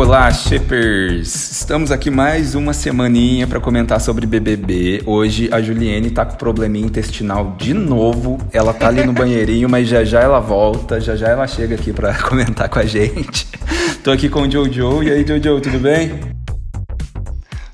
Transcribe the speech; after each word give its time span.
Olá, 0.00 0.30
shippers! 0.30 1.50
Estamos 1.50 1.90
aqui 1.90 2.08
mais 2.08 2.54
uma 2.54 2.72
semaninha 2.72 3.48
para 3.48 3.58
comentar 3.58 4.00
sobre 4.00 4.28
BBB. 4.28 5.02
Hoje 5.04 5.48
a 5.52 5.60
Juliene 5.60 6.08
tá 6.12 6.24
com 6.24 6.36
probleminha 6.36 6.86
intestinal 6.86 7.56
de 7.58 7.74
novo. 7.74 8.38
Ela 8.52 8.72
tá 8.72 8.86
ali 8.86 9.04
no 9.04 9.12
banheirinho, 9.12 9.68
mas 9.68 9.88
já 9.88 10.04
já 10.04 10.20
ela 10.20 10.38
volta, 10.38 11.00
já 11.00 11.16
já 11.16 11.26
ela 11.26 11.48
chega 11.48 11.74
aqui 11.74 11.92
para 11.92 12.14
comentar 12.22 12.68
com 12.68 12.78
a 12.78 12.86
gente. 12.86 13.48
Tô 14.04 14.12
aqui 14.12 14.28
com 14.28 14.42
o 14.42 14.50
Jojo. 14.50 15.02
E 15.02 15.10
aí, 15.10 15.26
Jojo, 15.26 15.60
tudo 15.60 15.80
bem? 15.80 16.20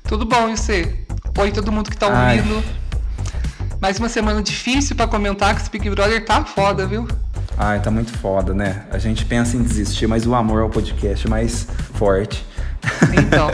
Tudo 0.05 0.25
bom, 0.25 0.49
e 0.49 0.57
você? 0.57 0.95
Oi, 1.37 1.51
todo 1.51 1.71
mundo 1.71 1.91
que 1.91 1.95
tá 1.97 2.07
ouvindo. 2.07 2.55
Ai. 2.55 3.77
Mais 3.79 3.99
uma 3.99 4.09
semana 4.09 4.41
difícil 4.41 4.95
para 4.95 5.05
comentar 5.05 5.53
que 5.53 5.61
esse 5.61 5.69
Big 5.69 5.87
Brother 5.91 6.25
tá 6.25 6.43
foda, 6.43 6.87
viu? 6.87 7.07
Ai, 7.57 7.81
tá 7.81 7.89
muito 7.89 8.11
foda, 8.17 8.53
né? 8.53 8.83
A 8.91 8.97
gente 8.97 9.23
pensa 9.25 9.55
em 9.55 9.63
desistir, 9.63 10.07
mas 10.07 10.27
o 10.27 10.35
amor 10.35 10.61
ao 10.61 10.69
podcast 10.69 11.25
é 11.25 11.29
mais 11.29 11.65
forte. 11.93 12.45
Então. 13.17 13.49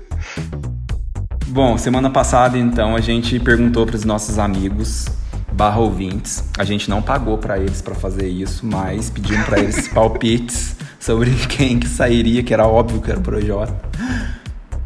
Bom, 1.48 1.78
semana 1.78 2.10
passada, 2.10 2.58
então, 2.58 2.94
a 2.94 3.00
gente 3.00 3.40
perguntou 3.40 3.86
para 3.86 3.96
os 3.96 4.04
nossos 4.04 4.38
amigos 4.38 5.06
barra 5.50 5.80
ouvintes. 5.80 6.44
A 6.56 6.62
gente 6.64 6.88
não 6.88 7.02
pagou 7.02 7.36
para 7.38 7.58
eles 7.58 7.82
para 7.82 7.92
fazer 7.94 8.28
isso, 8.28 8.64
mas 8.64 9.10
pedimos 9.10 9.44
para 9.46 9.58
eles 9.58 9.88
palpites 9.92 10.76
sobre 10.98 11.30
quem 11.48 11.80
que 11.80 11.88
sairia, 11.88 12.42
que 12.42 12.54
era 12.54 12.66
óbvio 12.66 13.00
que 13.00 13.10
era 13.10 13.18
o 13.18 13.22
Projota. 13.22 13.74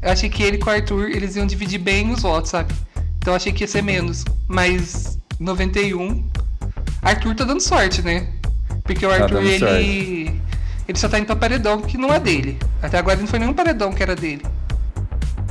Eu 0.00 0.12
achei 0.12 0.28
que 0.28 0.42
ele 0.42 0.58
com 0.58 0.70
o 0.70 0.72
Arthur, 0.72 1.08
eles 1.10 1.34
iam 1.36 1.46
dividir 1.46 1.78
bem 1.78 2.10
os 2.12 2.22
votos, 2.22 2.50
sabe? 2.50 2.72
Então 3.18 3.32
eu 3.32 3.36
achei 3.36 3.52
que 3.52 3.64
ia 3.64 3.68
ser 3.68 3.82
menos. 3.82 4.24
Mas 4.46 5.18
91. 5.40 6.24
Arthur 7.02 7.34
tá 7.34 7.44
dando 7.44 7.60
sorte, 7.60 8.02
né? 8.02 8.28
Porque 8.84 9.04
o 9.04 9.08
tá 9.08 9.16
Arthur, 9.16 9.42
ele. 9.42 9.58
Sorte. 9.58 10.42
Ele 10.88 10.98
só 10.98 11.08
tá 11.08 11.18
indo 11.18 11.26
pra 11.26 11.36
paredão 11.36 11.82
que 11.82 11.98
não 11.98 12.12
é 12.12 12.18
dele. 12.18 12.58
Até 12.80 12.98
agora 12.98 13.18
não 13.18 13.26
foi 13.26 13.38
nenhum 13.38 13.52
paredão 13.52 13.92
que 13.92 14.02
era 14.02 14.16
dele. 14.16 14.42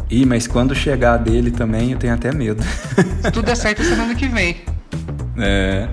Ih, 0.10 0.26
mas 0.26 0.48
quando 0.48 0.74
chegar 0.74 1.18
dele 1.18 1.52
também 1.52 1.92
eu 1.92 2.00
tenho 2.00 2.14
até 2.14 2.34
medo. 2.34 2.64
Se 3.22 3.32
tudo 3.32 3.46
der 3.46 3.56
certo 3.56 3.84
semana 3.84 4.16
que 4.16 4.28
vem. 4.28 4.58
É. 5.40 5.88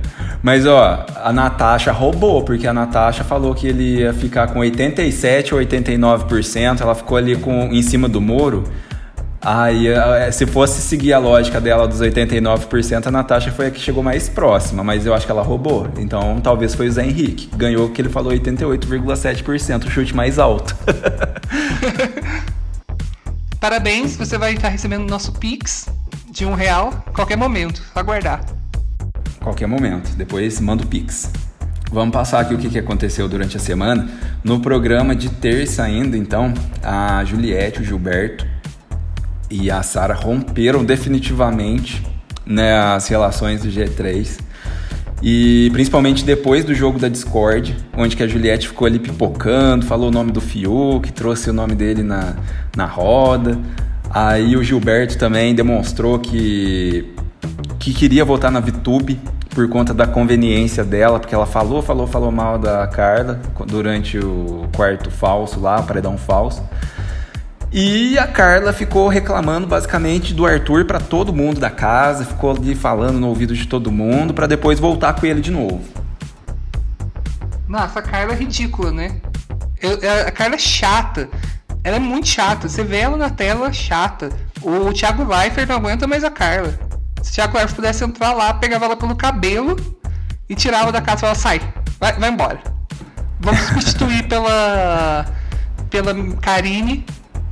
Mas 0.44 0.66
ó, 0.66 1.06
a 1.22 1.32
Natasha 1.32 1.90
roubou, 1.90 2.42
porque 2.42 2.66
a 2.66 2.72
Natasha 2.74 3.24
falou 3.24 3.54
que 3.54 3.66
ele 3.66 4.00
ia 4.00 4.12
ficar 4.12 4.48
com 4.48 4.58
87 4.58 5.54
ou 5.54 5.60
89%, 5.62 6.82
ela 6.82 6.94
ficou 6.94 7.16
ali 7.16 7.34
com 7.34 7.72
em 7.72 7.80
cima 7.80 8.10
do 8.10 8.20
muro. 8.20 8.64
Aí, 9.40 9.88
é, 9.88 10.30
se 10.30 10.44
fosse 10.44 10.82
seguir 10.82 11.14
a 11.14 11.18
lógica 11.18 11.62
dela 11.62 11.88
dos 11.88 12.02
89%, 12.02 13.06
a 13.06 13.10
Natasha 13.10 13.50
foi 13.52 13.68
a 13.68 13.70
que 13.70 13.80
chegou 13.80 14.02
mais 14.02 14.28
próxima, 14.28 14.84
mas 14.84 15.06
eu 15.06 15.14
acho 15.14 15.24
que 15.24 15.32
ela 15.32 15.42
roubou. 15.42 15.88
Então, 15.96 16.38
talvez 16.42 16.74
foi 16.74 16.88
o 16.88 16.92
Zé 16.92 17.06
Henrique. 17.06 17.48
Ganhou 17.56 17.88
que 17.88 18.02
ele 18.02 18.10
falou 18.10 18.30
88,7%, 18.30 19.86
o 19.86 19.90
chute 19.90 20.14
mais 20.14 20.38
alto. 20.38 20.76
Parabéns, 23.58 24.14
você 24.14 24.36
vai 24.36 24.52
estar 24.52 24.68
recebendo 24.68 25.08
nosso 25.08 25.32
Pix 25.32 25.88
de 26.30 26.44
um 26.44 26.52
real 26.52 26.92
qualquer 27.14 27.36
momento. 27.36 27.82
Aguardar 27.94 28.44
qualquer 29.44 29.68
momento. 29.68 30.16
Depois 30.16 30.58
manda 30.58 30.82
o 30.82 30.86
Pix. 30.86 31.30
Vamos 31.92 32.12
passar 32.12 32.40
aqui 32.40 32.54
o 32.54 32.58
que 32.58 32.76
aconteceu 32.78 33.28
durante 33.28 33.56
a 33.56 33.60
semana. 33.60 34.08
No 34.42 34.58
programa 34.58 35.14
de 35.14 35.28
terça 35.28 35.84
ainda, 35.84 36.16
então, 36.16 36.52
a 36.82 37.22
Juliette, 37.24 37.82
o 37.82 37.84
Gilberto 37.84 38.44
e 39.48 39.70
a 39.70 39.82
Sara 39.82 40.14
romperam 40.14 40.84
definitivamente 40.84 42.02
né, 42.44 42.76
as 42.76 43.06
relações 43.06 43.62
do 43.62 43.68
G3. 43.68 44.40
E 45.22 45.70
principalmente 45.72 46.24
depois 46.24 46.64
do 46.64 46.74
jogo 46.74 46.98
da 46.98 47.08
Discord, 47.08 47.76
onde 47.96 48.16
que 48.16 48.22
a 48.22 48.26
Juliette 48.26 48.68
ficou 48.68 48.86
ali 48.86 48.98
pipocando, 48.98 49.86
falou 49.86 50.08
o 50.08 50.10
nome 50.10 50.32
do 50.32 50.40
Fiuk, 50.40 51.12
trouxe 51.12 51.50
o 51.50 51.52
nome 51.52 51.74
dele 51.74 52.02
na, 52.02 52.34
na 52.76 52.86
roda. 52.86 53.58
Aí 54.10 54.56
o 54.56 54.64
Gilberto 54.64 55.16
também 55.16 55.54
demonstrou 55.54 56.18
que 56.18 57.14
que 57.78 57.92
queria 57.92 58.24
votar 58.24 58.50
na 58.50 58.60
VTube 58.60 59.20
por 59.54 59.68
conta 59.68 59.94
da 59.94 60.06
conveniência 60.06 60.84
dela, 60.84 61.20
porque 61.20 61.34
ela 61.34 61.46
falou, 61.46 61.80
falou, 61.80 62.06
falou 62.06 62.32
mal 62.32 62.58
da 62.58 62.86
Carla 62.88 63.40
durante 63.66 64.18
o 64.18 64.68
quarto 64.74 65.10
falso 65.10 65.60
lá, 65.60 65.80
paredão 65.82 66.18
falso. 66.18 66.62
E 67.72 68.16
a 68.18 68.26
Carla 68.26 68.72
ficou 68.72 69.08
reclamando 69.08 69.66
basicamente 69.66 70.32
do 70.32 70.46
Arthur 70.46 70.84
para 70.84 71.00
todo 71.00 71.32
mundo 71.32 71.58
da 71.58 71.70
casa, 71.70 72.24
ficou 72.24 72.52
ali 72.52 72.74
falando 72.74 73.18
no 73.18 73.28
ouvido 73.28 73.54
de 73.54 73.66
todo 73.66 73.90
mundo 73.90 74.32
para 74.32 74.46
depois 74.46 74.78
voltar 74.78 75.14
com 75.14 75.26
ele 75.26 75.40
de 75.40 75.50
novo. 75.50 75.82
Nossa, 77.68 77.98
a 77.98 78.02
Carla 78.02 78.32
é 78.32 78.36
ridícula, 78.36 78.92
né? 78.92 79.16
Eu, 79.80 79.98
a 80.26 80.30
Carla 80.30 80.54
é 80.54 80.58
chata. 80.58 81.28
Ela 81.82 81.96
é 81.96 82.00
muito 82.00 82.28
chata. 82.28 82.68
Você 82.68 82.84
vê 82.84 82.98
ela 82.98 83.16
na 83.16 83.28
tela 83.28 83.72
chata. 83.72 84.30
O 84.62 84.92
Thiago 84.92 85.24
Leifert 85.24 85.68
não 85.68 85.76
aguenta 85.76 86.06
mais 86.06 86.22
a 86.22 86.30
Carla. 86.30 86.78
Se 87.24 87.32
Thiago 87.32 87.56
Leifert 87.56 87.74
pudesse 87.74 88.04
entrar 88.04 88.34
lá, 88.34 88.52
pegava 88.52 88.84
ela 88.84 88.96
pelo 88.96 89.16
cabelo 89.16 89.76
e 90.46 90.54
tirava 90.54 90.92
da 90.92 91.00
casa 91.00 91.16
e 91.16 91.20
falava, 91.20 91.38
sai, 91.38 91.60
vai, 91.98 92.12
vai 92.12 92.28
embora. 92.28 92.60
Vamos 93.40 93.60
substituir 93.62 94.24
pela. 94.28 95.24
pela 95.88 96.14
Karine, 96.42 97.04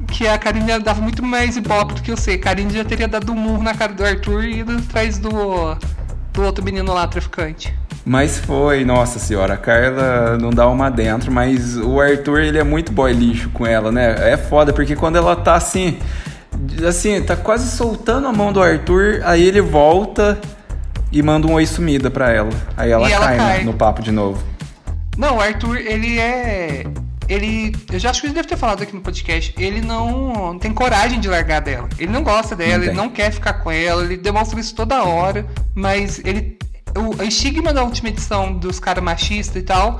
que 0.08 0.28
a 0.28 0.36
Karine 0.36 0.78
dava 0.78 1.00
muito 1.00 1.22
mais 1.22 1.56
ibope 1.56 1.94
do 1.94 2.02
que 2.02 2.10
eu 2.10 2.18
sei. 2.18 2.36
Karine 2.36 2.70
já 2.70 2.84
teria 2.84 3.08
dado 3.08 3.32
um 3.32 3.34
murro 3.34 3.62
na 3.62 3.72
cara 3.72 3.94
do 3.94 4.04
Arthur 4.04 4.44
e 4.44 4.60
ido 4.60 4.76
atrás 4.76 5.16
do, 5.16 5.74
do 6.34 6.42
outro 6.42 6.62
menino 6.62 6.92
lá, 6.92 7.08
traficante. 7.08 7.74
Mas 8.04 8.38
foi, 8.38 8.84
nossa 8.84 9.18
senhora, 9.18 9.54
a 9.54 9.56
Carla 9.56 10.36
não 10.36 10.50
dá 10.50 10.68
uma 10.68 10.90
dentro, 10.90 11.32
mas 11.32 11.78
o 11.78 11.98
Arthur 11.98 12.40
ele 12.40 12.58
é 12.58 12.64
muito 12.64 12.92
boy 12.92 13.12
lixo 13.12 13.48
com 13.50 13.66
ela, 13.66 13.90
né? 13.90 14.32
É 14.32 14.36
foda, 14.36 14.70
porque 14.70 14.94
quando 14.94 15.16
ela 15.16 15.34
tá 15.34 15.54
assim, 15.54 15.98
assim, 16.86 17.22
tá 17.22 17.36
quase 17.36 17.70
soltando 17.76 18.26
a 18.26 18.32
mão 18.32 18.52
do 18.52 18.62
Arthur, 18.62 19.20
aí 19.24 19.42
ele 19.42 19.60
volta 19.60 20.40
e 21.10 21.22
manda 21.22 21.46
um 21.46 21.52
oi 21.52 21.66
sumida 21.66 22.10
pra 22.10 22.30
ela. 22.30 22.50
Aí 22.76 22.90
ela, 22.90 23.08
cai, 23.08 23.16
ela 23.16 23.36
cai. 23.36 23.58
No, 23.60 23.72
no, 23.72 23.78
papo 23.78 24.02
de 24.02 24.10
novo. 24.10 24.42
Não, 25.16 25.36
o 25.36 25.40
Arthur, 25.40 25.76
ele 25.76 26.18
é. 26.18 26.84
Ele. 27.28 27.74
Eu 27.92 27.98
já 27.98 28.10
acho 28.10 28.20
que 28.20 28.26
ele 28.26 28.34
deve 28.34 28.48
ter 28.48 28.56
falado 28.56 28.82
aqui 28.82 28.94
no 28.94 29.02
podcast. 29.02 29.54
Ele 29.58 29.80
não, 29.80 30.32
não 30.32 30.58
tem 30.58 30.72
coragem 30.72 31.20
de 31.20 31.28
largar 31.28 31.60
dela. 31.60 31.88
Ele 31.98 32.10
não 32.10 32.22
gosta 32.22 32.56
dela, 32.56 32.78
não 32.78 32.84
ele 32.84 32.92
não 32.92 33.08
quer 33.10 33.30
ficar 33.30 33.54
com 33.54 33.70
ela, 33.70 34.02
ele 34.04 34.16
demonstra 34.16 34.58
isso 34.58 34.74
toda 34.74 35.04
hora, 35.04 35.46
mas 35.74 36.20
ele. 36.24 36.58
O 36.94 37.22
estigma 37.22 37.72
da 37.72 37.82
última 37.82 38.10
edição 38.10 38.52
dos 38.52 38.78
caras 38.78 39.02
machistas 39.02 39.56
e 39.62 39.64
tal. 39.64 39.98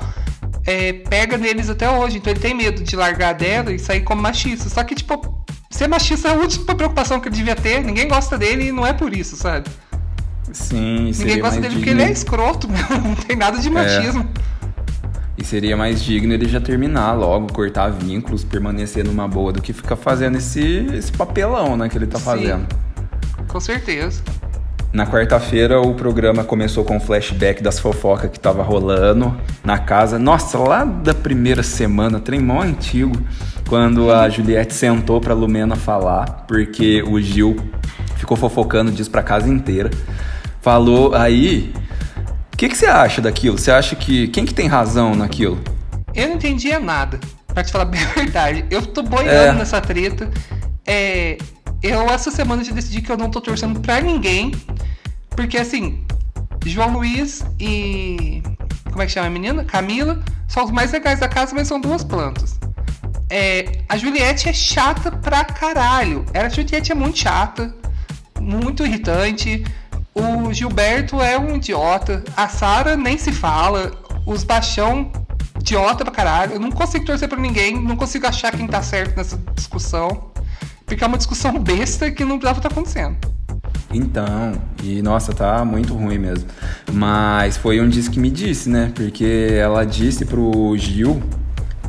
É, 0.65 0.93
pega 0.93 1.37
neles 1.37 1.69
até 1.69 1.89
hoje, 1.89 2.17
então 2.17 2.31
ele 2.31 2.39
tem 2.39 2.53
medo 2.53 2.83
de 2.83 2.95
largar 2.95 3.33
dela 3.33 3.71
e 3.71 3.79
sair 3.79 4.01
como 4.01 4.21
machista. 4.21 4.69
Só 4.69 4.83
que, 4.83 4.95
tipo, 4.95 5.43
Ser 5.73 5.87
machista 5.87 6.27
é 6.27 6.31
a 6.31 6.35
última 6.35 6.75
preocupação 6.75 7.19
que 7.19 7.27
ele 7.27 7.35
devia 7.35 7.55
ter. 7.55 7.83
Ninguém 7.83 8.07
gosta 8.07 8.37
dele 8.37 8.67
e 8.67 8.71
não 8.71 8.85
é 8.85 8.93
por 8.93 9.11
isso, 9.11 9.35
sabe? 9.35 9.67
Sim, 10.51 11.11
Ninguém 11.17 11.39
gosta 11.39 11.59
dele 11.59 11.73
digno. 11.73 11.79
porque 11.79 11.89
ele 11.89 12.03
é 12.03 12.11
escroto, 12.11 12.67
não 13.03 13.15
tem 13.15 13.35
nada 13.35 13.57
de 13.57 13.71
machismo. 13.71 14.29
É. 14.37 14.71
E 15.35 15.43
seria 15.43 15.75
mais 15.75 16.03
digno 16.03 16.31
ele 16.31 16.47
já 16.47 16.61
terminar 16.61 17.13
logo, 17.13 17.51
cortar 17.51 17.89
vínculos, 17.89 18.43
permanecer 18.43 19.03
numa 19.03 19.27
boa, 19.27 19.51
do 19.51 19.63
que 19.63 19.73
ficar 19.73 19.95
fazendo 19.95 20.37
esse, 20.37 20.61
esse 20.93 21.11
papelão 21.11 21.75
né, 21.75 21.89
que 21.89 21.97
ele 21.97 22.05
tá 22.05 22.19
Sim, 22.19 22.23
fazendo. 22.23 22.67
Com 23.47 23.59
certeza. 23.59 24.21
Na 24.93 25.07
quarta-feira 25.07 25.81
o 25.81 25.95
programa 25.95 26.43
começou 26.43 26.85
com 26.85 26.97
um 26.97 26.99
flashback 26.99 27.63
das 27.63 27.79
fofocas 27.79 28.29
que 28.29 28.39
tava 28.39 28.61
rolando 28.61 29.35
na 29.63 29.79
casa. 29.79 30.19
Nossa, 30.19 30.55
lá 30.59 30.85
da 30.85 31.15
primeira 31.15 31.63
semana, 31.63 32.19
trem 32.19 32.39
mó 32.39 32.61
antigo 32.61 33.19
quando 33.67 34.11
a 34.11 34.29
Juliette 34.29 34.71
sentou 34.71 35.19
pra 35.19 35.33
Lumena 35.33 35.75
falar, 35.75 36.45
porque 36.47 37.01
o 37.01 37.19
Gil 37.19 37.57
ficou 38.17 38.37
fofocando 38.37 38.91
disso 38.91 39.09
pra 39.09 39.23
casa 39.23 39.49
inteira. 39.49 39.89
Falou 40.61 41.15
aí. 41.15 41.73
O 42.53 42.55
que, 42.55 42.69
que 42.69 42.77
você 42.77 42.85
acha 42.85 43.19
daquilo? 43.19 43.57
Você 43.57 43.71
acha 43.71 43.95
que. 43.95 44.27
Quem 44.27 44.45
que 44.45 44.53
tem 44.53 44.67
razão 44.67 45.15
naquilo? 45.15 45.59
Eu 46.13 46.27
não 46.27 46.35
entendia 46.35 46.79
nada, 46.79 47.19
pra 47.47 47.63
te 47.63 47.71
falar 47.71 47.85
bem 47.89 47.99
a 47.99 48.13
verdade. 48.13 48.63
Eu 48.69 48.85
tô 48.85 49.01
boiando 49.01 49.31
é. 49.31 49.53
nessa 49.53 49.81
treta. 49.81 50.29
É, 50.85 51.35
eu 51.83 52.03
essa 52.09 52.31
semana 52.31 52.63
já 52.63 52.71
decidi 52.71 53.01
que 53.01 53.11
eu 53.11 53.17
não 53.17 53.29
tô 53.29 53.41
torcendo 53.41 53.79
pra 53.81 53.99
ninguém. 53.99 54.53
Porque 55.35 55.57
assim, 55.57 56.05
João 56.65 56.93
Luiz 56.93 57.43
e. 57.59 58.41
Como 58.89 59.01
é 59.01 59.05
que 59.05 59.11
chama 59.11 59.27
a 59.27 59.29
menina? 59.29 59.63
Camila 59.63 60.23
são 60.47 60.65
os 60.65 60.71
mais 60.71 60.91
legais 60.91 61.19
da 61.19 61.27
casa, 61.27 61.53
mas 61.55 61.67
são 61.67 61.81
duas 61.81 62.03
plantas. 62.03 62.59
É, 63.29 63.79
a 63.89 63.97
Juliette 63.97 64.47
é 64.47 64.53
chata 64.53 65.11
pra 65.11 65.43
caralho. 65.43 66.25
A 66.33 66.47
Juliette 66.47 66.91
é 66.91 66.95
muito 66.95 67.17
chata, 67.17 67.73
muito 68.39 68.85
irritante. 68.85 69.63
O 70.13 70.53
Gilberto 70.53 71.19
é 71.19 71.39
um 71.39 71.55
idiota. 71.55 72.23
A 72.37 72.47
Sara 72.47 72.95
nem 72.95 73.17
se 73.17 73.31
fala. 73.31 73.91
Os 74.25 74.43
baixão 74.43 75.11
idiota 75.59 76.05
pra 76.05 76.13
caralho. 76.13 76.53
Eu 76.53 76.59
não 76.59 76.71
consigo 76.71 77.05
torcer 77.05 77.27
pra 77.27 77.39
ninguém, 77.39 77.81
não 77.81 77.95
consigo 77.95 78.27
achar 78.27 78.51
quem 78.51 78.67
tá 78.67 78.83
certo 78.83 79.17
nessa 79.17 79.37
discussão. 79.55 80.31
Porque 80.85 81.03
é 81.03 81.07
uma 81.07 81.17
discussão 81.17 81.57
besta 81.57 82.11
que 82.11 82.23
não 82.23 82.37
precisava 82.37 82.59
estar 82.59 82.69
tá 82.69 82.73
acontecendo. 82.73 83.17
Então, 83.93 84.53
e 84.83 85.01
nossa, 85.01 85.33
tá 85.33 85.63
muito 85.63 85.93
ruim 85.93 86.17
mesmo. 86.17 86.47
Mas 86.91 87.55
foi 87.57 87.79
um 87.79 87.87
disco 87.87 88.13
que 88.13 88.19
me 88.19 88.31
disse, 88.31 88.69
né? 88.69 88.91
Porque 88.95 89.49
ela 89.51 89.85
disse 89.85 90.25
pro 90.25 90.75
Gil 90.77 91.21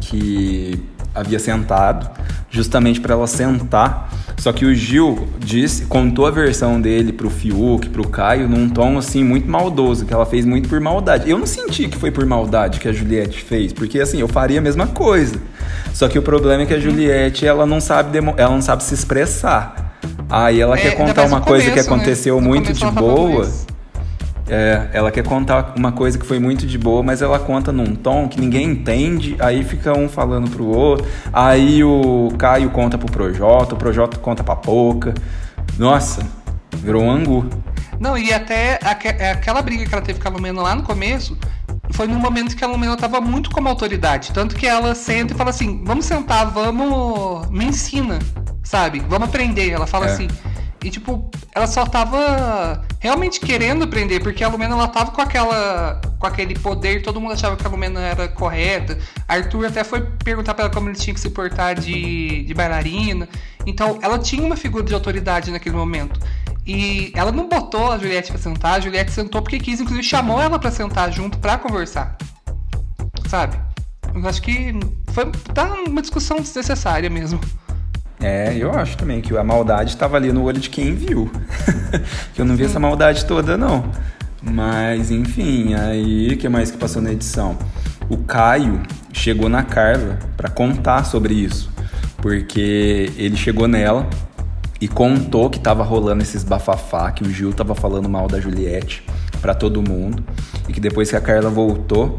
que 0.00 0.78
havia 1.14 1.38
sentado, 1.38 2.10
justamente 2.50 3.00
para 3.00 3.14
ela 3.14 3.26
sentar. 3.26 4.10
Só 4.36 4.52
que 4.52 4.66
o 4.66 4.74
Gil 4.74 5.28
disse, 5.38 5.86
contou 5.86 6.26
a 6.26 6.30
versão 6.30 6.80
dele 6.80 7.12
pro 7.12 7.30
Fiuk, 7.30 7.88
pro 7.88 8.06
Caio, 8.08 8.48
num 8.48 8.68
tom 8.68 8.98
assim 8.98 9.22
muito 9.24 9.48
maldoso, 9.48 10.04
que 10.04 10.12
ela 10.12 10.26
fez 10.26 10.44
muito 10.44 10.68
por 10.68 10.80
maldade. 10.80 11.30
Eu 11.30 11.38
não 11.38 11.46
senti 11.46 11.88
que 11.88 11.96
foi 11.96 12.10
por 12.10 12.26
maldade 12.26 12.80
que 12.80 12.88
a 12.88 12.92
Juliette 12.92 13.42
fez, 13.42 13.72
porque 13.72 14.00
assim, 14.00 14.20
eu 14.20 14.28
faria 14.28 14.58
a 14.58 14.62
mesma 14.62 14.88
coisa. 14.88 15.36
Só 15.94 16.08
que 16.08 16.18
o 16.18 16.22
problema 16.22 16.64
é 16.64 16.66
que 16.66 16.74
a 16.74 16.80
Juliette, 16.80 17.46
ela 17.46 17.64
não 17.64 17.80
sabe, 17.80 18.18
ela 18.18 18.50
não 18.50 18.60
sabe 18.60 18.82
se 18.82 18.92
expressar. 18.92 19.83
Aí 20.28 20.60
ela 20.60 20.76
é, 20.76 20.80
quer 20.80 20.96
contar 20.96 21.26
uma 21.26 21.40
coisa 21.40 21.64
começo, 21.64 21.70
que 21.70 21.90
né? 21.90 21.96
aconteceu 21.96 22.40
né? 22.40 22.46
muito 22.46 22.72
de 22.72 22.90
boa. 22.90 23.48
É, 24.46 24.90
ela 24.92 25.10
quer 25.10 25.24
contar 25.24 25.72
uma 25.74 25.92
coisa 25.92 26.18
que 26.18 26.26
foi 26.26 26.38
muito 26.38 26.66
de 26.66 26.76
boa, 26.76 27.02
mas 27.02 27.22
ela 27.22 27.38
conta 27.38 27.72
num 27.72 27.94
tom 27.94 28.28
que 28.28 28.38
ninguém 28.38 28.70
entende, 28.70 29.36
aí 29.38 29.64
fica 29.64 29.96
um 29.96 30.06
falando 30.06 30.50
pro 30.50 30.66
outro, 30.66 31.06
aí 31.32 31.82
o 31.82 32.30
Caio 32.36 32.68
conta 32.68 32.98
pro 32.98 33.10
Projota, 33.10 33.74
o 33.74 33.78
Projota 33.78 34.18
conta 34.18 34.44
pra 34.44 34.54
Poca. 34.54 35.14
Nossa, 35.78 36.22
virou 36.76 37.02
um 37.02 37.10
angu. 37.10 37.46
Não, 37.98 38.18
e 38.18 38.34
até 38.34 38.78
é, 39.18 39.30
aquela 39.30 39.62
briga 39.62 39.86
que 39.86 39.94
ela 39.94 40.04
teve 40.04 40.20
com 40.20 40.28
a 40.28 40.30
Lumena 40.30 40.60
lá 40.60 40.74
no 40.74 40.82
começo, 40.82 41.38
foi 41.92 42.06
num 42.06 42.18
momento 42.18 42.54
que 42.54 42.64
a 42.64 42.66
Lumena 42.66 42.96
tava 42.96 43.20
muito 43.20 43.50
como 43.50 43.68
autoridade. 43.68 44.30
Tanto 44.32 44.56
que 44.56 44.66
ela 44.66 44.94
senta 44.94 45.32
e 45.32 45.36
fala 45.36 45.50
assim: 45.50 45.82
vamos 45.84 46.04
sentar, 46.04 46.50
vamos. 46.50 47.48
Me 47.48 47.64
ensina, 47.64 48.18
sabe? 48.64 49.00
Vamos 49.08 49.28
aprender. 49.28 49.70
Ela 49.70 49.86
fala 49.86 50.06
é. 50.06 50.12
assim. 50.12 50.28
E, 50.82 50.90
tipo, 50.90 51.30
ela 51.54 51.66
só 51.66 51.86
tava 51.86 52.84
realmente 53.00 53.40
querendo 53.40 53.84
aprender, 53.84 54.20
porque 54.20 54.44
a 54.44 54.48
Lumena, 54.48 54.74
ela 54.74 54.88
tava 54.88 55.12
com 55.12 55.22
aquela 55.22 56.00
com 56.18 56.26
aquele 56.26 56.58
poder, 56.58 57.02
todo 57.02 57.20
mundo 57.20 57.32
achava 57.32 57.56
que 57.56 57.66
a 57.66 57.70
Lumena 57.70 58.00
era 58.00 58.28
correta. 58.28 58.98
Arthur 59.26 59.66
até 59.66 59.82
foi 59.82 60.02
perguntar 60.22 60.52
para 60.52 60.64
ela 60.64 60.74
como 60.74 60.88
ele 60.90 60.96
tinha 60.96 61.14
que 61.14 61.20
se 61.20 61.30
portar 61.30 61.74
de, 61.74 62.44
de 62.44 62.52
bailarina. 62.52 63.28
Então, 63.66 63.98
ela 64.02 64.18
tinha 64.18 64.44
uma 64.44 64.56
figura 64.56 64.84
de 64.84 64.92
autoridade 64.92 65.50
naquele 65.50 65.74
momento. 65.74 66.20
E 66.66 67.12
ela 67.14 67.32
não 67.32 67.48
botou 67.48 67.92
a 67.92 67.98
Juliette 67.98 68.30
pra 68.30 68.40
sentar, 68.40 68.74
a 68.74 68.80
Juliette 68.80 69.10
sentou 69.10 69.40
porque 69.40 69.58
quis, 69.58 69.80
inclusive 69.80 70.06
chamou 70.06 70.40
ela 70.40 70.58
para 70.58 70.70
sentar 70.70 71.10
junto 71.12 71.38
para 71.38 71.56
conversar. 71.56 72.16
Sabe? 73.28 73.58
Eu 74.14 74.26
acho 74.28 74.40
que 74.42 74.72
foi 75.12 75.30
tá 75.54 75.74
uma 75.86 76.00
discussão 76.02 76.38
desnecessária 76.38 77.08
mesmo. 77.08 77.40
É, 78.24 78.56
eu 78.56 78.72
acho 78.72 78.96
também 78.96 79.20
que 79.20 79.36
a 79.36 79.44
maldade 79.44 79.90
estava 79.90 80.16
ali 80.16 80.32
no 80.32 80.44
olho 80.44 80.58
de 80.58 80.70
quem 80.70 80.94
viu. 80.94 81.30
que 82.32 82.40
eu 82.40 82.46
não 82.46 82.56
vi 82.56 82.64
essa 82.64 82.80
maldade 82.80 83.26
toda, 83.26 83.58
não. 83.58 83.84
Mas, 84.42 85.10
enfim, 85.10 85.74
aí 85.74 86.32
o 86.32 86.36
que 86.38 86.48
mais 86.48 86.70
que 86.70 86.78
passou 86.78 87.02
na 87.02 87.12
edição? 87.12 87.58
O 88.08 88.16
Caio 88.16 88.80
chegou 89.12 89.50
na 89.50 89.62
Carla 89.62 90.18
para 90.38 90.48
contar 90.48 91.04
sobre 91.04 91.34
isso. 91.34 91.70
Porque 92.16 93.12
ele 93.18 93.36
chegou 93.36 93.68
nela 93.68 94.08
e 94.80 94.88
contou 94.88 95.50
que 95.50 95.60
tava 95.60 95.82
rolando 95.82 96.22
esses 96.22 96.42
bafafá, 96.42 97.12
que 97.12 97.22
o 97.22 97.30
Gil 97.30 97.52
tava 97.52 97.74
falando 97.74 98.08
mal 98.08 98.26
da 98.26 98.40
Juliette 98.40 99.04
para 99.42 99.54
todo 99.54 99.82
mundo. 99.82 100.24
E 100.66 100.72
que 100.72 100.80
depois 100.80 101.10
que 101.10 101.16
a 101.16 101.20
Carla 101.20 101.50
voltou, 101.50 102.18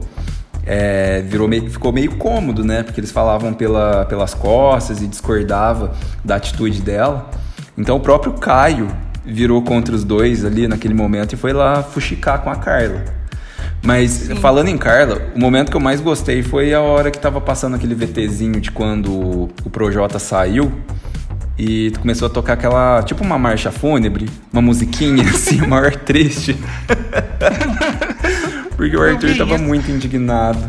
é, 0.66 1.22
virou 1.22 1.48
meio, 1.48 1.70
ficou 1.70 1.92
meio 1.92 2.16
cômodo, 2.16 2.64
né? 2.64 2.84
Porque 2.84 3.00
eles 3.00 3.12
falavam 3.12 3.54
pela, 3.54 4.06
pelas 4.06 4.34
costas 4.34 5.02
e 5.02 5.08
discordava 5.08 5.94
da 6.24 6.36
atitude 6.36 6.82
dela. 6.82 7.30
Então 7.78 7.98
o 7.98 8.00
próprio 8.00 8.34
Caio 8.34 8.88
virou 9.24 9.62
contra 9.62 9.94
os 9.94 10.04
dois 10.04 10.46
ali 10.46 10.68
naquele 10.68 10.94
momento 10.94 11.34
e 11.34 11.36
foi 11.36 11.54
lá 11.54 11.84
fuxicar 11.84 12.42
com 12.42 12.50
a 12.50 12.56
Carla. 12.56 13.04
Mas 13.82 14.12
Sim. 14.12 14.36
falando 14.38 14.70
em 14.70 14.78
Carla, 14.78 15.22
o 15.36 15.40
momento 15.40 15.70
que 15.70 15.78
eu 15.78 15.82
mais 15.82 16.02
gostei 16.02 16.42
foi 16.42 16.74
a 16.74 16.82
hora 16.82 17.12
que 17.12 17.20
tava 17.20 17.40
passando 17.40 17.76
aquele 17.76 17.94
VTzinho 17.94 18.60
de 18.60 18.72
quando 18.72 19.12
o 19.64 19.70
Projota 19.72 20.18
saiu 20.18 20.72
e 21.58 21.92
começou 22.02 22.28
a 22.28 22.30
tocar 22.30 22.54
aquela, 22.54 23.04
tipo 23.04 23.24
uma 23.24 23.38
marcha 23.38 23.72
fúnebre, 23.72 24.28
uma 24.52 24.62
musiquinha 24.62 25.24
assim, 25.30 25.58
maior 25.68 25.96
triste. 25.96 26.58
Porque 28.76 28.96
o 28.96 29.02
Arthur 29.02 29.38
tava 29.38 29.58
muito 29.58 29.90
indignado. 29.90 30.60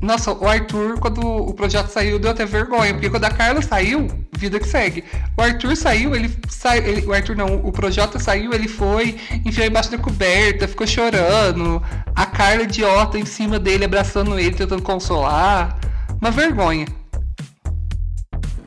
Nossa, 0.00 0.32
o 0.32 0.48
Arthur, 0.48 0.98
quando 0.98 1.24
o 1.24 1.54
projeto 1.54 1.88
saiu, 1.88 2.18
deu 2.18 2.32
até 2.32 2.44
vergonha. 2.44 2.92
Porque 2.92 3.08
quando 3.08 3.24
a 3.24 3.30
Carla 3.30 3.62
saiu, 3.62 4.08
vida 4.36 4.58
que 4.58 4.66
segue. 4.66 5.04
O 5.38 5.42
Arthur 5.42 5.76
saiu, 5.76 6.16
ele 6.16 6.28
saiu. 6.48 7.08
o 7.08 7.12
Arthur 7.12 7.36
não, 7.36 7.64
o 7.64 7.70
projeto 7.70 8.18
saiu, 8.18 8.52
ele 8.52 8.66
foi, 8.66 9.16
enfiou 9.44 9.64
embaixo 9.64 9.92
da 9.92 9.98
coberta, 9.98 10.66
ficou 10.66 10.88
chorando. 10.88 11.80
A 12.16 12.26
Carla 12.26 12.64
idiota 12.64 13.16
em 13.16 13.24
cima 13.24 13.60
dele, 13.60 13.84
abraçando 13.84 14.36
ele, 14.36 14.56
tentando 14.56 14.82
consolar. 14.82 15.78
Uma 16.20 16.32
vergonha. 16.32 16.86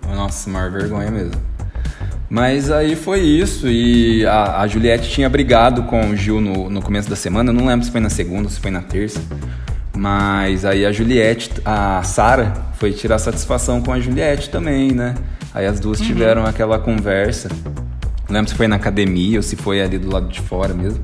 Nossa, 0.08 0.50
maior 0.50 0.72
vergonha 0.72 1.12
mesmo. 1.12 1.55
Mas 2.30 2.72
aí 2.72 2.96
foi 2.96 3.20
isso, 3.22 3.68
e 3.68 4.26
a, 4.26 4.62
a 4.62 4.68
Juliette 4.68 5.10
tinha 5.10 5.30
brigado 5.30 5.84
com 5.84 6.10
o 6.10 6.16
Gil 6.16 6.42
no, 6.42 6.70
no 6.70 6.82
começo 6.82 7.10
da 7.10 7.16
semana, 7.16 7.54
não 7.54 7.66
lembro 7.66 7.86
se 7.86 7.92
foi 7.92 8.02
na 8.02 8.10
segunda 8.10 8.44
ou 8.44 8.50
se 8.50 8.60
foi 8.60 8.72
na 8.72 8.82
terça. 8.82 9.22
Mas 9.96 10.66
aí 10.66 10.86
a 10.86 10.92
Juliette, 10.92 11.52
a 11.64 12.04
Sara, 12.04 12.54
foi 12.78 12.92
tirar 12.92 13.18
satisfação 13.20 13.82
com 13.82 13.94
a 13.94 14.00
Juliette 14.00 14.50
também, 14.50 14.92
né? 14.92 15.16
Aí 15.54 15.66
as 15.66 15.80
duas 15.80 16.00
uhum. 16.00 16.06
tiveram 16.06 16.46
aquela 16.46 16.78
conversa. 16.78 17.50
Não 18.28 18.36
lembro 18.36 18.50
se 18.50 18.56
foi 18.56 18.68
na 18.68 18.76
academia 18.76 19.40
ou 19.40 19.44
se 19.44 19.56
foi 19.56 19.82
ali 19.82 19.98
do 19.98 20.12
lado 20.12 20.28
de 20.28 20.42
fora 20.42 20.74
mesmo. 20.74 21.02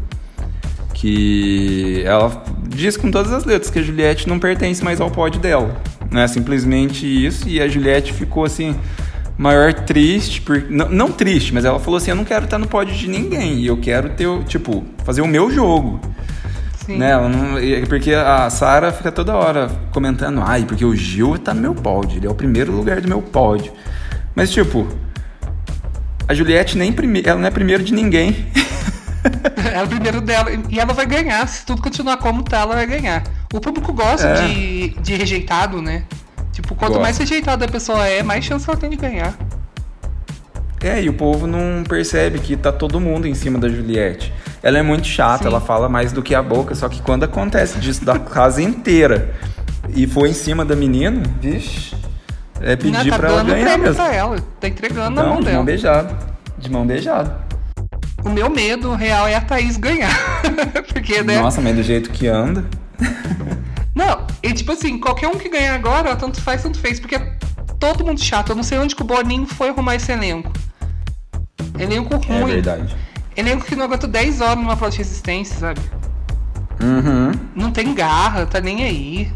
Que 0.94 2.04
ela 2.06 2.44
diz 2.68 2.98
com 2.98 3.10
todas 3.10 3.32
as 3.32 3.46
letras 3.46 3.72
que 3.72 3.80
a 3.80 3.82
Juliette 3.82 4.28
não 4.28 4.40
pertence 4.40 4.84
mais 4.84 5.00
ao 5.00 5.10
pódio 5.10 5.40
dela. 5.40 5.80
Né? 6.12 6.28
Simplesmente 6.28 7.06
isso. 7.06 7.48
E 7.48 7.62
a 7.62 7.68
Juliette 7.68 8.12
ficou 8.12 8.44
assim 8.44 8.76
maior 9.42 9.74
triste, 9.74 10.40
por, 10.40 10.64
não, 10.70 10.88
não, 10.88 11.12
triste, 11.12 11.52
mas 11.52 11.66
ela 11.66 11.80
falou 11.80 11.98
assim: 11.98 12.12
eu 12.12 12.16
não 12.16 12.24
quero 12.24 12.46
estar 12.46 12.60
no 12.60 12.68
pódio 12.68 12.96
de 12.96 13.08
ninguém, 13.08 13.58
e 13.58 13.68
eu 13.68 13.78
quero 13.78 14.12
ter, 14.12 14.28
tipo, 14.44 14.86
fazer 15.04 15.22
o 15.22 15.28
meu 15.28 15.50
jogo. 15.50 16.00
Sim. 16.86 16.98
Né? 16.98 17.16
Não, 17.16 17.88
porque 17.88 18.14
a 18.14 18.50
Sara 18.52 18.92
fica 18.92 19.12
toda 19.12 19.36
hora 19.36 19.70
comentando, 19.92 20.42
ai, 20.46 20.64
porque 20.66 20.86
o 20.86 20.96
Gil 20.96 21.40
tá 21.40 21.54
no 21.54 21.62
meu 21.62 21.74
pódio, 21.74 22.18
ele 22.18 22.28
é 22.28 22.30
o 22.30 22.36
primeiro 22.36 22.72
lugar 22.72 23.02
do 23.02 23.08
meu 23.08 23.22
pódio. 23.22 23.72
Mas, 24.36 24.52
tipo, 24.52 24.88
a 26.28 26.34
Juliette 26.34 26.78
nem 26.78 26.92
prime 26.92 27.24
ela 27.26 27.40
não 27.40 27.48
é 27.48 27.52
primeiro 27.52 27.84
de 27.84 27.94
ninguém. 27.94 28.46
é 29.74 29.82
o 29.84 29.88
primeiro 29.88 30.22
dela. 30.22 30.50
E 30.70 30.80
ela 30.80 30.94
vai 30.94 31.06
ganhar. 31.06 31.48
Se 31.48 31.66
tudo 31.66 31.82
continuar 31.82 32.18
como 32.18 32.44
tá, 32.44 32.60
ela 32.60 32.76
vai 32.76 32.86
ganhar. 32.86 33.24
O 33.54 33.60
público 33.60 33.92
gosta 33.92 34.28
é. 34.28 34.48
de, 34.48 34.90
de 35.02 35.16
rejeitado, 35.16 35.82
né? 35.82 36.04
Tipo, 36.52 36.76
quanto 36.76 36.94
Gosto. 36.94 37.02
mais 37.02 37.18
rejeitada 37.18 37.66
a 37.66 37.68
pessoa 37.68 38.08
é, 38.08 38.22
mais 38.22 38.44
chance 38.44 38.70
ela 38.70 38.78
tem 38.78 38.90
de 38.90 38.98
ganhar. 38.98 39.38
É, 40.84 41.02
e 41.02 41.10
o 41.10 41.14
povo 41.14 41.46
não 41.46 41.84
percebe 41.88 42.40
que 42.40 42.58
tá 42.58 42.72
todo 42.72 43.00
mundo 43.00 43.28
em 43.28 43.36
cima 43.36 43.60
da 43.60 43.70
Juliette. 43.70 44.34
Ela 44.64 44.80
é 44.80 44.82
muito 44.82 45.06
chata, 45.06 45.44
Sim. 45.44 45.50
ela 45.50 45.62
fala 45.62 45.88
mais 45.88 46.12
do 46.12 46.24
que 46.24 46.34
a 46.34 46.42
boca, 46.42 46.74
só 46.74 46.90
que 46.90 47.02
quando 47.02 47.24
acontece 47.24 47.80
disso 47.80 48.04
da 48.04 48.18
casa 48.18 48.62
inteira 48.64 49.34
e 49.96 50.08
foi 50.08 50.30
em 50.30 50.34
cima 50.34 50.66
da 50.66 50.76
menina, 50.76 51.22
vixe, 51.40 51.96
é 52.60 52.76
pedir 52.76 52.92
não, 52.92 53.10
tá 53.10 53.18
pra 53.18 53.30
ela 53.30 53.44
ganhar 53.44 53.78
mesmo. 53.78 53.96
Pra 53.96 54.14
ela, 54.14 54.40
tá 54.60 54.68
entregando 54.68 55.16
não, 55.16 55.24
na 55.24 55.30
mão 55.30 55.40
de 55.40 55.46
dela. 55.46 55.52
De 55.52 55.56
mão 55.58 55.66
beijada, 55.66 56.18
de 56.58 56.72
mão 56.72 56.86
beijada. 56.86 57.52
O 58.24 58.30
meu 58.30 58.50
medo 58.50 58.94
real 58.94 59.28
é 59.28 59.36
a 59.36 59.42
Thaís 59.42 59.78
ganhar. 59.78 60.16
Porque, 60.94 61.24
né? 61.24 61.40
Nossa, 61.40 61.60
mas 61.60 61.76
do 61.76 61.84
jeito 61.84 62.12
que 62.12 62.28
anda. 62.28 62.64
Não, 63.94 64.26
e 64.42 64.54
tipo 64.54 64.72
assim, 64.72 64.98
qualquer 64.98 65.28
um 65.28 65.38
que 65.38 65.50
ganhar 65.50 65.76
agora, 65.76 66.16
tanto 66.16 66.42
faz, 66.42 66.64
tanto 66.64 66.80
fez, 66.80 67.00
porque 67.00 67.16
é 67.16 67.38
todo 67.80 68.06
mundo 68.06 68.24
chato. 68.24 68.50
Eu 68.50 68.56
não 68.56 68.64
sei 68.64 68.78
onde 68.78 68.96
que 68.96 69.02
o 69.02 69.06
Boninho 69.06 69.46
foi 69.46 69.70
arrumar 69.70 69.96
esse 69.96 70.12
elenco. 70.12 70.52
Elenco 71.78 72.14
é 72.14 72.18
ruim. 72.18 72.52
É 72.52 72.54
verdade. 72.56 72.96
Elenco 73.36 73.66
que 73.66 73.76
não 73.76 73.86
aguenta 73.86 74.08
10 74.08 74.42
horas 74.42 74.58
numa 74.58 74.78
prova 74.78 74.92
de 74.92 75.00
resistência, 75.00 75.58
sabe? 75.58 75.82
Uhum. 76.82 77.32
Não 77.56 77.72
tem 77.72 77.94
garra, 77.94 78.46
tá 78.46 78.60
nem 78.60 78.84
aí. 78.84 79.32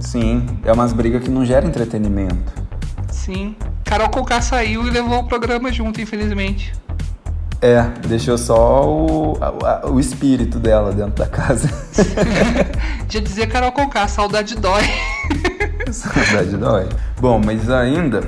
Sim, 0.00 0.46
é 0.64 0.72
umas 0.72 0.92
brigas 0.92 1.22
que 1.22 1.30
não 1.30 1.44
geram 1.44 1.68
entretenimento. 1.68 2.52
Sim. 3.10 3.56
Carol 3.84 4.08
Conká 4.08 4.40
saiu 4.40 4.86
e 4.86 4.90
levou 4.90 5.20
o 5.20 5.24
programa 5.24 5.72
junto, 5.72 6.00
infelizmente. 6.00 6.72
É, 7.66 7.82
deixou 8.06 8.38
só 8.38 8.88
o, 8.88 9.36
a, 9.40 9.90
o 9.90 9.98
espírito 9.98 10.60
dela 10.60 10.92
dentro 10.92 11.14
da 11.14 11.26
casa. 11.26 11.68
Já 13.10 13.18
dizia 13.18 13.44
Carol 13.44 13.72
Conká, 13.72 14.06
saudade 14.06 14.54
dói. 14.54 14.84
saudade 15.90 16.56
dói. 16.56 16.88
Bom, 17.20 17.40
mas 17.44 17.68
ainda. 17.68 18.22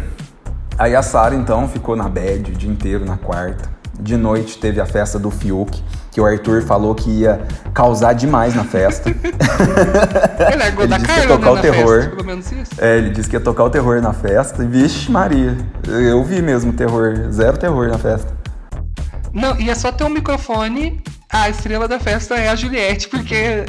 Aí 0.76 0.96
a 0.96 1.02
Sara 1.02 1.36
então 1.36 1.68
ficou 1.68 1.94
na 1.94 2.08
bed 2.08 2.50
o 2.50 2.54
dia 2.56 2.68
inteiro 2.68 3.04
na 3.04 3.16
quarta. 3.16 3.70
De 4.00 4.16
noite 4.16 4.58
teve 4.58 4.80
a 4.80 4.86
festa 4.86 5.20
do 5.20 5.30
Fiuk, 5.30 5.80
que 6.10 6.20
o 6.20 6.26
Arthur 6.26 6.62
falou 6.62 6.92
que 6.92 7.08
ia 7.08 7.40
causar 7.72 8.14
demais 8.14 8.56
na 8.56 8.64
festa. 8.64 9.08
Ele 9.14 10.56
largou 10.56 10.82
Ele 10.82 10.90
da 10.90 10.98
disse 10.98 11.12
que 11.12 11.20
ia 11.20 11.28
tocar 11.28 11.52
né, 11.52 11.58
o 11.58 11.62
terror. 11.62 12.00
festa, 12.00 12.16
pelo 12.16 12.26
menos 12.26 12.52
isso. 12.52 12.72
É, 12.78 12.98
ele 12.98 13.10
disse 13.10 13.28
que 13.28 13.36
ia 13.36 13.40
tocar 13.40 13.64
o 13.64 13.70
terror 13.70 14.00
na 14.02 14.12
festa. 14.12 14.64
Vixe, 14.64 15.10
Maria. 15.12 15.56
Eu 15.86 16.24
vi 16.24 16.42
mesmo 16.42 16.72
terror. 16.72 17.30
Zero 17.30 17.56
terror 17.56 17.88
na 17.88 17.98
festa. 17.98 18.37
Não, 19.32 19.58
e 19.58 19.70
é 19.70 19.74
só 19.74 19.92
ter 19.92 20.04
um 20.04 20.08
microfone, 20.08 21.02
a 21.30 21.48
estrela 21.48 21.86
da 21.86 22.00
festa 22.00 22.34
é 22.36 22.48
a 22.48 22.56
Juliette, 22.56 23.08
porque 23.08 23.66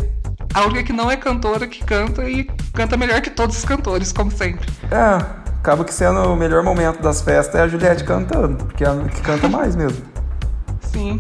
a 0.53 0.65
única 0.65 0.83
que 0.83 0.93
não 0.93 1.11
é 1.11 1.17
cantora 1.17 1.67
que 1.67 1.83
canta 1.83 2.23
e 2.23 2.45
canta 2.73 2.97
melhor 2.97 3.21
que 3.21 3.29
todos 3.29 3.57
os 3.57 3.65
cantores, 3.65 4.11
como 4.11 4.31
sempre. 4.31 4.67
É, 4.89 5.23
acaba 5.59 5.83
que 5.83 5.93
sendo 5.93 6.19
o 6.21 6.35
melhor 6.35 6.63
momento 6.63 7.01
das 7.01 7.21
festas 7.21 7.55
é 7.55 7.63
a 7.63 7.67
Juliette 7.67 8.03
cantando, 8.03 8.65
porque 8.65 8.83
é 8.83 8.87
a 8.87 8.95
que 8.95 9.21
canta 9.21 9.47
mais 9.49 9.75
mesmo. 9.75 10.01
Sim. 10.91 11.19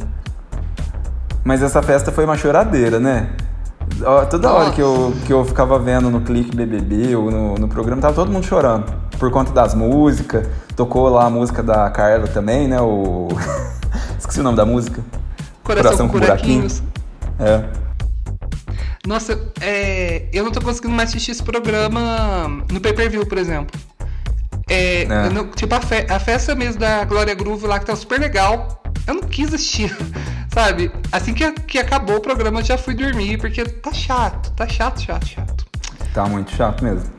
Mas 1.43 1.61
essa 1.61 1.81
festa 1.81 2.11
foi 2.11 2.25
uma 2.25 2.37
choradeira, 2.37 2.99
né? 2.99 3.29
Toda 4.29 4.51
hora 4.51 4.71
que 4.71 4.81
eu, 4.81 5.13
que 5.25 5.33
eu 5.33 5.43
ficava 5.43 5.79
vendo 5.79 6.09
no 6.09 6.21
clique 6.21 6.55
BBB 6.55 7.15
ou 7.15 7.31
no, 7.31 7.55
no 7.55 7.67
programa, 7.67 8.01
tava 8.01 8.13
todo 8.13 8.31
mundo 8.31 8.45
chorando. 8.45 8.93
Por 9.17 9.31
conta 9.31 9.51
das 9.51 9.73
músicas. 9.73 10.47
Tocou 10.75 11.09
lá 11.09 11.25
a 11.25 11.29
música 11.29 11.63
da 11.63 11.89
Carla 11.89 12.27
também, 12.27 12.67
né? 12.67 12.79
O... 12.79 13.27
Esqueci 14.19 14.39
o 14.39 14.43
nome 14.43 14.57
da 14.57 14.65
música. 14.65 15.03
Coração, 15.63 16.07
com 16.07 16.19
buraquinhos. 16.19 16.83
É. 17.39 17.63
Nossa, 19.07 19.39
é, 19.61 20.27
eu 20.33 20.43
não 20.43 20.51
tô 20.51 20.61
conseguindo 20.61 20.93
mais 20.93 21.09
assistir 21.09 21.31
esse 21.31 21.41
programa 21.43 22.47
no 22.71 22.79
pay-per-view, 22.81 23.25
por 23.25 23.37
exemplo. 23.37 23.79
É, 24.69 25.03
É. 25.03 25.29
não- 25.29 25.47
tipo, 25.49 25.73
a, 25.73 25.81
fe- 25.81 26.05
a 26.09 26.19
festa 26.19 26.53
mesmo 26.53 26.79
da 26.79 27.03
Glória 27.05 27.33
Groove 27.33 27.65
lá, 27.65 27.79
que 27.79 27.85
tá 27.85 27.95
super 27.95 28.19
legal, 28.19 28.83
eu 29.07 29.15
não 29.15 29.23
quis 29.23 29.53
assistir, 29.53 29.95
sabe? 30.53 30.91
Assim 31.11 31.33
que, 31.33 31.51
que 31.53 31.79
acabou 31.79 32.17
o 32.17 32.21
programa, 32.21 32.59
eu 32.59 32.65
já 32.65 32.77
fui 32.77 32.93
dormir, 32.93 33.37
porque 33.39 33.63
tá 33.65 33.91
chato, 33.93 34.51
tá 34.51 34.67
chato, 34.67 35.01
chato, 35.01 35.25
chato. 35.27 35.65
Tá 36.13 36.25
muito 36.27 36.51
chato 36.55 36.83
mesmo. 36.83 37.09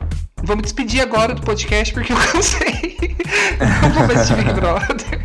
Me 0.49 0.63
despedir 0.63 1.01
agora 1.03 1.35
do 1.35 1.43
podcast, 1.43 1.93
porque 1.93 2.13
eu 2.13 2.17
cansei. 2.33 2.97
não 3.83 3.91
vou 3.91 4.07
mais 4.07 4.21
assistir 4.21 4.37
Big 4.37 4.53
Brother. 4.53 5.20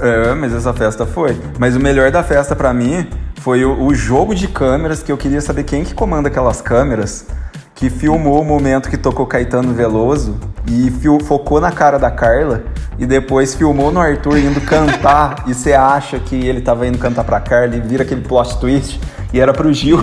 É, 0.00 0.34
mas 0.34 0.52
essa 0.54 0.72
festa 0.72 1.06
foi. 1.06 1.40
Mas 1.58 1.74
o 1.74 1.80
melhor 1.80 2.10
da 2.10 2.22
festa 2.22 2.54
pra 2.54 2.72
mim 2.74 3.08
foi 3.40 3.64
o, 3.64 3.84
o 3.86 3.94
jogo 3.94 4.34
de 4.34 4.46
câmeras, 4.48 5.02
que 5.02 5.10
eu 5.10 5.16
queria 5.16 5.40
saber 5.40 5.64
quem 5.64 5.84
que 5.84 5.94
comanda 5.94 6.28
aquelas 6.28 6.60
câmeras, 6.60 7.26
que 7.74 7.88
filmou 7.88 8.42
o 8.42 8.44
momento 8.44 8.90
que 8.90 8.96
tocou 8.96 9.26
Caetano 9.26 9.72
Veloso 9.72 10.38
e 10.66 10.90
fio- 10.90 11.20
focou 11.24 11.60
na 11.60 11.70
cara 11.72 11.98
da 11.98 12.10
Carla 12.10 12.64
e 12.98 13.06
depois 13.06 13.54
filmou 13.54 13.90
no 13.92 14.00
Arthur 14.00 14.36
indo 14.38 14.60
cantar 14.60 15.44
e 15.46 15.54
você 15.54 15.72
acha 15.72 16.18
que 16.18 16.34
ele 16.34 16.60
tava 16.60 16.86
indo 16.86 16.98
cantar 16.98 17.24
pra 17.24 17.40
Carla 17.40 17.76
e 17.76 17.80
vira 17.80 18.02
aquele 18.02 18.20
plot 18.20 18.58
twist 18.58 19.00
e 19.32 19.40
era 19.40 19.52
pro 19.54 19.72
Gil. 19.72 19.98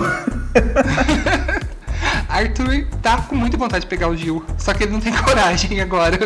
Arthur 2.28 2.86
tá 3.02 3.18
com 3.28 3.34
muita 3.34 3.56
vontade 3.56 3.82
de 3.82 3.86
pegar 3.88 4.08
o 4.08 4.16
Gil, 4.16 4.44
só 4.58 4.74
que 4.74 4.84
ele 4.84 4.92
não 4.92 5.00
tem 5.00 5.12
coragem 5.22 5.80
agora. 5.80 6.18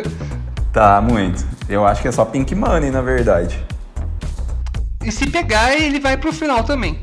Tá, 0.72 1.00
muito. 1.00 1.44
Eu 1.68 1.86
acho 1.86 2.02
que 2.02 2.08
é 2.08 2.12
só 2.12 2.24
Pink 2.24 2.54
Money, 2.54 2.90
na 2.90 3.00
verdade. 3.00 3.64
E 5.04 5.10
se 5.10 5.28
pegar, 5.28 5.74
ele 5.74 5.98
vai 5.98 6.16
pro 6.16 6.32
final 6.32 6.62
também. 6.64 6.98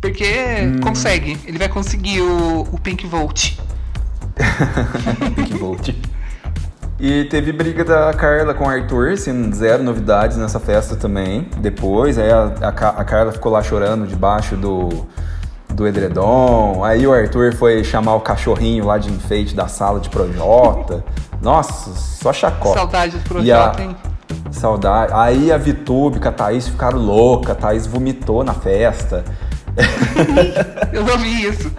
Porque 0.00 0.34
consegue. 0.82 1.38
Ele 1.46 1.58
vai 1.58 1.68
conseguir 1.68 2.20
o, 2.20 2.62
o 2.72 2.80
Pink 2.80 3.06
Volt. 3.06 3.52
Pink 5.34 5.54
Volt. 5.54 5.90
E 6.98 7.24
teve 7.24 7.52
briga 7.52 7.84
da 7.84 8.12
Carla 8.14 8.54
com 8.54 8.64
o 8.64 8.68
Arthur, 8.68 9.12
assim, 9.12 9.52
zero 9.52 9.82
novidades 9.82 10.38
nessa 10.38 10.58
festa 10.58 10.96
também. 10.96 11.46
Depois, 11.58 12.18
aí 12.18 12.30
a, 12.30 12.52
a 12.62 12.68
a 12.68 13.04
Carla 13.04 13.32
ficou 13.32 13.52
lá 13.52 13.62
chorando 13.62 14.06
debaixo 14.06 14.56
do, 14.56 15.06
do 15.74 15.86
edredom. 15.86 16.82
Aí 16.84 17.06
o 17.06 17.12
Arthur 17.12 17.54
foi 17.54 17.84
chamar 17.84 18.14
o 18.14 18.20
cachorrinho 18.20 18.86
lá 18.86 18.98
de 18.98 19.10
enfeite 19.12 19.54
da 19.54 19.68
sala 19.68 20.00
de 20.00 20.08
Projota. 20.08 21.04
Nossa, 21.42 21.90
só 21.94 22.32
chacota. 22.32 22.78
Saudade 22.78 23.18
do 23.18 23.42
E 23.42 23.52
a- 23.52 23.72
hein? 23.78 23.96
Saudade. 24.50 25.12
Aí 25.14 25.52
a 25.52 25.58
Vitube 25.58 26.18
com 26.18 26.28
a 26.28 26.32
Thaís 26.32 26.66
ficaram 26.66 26.98
louca. 26.98 27.52
A 27.52 27.54
Thaís 27.54 27.86
vomitou 27.86 28.42
na 28.42 28.54
festa. 28.54 29.24
Eu 30.92 31.04
não 31.04 31.18
vi 31.18 31.46
isso. 31.46 31.70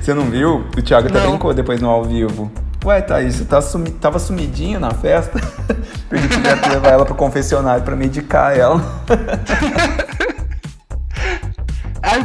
Você 0.00 0.12
não 0.12 0.24
viu? 0.24 0.64
O 0.76 0.82
Thiago 0.82 1.08
até 1.08 1.20
Não. 1.20 1.30
brincou 1.30 1.54
depois 1.54 1.80
no 1.80 1.88
ao 1.88 2.04
vivo. 2.04 2.50
Ué, 2.84 3.00
Thaís, 3.00 3.36
você 3.36 3.44
tá 3.44 3.62
sumi... 3.62 3.90
tava 3.92 4.18
sumidinha 4.18 4.78
na 4.78 4.90
festa? 4.90 5.40
Porque 6.10 6.28
tiveram 6.28 6.60
que 6.60 6.68
levar 6.68 6.88
ela 6.90 7.04
pro 7.06 7.14
confessionário 7.14 7.82
pra 7.84 7.96
medicar 7.96 8.56
ela. 8.58 8.82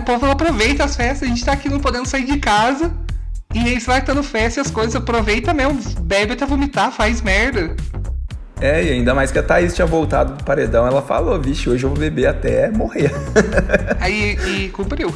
Povo 0.07 0.25
aproveita 0.27 0.85
as 0.85 0.95
festas, 0.95 1.23
a 1.23 1.25
gente 1.25 1.43
tá 1.43 1.51
aqui 1.51 1.67
não 1.67 1.81
podendo 1.81 2.05
sair 2.07 2.23
de 2.23 2.37
casa. 2.39 2.93
E 3.53 3.77
você 3.77 3.87
vai 3.87 3.99
estando 3.99 4.23
festa 4.23 4.57
e 4.57 4.61
as 4.61 4.71
coisas, 4.71 4.95
aproveita 4.95 5.53
mesmo, 5.53 5.81
bebe 5.99 6.31
até 6.31 6.45
vomitar, 6.45 6.93
faz 6.93 7.21
merda. 7.21 7.75
É, 8.61 8.85
e 8.85 8.93
ainda 8.93 9.13
mais 9.13 9.33
que 9.33 9.37
a 9.37 9.43
Thaís 9.43 9.75
tinha 9.75 9.85
voltado 9.85 10.35
do 10.35 10.45
paredão, 10.45 10.87
ela 10.87 11.01
falou, 11.01 11.37
vixe, 11.41 11.69
hoje 11.69 11.83
eu 11.83 11.89
vou 11.89 11.99
beber 11.99 12.25
até 12.25 12.69
morrer. 12.71 13.11
Aí 13.99 14.37
e 14.47 14.69
cumpriu. 14.69 15.13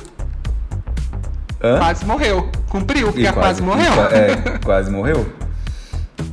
Hã? 1.63 1.77
Quase 1.77 2.05
morreu. 2.05 2.49
Cumpriu, 2.67 3.07
porque 3.07 3.21
E 3.21 3.25
ela 3.25 3.33
quase, 3.33 3.61
morreu. 3.61 3.93
é, 4.11 4.57
quase 4.61 4.91
morreu. 4.91 5.25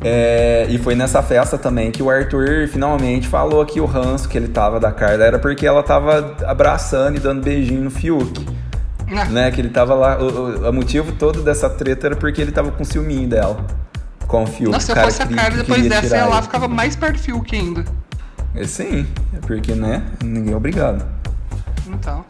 É, 0.03 0.67
e 0.69 0.79
foi 0.79 0.95
nessa 0.95 1.23
festa 1.23 1.59
também 1.59 1.91
que 1.91 2.03
o 2.03 2.09
Arthur 2.11 2.69
finalmente 2.69 3.27
falou 3.27 3.65
que 3.67 3.81
o 3.81 3.85
ranço 3.85 4.29
que 4.29 4.39
ele 4.39 4.49
tava 4.49 4.79
da 4.79 4.93
Carla 4.93 5.25
era 5.25 5.39
porque 5.39 5.67
ela 5.67 5.83
tava 5.83 6.37
abraçando 6.47 7.17
e 7.17 7.21
dando 7.21 7.43
beijinho 7.43 7.83
no 7.83 7.91
Fiuk. 7.91 8.47
Ah, 9.11 9.25
né? 9.25 9.51
Que 9.51 9.61
ele 9.61 9.71
tava 9.71 9.95
lá. 9.95 10.19
O, 10.19 10.25
o- 10.67 10.69
o 10.69 10.73
motivo 10.73 11.13
todo 11.13 11.43
dessa 11.43 11.69
treta 11.71 12.07
era 12.09 12.17
porque 12.17 12.41
ele 12.43 12.53
tava 12.53 12.71
com 12.71 12.85
ciúminho 12.85 13.27
dela. 13.29 13.65
Com 14.27 14.45
o 14.45 14.47
Fiuk. 14.47 14.71
Nossa, 14.73 14.87
se 14.87 14.93
eu 14.93 15.05
fosse 15.05 15.23
a 15.23 15.27
que 15.27 15.35
depois 15.57 15.89
dessa, 15.89 16.17
ela 16.17 16.35
ele. 16.37 16.43
ficava 16.43 16.69
mais 16.69 16.95
perto 16.95 17.15
do 17.15 17.19
Fiuk 17.23 17.57
ainda. 17.57 17.85
É, 18.55 18.65
Sim, 18.65 19.07
é 19.35 19.39
porque, 19.47 19.75
né? 19.75 20.03
Ninguém 20.23 20.53
é 20.53 20.57
obrigado. 20.57 21.05
Então. 21.87 22.25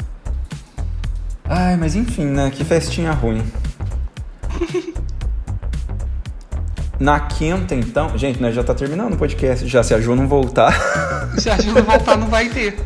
Ai, 1.44 1.76
mas 1.76 1.96
enfim, 1.96 2.26
né? 2.26 2.50
Que 2.50 2.64
festinha 2.64 3.10
ruim. 3.12 3.42
Na 6.98 7.20
quinta, 7.20 7.74
então. 7.74 8.16
Gente, 8.18 8.40
nós 8.40 8.54
já 8.54 8.62
tá 8.64 8.74
terminando 8.74 9.14
o 9.14 9.16
podcast. 9.16 9.66
Já 9.68 9.82
se 9.82 9.94
a 9.94 10.00
Ju 10.00 10.14
não 10.16 10.26
voltar, 10.26 10.72
Se 11.38 11.48
a 11.48 11.56
Ju 11.58 11.72
não 11.72 11.82
voltar, 11.82 12.16
não 12.16 12.26
vai 12.28 12.48
ter. 12.48 12.76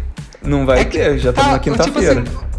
não 0.43 0.67
vai 0.67 0.81
É 0.81 0.85
que 0.85 0.99
ter. 0.99 1.19
Já 1.19 1.31
estamos 1.31 1.49
tá, 1.49 1.53
na 1.55 1.59
quinta-feira. 1.59 2.23
Tipo 2.23 2.39
assim, 2.39 2.53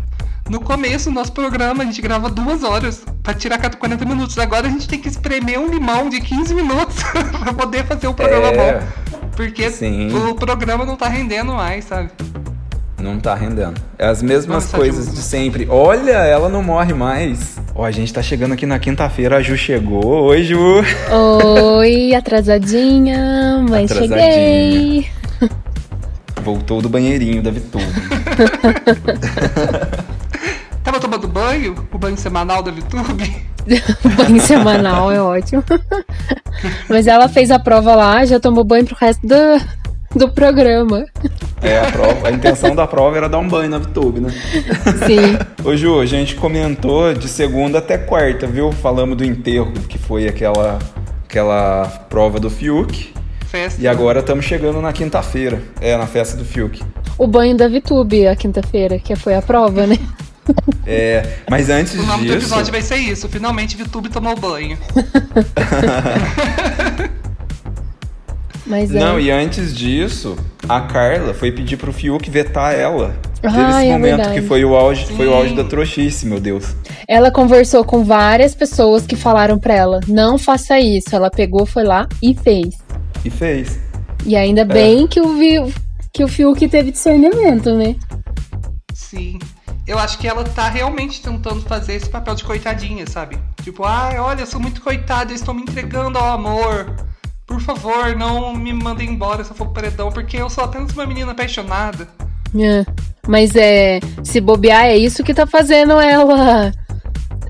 no 0.50 0.60
começo 0.60 1.10
do 1.10 1.15
nosso 1.15 1.31
programa, 1.31 1.83
a 1.83 1.86
gente 1.86 2.01
grava 2.01 2.29
duas 2.29 2.63
horas 2.63 3.03
pra 3.22 3.33
tirar 3.33 3.57
cada 3.60 3.77
40 3.77 4.03
minutos. 4.05 4.38
Agora 4.39 4.67
a 4.67 4.69
gente 4.69 4.88
tem 4.88 5.00
que 5.00 5.07
espremer 5.07 5.60
um 5.60 5.67
limão 5.69 6.10
de 6.10 6.19
15 6.19 6.53
minutos 6.55 6.98
pra 7.43 7.53
poder 7.53 7.86
fazer 7.86 8.07
o 8.07 8.13
programa 8.13 8.48
É, 8.48 8.79
bom. 8.79 8.88
Porque 9.36 9.69
sim. 9.72 10.12
o 10.15 10.36
programa 10.36 10.86
não 10.86 10.95
tá 10.95 11.07
rendendo 11.07 11.53
mais, 11.53 11.86
sabe? 11.86 12.10
Não 13.03 13.19
tá 13.19 13.36
rendendo. 13.36 13.74
É 14.00 14.07
as 14.07 14.24
mesmas 14.24 14.63
Nossa, 14.63 14.77
coisas 14.77 15.13
de 15.13 15.22
sempre. 15.22 15.67
Olha, 15.69 16.12
ela 16.12 16.48
não 16.48 16.63
morre 16.63 16.93
mais. 16.93 17.60
Ó, 17.75 17.83
a 17.83 17.91
gente 17.91 18.13
tá 18.13 18.24
chegando 18.24 18.53
aqui 18.53 18.65
na 18.65 18.79
quinta-feira, 18.79 19.36
a 19.36 19.41
Ju 19.41 19.57
chegou. 19.57 20.27
Oi, 20.27 20.43
Ju. 20.43 20.81
Oi, 21.12 22.15
atrasadinha, 22.15 23.62
mas 23.69 23.91
Atrasadinha. 23.91 24.31
cheguei. 24.31 25.10
Voltou 26.41 26.81
do 26.81 26.88
banheirinho 26.88 27.43
da 27.43 27.51
Vitube. 27.51 27.83
Tava 30.81 30.98
tomando 30.98 31.27
banho, 31.27 31.75
o 31.91 31.98
banho 31.98 32.17
semanal 32.17 32.63
da 32.63 32.72
VTube. 32.72 33.45
banho 34.15 34.41
semanal 34.41 35.12
é 35.12 35.22
ótimo. 35.22 35.62
mas 36.88 37.07
ela 37.07 37.27
fez 37.27 37.51
a 37.51 37.60
prova 37.60 37.95
lá, 37.95 38.25
já 38.25 38.39
tomou 38.39 38.63
banho 38.63 38.86
pro 38.86 38.95
resto 38.95 39.27
do, 39.27 39.36
do 40.15 40.29
programa. 40.29 41.05
É, 41.62 41.79
a 41.79 41.91
prova. 41.91 42.27
A 42.27 42.32
intenção 42.32 42.75
da 42.75 42.86
prova 42.86 43.17
era 43.17 43.29
dar 43.29 43.39
um 43.39 43.48
banho 43.48 43.70
na 43.70 43.79
Vitube, 43.79 44.20
né? 44.20 44.29
Sim. 45.05 45.38
Ô, 45.63 45.75
Ju, 45.75 46.00
a 46.00 46.05
gente 46.05 46.36
comentou 46.36 47.13
de 47.13 47.27
segunda 47.27 47.79
até 47.79 47.98
quarta, 47.98 48.46
viu? 48.46 48.72
Falamos 48.72 49.17
do 49.17 49.25
enterro, 49.25 49.72
que 49.88 49.98
foi 49.98 50.27
aquela, 50.27 50.79
aquela 51.27 51.88
prova 52.10 52.39
do 52.39 52.50
Fiuk. 52.50 53.13
Festa. 53.48 53.82
E 53.82 53.88
agora 53.88 54.20
estamos 54.20 54.46
chegando 54.46 54.82
na 54.82 54.91
quinta-feira. 54.91 55.62
É, 55.79 55.96
na 55.98 56.08
festa 56.08 56.36
do 56.36 56.43
Fiuk. 56.43 56.82
O 57.17 57.27
banho 57.27 57.55
da 57.55 57.67
Vitube, 57.67 58.27
a 58.27 58.36
quinta-feira, 58.36 58.98
que 59.00 59.15
foi 59.15 59.36
a 59.36 59.41
prova, 59.41 59.86
né? 59.86 59.98
É, 60.86 61.38
mas 61.50 61.70
antes 61.70 61.93
O 61.93 62.03
nome 62.03 62.27
do 62.27 62.34
disso. 62.34 62.48
episódio 62.48 62.72
vai 62.72 62.82
ser 62.82 62.98
isso. 62.98 63.29
Finalmente 63.29 63.77
VTube 63.77 64.10
tomou 64.10 64.36
banho. 64.36 64.77
Mas 68.65 68.93
é. 68.93 69.00
Não, 69.00 69.20
e 69.20 69.29
antes 69.29 69.75
disso, 69.75 70.38
a 70.70 70.82
Carla 70.82 71.34
foi 71.34 71.51
pedir 71.51 71.77
pro 71.77 71.91
Fiuk 71.91 72.29
vetar 72.29 72.74
ela. 72.74 73.15
Teve 73.41 73.58
Ah, 73.58 73.82
esse 73.84 73.89
é 73.89 73.91
momento 73.91 74.15
verdade. 74.17 74.39
que 74.41 74.48
foi 74.48 74.63
o 74.63 74.74
auge, 74.74 75.05
foi 75.17 75.27
o 75.27 75.34
auge 75.34 75.53
da 75.53 75.65
trouxice, 75.65 76.25
meu 76.25 76.39
Deus. 76.39 76.74
Ela 77.08 77.29
conversou 77.29 77.84
com 77.84 78.05
várias 78.05 78.55
pessoas 78.55 79.05
que 79.05 79.17
falaram 79.17 79.60
pra 79.60 79.74
ela: 79.74 80.00
não 80.08 80.38
faça 80.38 80.79
isso. 80.79 81.13
Ela 81.13 81.29
pegou, 81.29 81.65
foi 81.65 81.84
lá 81.84 82.08
e 82.22 82.34
fez. 82.34 82.75
E 83.25 83.29
fez. 83.29 83.79
E 84.25 84.36
ainda 84.38 84.63
bem 84.63 85.05
que 85.08 85.20
o 85.20 85.34
que 86.13 86.24
o 86.24 86.27
Fiuk 86.27 86.65
teve 86.70 86.91
discernimento, 86.91 87.75
né? 87.75 87.96
Sim. 88.93 89.39
Eu 89.86 90.00
acho 90.00 90.17
que 90.17 90.27
ela 90.27 90.43
tá 90.46 90.70
realmente 90.70 91.22
tentando 91.22 91.62
fazer 91.62 91.96
esse 91.96 92.10
papel 92.10 92.36
de 92.36 92.43
coitadinha, 92.46 93.05
sabe? 93.05 93.38
Tipo, 93.62 93.84
ai, 93.84 94.17
olha, 94.17 94.41
eu 94.41 94.46
sou 94.46 94.60
muito 94.62 94.82
coitada, 94.82 95.32
eu 95.32 95.36
estou 95.36 95.53
me 95.53 95.63
entregando 95.63 96.17
ao 96.17 96.32
amor. 96.34 96.96
Por 97.45 97.59
favor, 97.62 98.15
não 98.15 98.55
me 98.55 98.73
mandem 98.73 99.09
embora 99.09 99.43
se 99.43 99.51
eu 99.51 99.55
for 99.55 99.67
paredão, 99.67 100.12
porque 100.12 100.38
eu 100.38 100.50
sou 100.50 100.63
apenas 100.63 100.91
uma 100.93 101.05
menina 101.05 101.31
apaixonada. 101.31 102.07
É. 102.55 102.85
Mas 103.27 103.55
é. 103.55 104.00
Se 104.23 104.39
bobear, 104.39 104.85
é 104.85 104.97
isso 104.97 105.23
que 105.23 105.33
tá 105.33 105.45
fazendo 105.45 105.93
ela 105.93 106.71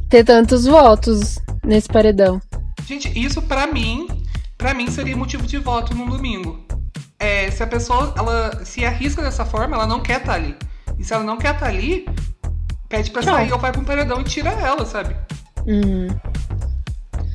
ter 0.10 0.24
tantos 0.24 0.66
votos 0.66 1.40
nesse 1.64 1.88
paredão. 1.88 2.42
Gente, 2.86 3.12
isso 3.18 3.42
pra 3.42 3.68
mim, 3.68 4.08
pra 4.58 4.74
mim 4.74 4.90
seria 4.90 5.16
motivo 5.16 5.46
de 5.48 5.58
voto 5.58 5.96
num 5.96 6.08
domingo. 6.08 6.66
É, 7.18 7.50
se 7.50 7.64
a 7.64 7.68
pessoa, 7.68 8.14
ela 8.18 8.66
se 8.66 8.84
arrisca 8.84 9.22
dessa 9.22 9.46
forma, 9.46 9.76
ela 9.76 9.88
não 9.88 10.02
quer 10.02 10.20
estar 10.20 10.34
tá 10.34 10.38
ali. 10.38 10.56
E 11.00 11.04
se 11.04 11.14
ela 11.14 11.24
não 11.24 11.38
quer 11.38 11.54
estar 11.54 11.66
tá 11.66 11.72
ali, 11.72 12.06
pede 12.90 13.10
pra 13.12 13.24
sair 13.24 13.52
ou 13.52 13.60
vai 13.60 13.72
pra 13.72 13.82
um 13.82 13.86
paredão 13.86 14.22
e 14.22 14.24
tira 14.26 14.50
ela, 14.50 14.86
sabe? 14.86 15.16
Uhum. 15.66 16.08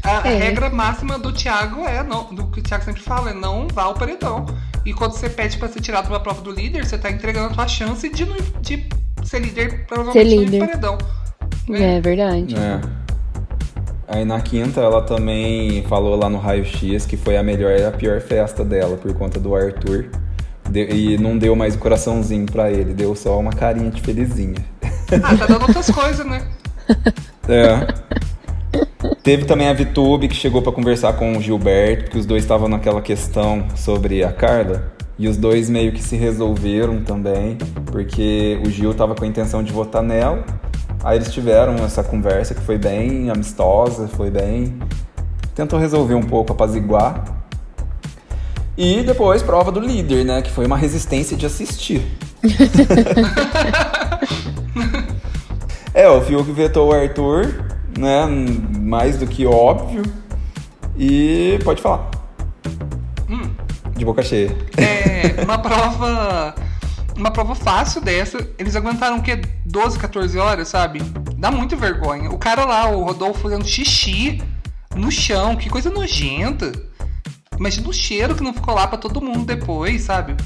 A, 0.03 0.29
é. 0.29 0.37
regra 0.37 0.71
máxima 0.71 1.19
do 1.19 1.33
Thiago 1.33 1.87
é, 1.87 2.03
não, 2.03 2.33
do 2.33 2.47
que 2.47 2.61
o 2.61 2.63
Thiago 2.63 2.85
sempre 2.85 3.03
fala, 3.03 3.31
é 3.31 3.35
não 3.35 3.69
vá 3.69 3.85
ao 3.85 3.95
paredão. 3.95 4.47
E 4.85 4.93
quando 4.93 5.13
você 5.13 5.29
pede 5.29 5.59
pra 5.59 5.69
ser 5.69 5.81
tirado 5.81 6.07
de 6.07 6.13
uma 6.13 6.21
prova 6.21 6.41
do 6.41 6.51
líder, 6.51 6.87
você 6.87 6.97
tá 6.97 7.11
entregando 7.11 7.49
a 7.49 7.55
tua 7.55 7.69
chance 7.69 8.09
de, 8.09 8.25
de 8.61 8.89
ser 9.25 9.41
líder 9.41 9.87
provavelmente 9.87 10.31
ser 10.31 10.37
líder. 10.37 10.61
no 10.61 10.67
paredão. 10.67 10.99
Né? 11.69 11.97
É 11.97 12.01
verdade. 12.01 12.55
É. 12.57 12.81
Aí 14.09 14.25
na 14.25 14.41
quinta 14.41 14.81
ela 14.81 15.03
também 15.03 15.85
falou 15.87 16.17
lá 16.17 16.31
no 16.31 16.39
Raio 16.39 16.65
X 16.65 17.05
que 17.05 17.17
foi 17.17 17.37
a 17.37 17.43
melhor 17.43 17.79
e 17.79 17.85
a 17.85 17.91
pior 17.91 18.21
festa 18.23 18.65
dela 18.65 18.97
por 18.97 19.13
conta 19.13 19.39
do 19.39 19.55
Arthur. 19.55 20.07
De, 20.71 20.87
e 20.91 21.19
não 21.19 21.37
deu 21.37 21.55
mais 21.55 21.75
o 21.75 21.79
coraçãozinho 21.79 22.47
pra 22.47 22.71
ele, 22.71 22.95
deu 22.95 23.15
só 23.15 23.39
uma 23.39 23.53
carinha 23.53 23.91
de 23.91 24.01
felizinha. 24.01 24.57
Ah, 25.23 25.37
tá 25.37 25.47
dando 25.47 25.63
outras 25.63 25.91
coisas, 25.91 26.25
né? 26.25 26.47
É. 27.51 27.87
Teve 29.23 29.45
também 29.45 29.69
a 29.69 29.73
Vitube 29.73 30.29
que 30.29 30.35
chegou 30.35 30.63
para 30.63 30.73
conversar 30.73 31.13
com 31.15 31.37
o 31.37 31.41
Gilberto, 31.41 32.11
que 32.11 32.19
os 32.19 32.25
dois 32.25 32.43
estavam 32.43 32.69
naquela 32.69 33.03
questão 33.03 33.67
sobre 33.77 34.25
a 34.25 34.33
Carla. 34.33 34.93
E 35.19 35.29
os 35.29 35.37
dois 35.37 35.69
meio 35.69 35.93
que 35.93 36.03
se 36.03 36.17
resolveram 36.17 37.03
também, 37.03 37.59
porque 37.87 38.61
o 38.65 38.71
Gil 38.71 38.95
tava 38.95 39.15
com 39.15 39.25
a 39.25 39.27
intenção 39.27 39.63
de 39.63 39.73
votar 39.73 40.03
nela. 40.03 40.45
Aí 41.03 41.19
eles 41.19 41.33
tiveram 41.33 41.75
essa 41.85 42.03
conversa 42.03 42.55
que 42.55 42.61
foi 42.61 42.79
bem 42.79 43.29
amistosa, 43.29 44.09
foi 44.09 44.31
bem. 44.31 44.79
Tentou 45.55 45.79
resolver 45.79 46.15
um 46.15 46.23
pouco, 46.23 46.53
apaziguar. 46.53 47.37
E 48.77 49.03
depois 49.03 49.43
prova 49.43 49.73
do 49.73 49.81
líder, 49.81 50.25
né? 50.25 50.41
Que 50.41 50.51
foi 50.51 50.67
uma 50.67 50.77
resistência 50.77 51.37
de 51.37 51.47
assistir. 51.47 52.01
é, 55.93 56.09
o 56.09 56.21
Fiuk 56.23 56.53
vetou 56.53 56.91
o 56.91 56.93
Arthur, 56.93 57.65
né? 57.99 58.27
Mais 58.81 59.19
do 59.19 59.27
que 59.27 59.45
óbvio. 59.47 60.03
E 60.97 61.59
pode 61.65 61.83
falar. 61.83 62.11
Hum. 63.29 63.51
De 63.97 64.05
boca 64.05 64.23
cheia. 64.23 64.57
É, 64.77 65.43
uma 65.43 65.59
prova. 65.59 66.55
Uma 67.17 67.31
prova 67.31 67.55
fácil 67.55 68.01
dessa. 68.01 68.39
Eles 68.59 68.77
aguentaram 68.77 69.19
o 69.19 69.23
quê? 69.23 69.41
12, 69.67 69.99
14 69.99 70.39
horas, 70.39 70.69
sabe? 70.69 71.01
Dá 71.37 71.51
muito 71.51 71.77
vergonha. 71.77 72.31
O 72.31 72.39
cara 72.39 72.65
lá, 72.65 72.89
o 72.89 73.03
Rodolfo, 73.03 73.41
fazendo 73.41 73.67
xixi 73.67 74.41
no 74.95 75.11
chão, 75.11 75.57
que 75.57 75.69
coisa 75.69 75.91
nojenta. 75.91 76.71
Imagina 77.59 77.89
o 77.89 77.93
cheiro 77.93 78.37
que 78.37 78.43
não 78.43 78.55
ficou 78.55 78.75
lá 78.75 78.87
para 78.87 78.99
todo 78.99 79.21
mundo 79.21 79.45
depois, 79.45 80.03
sabe? 80.03 80.37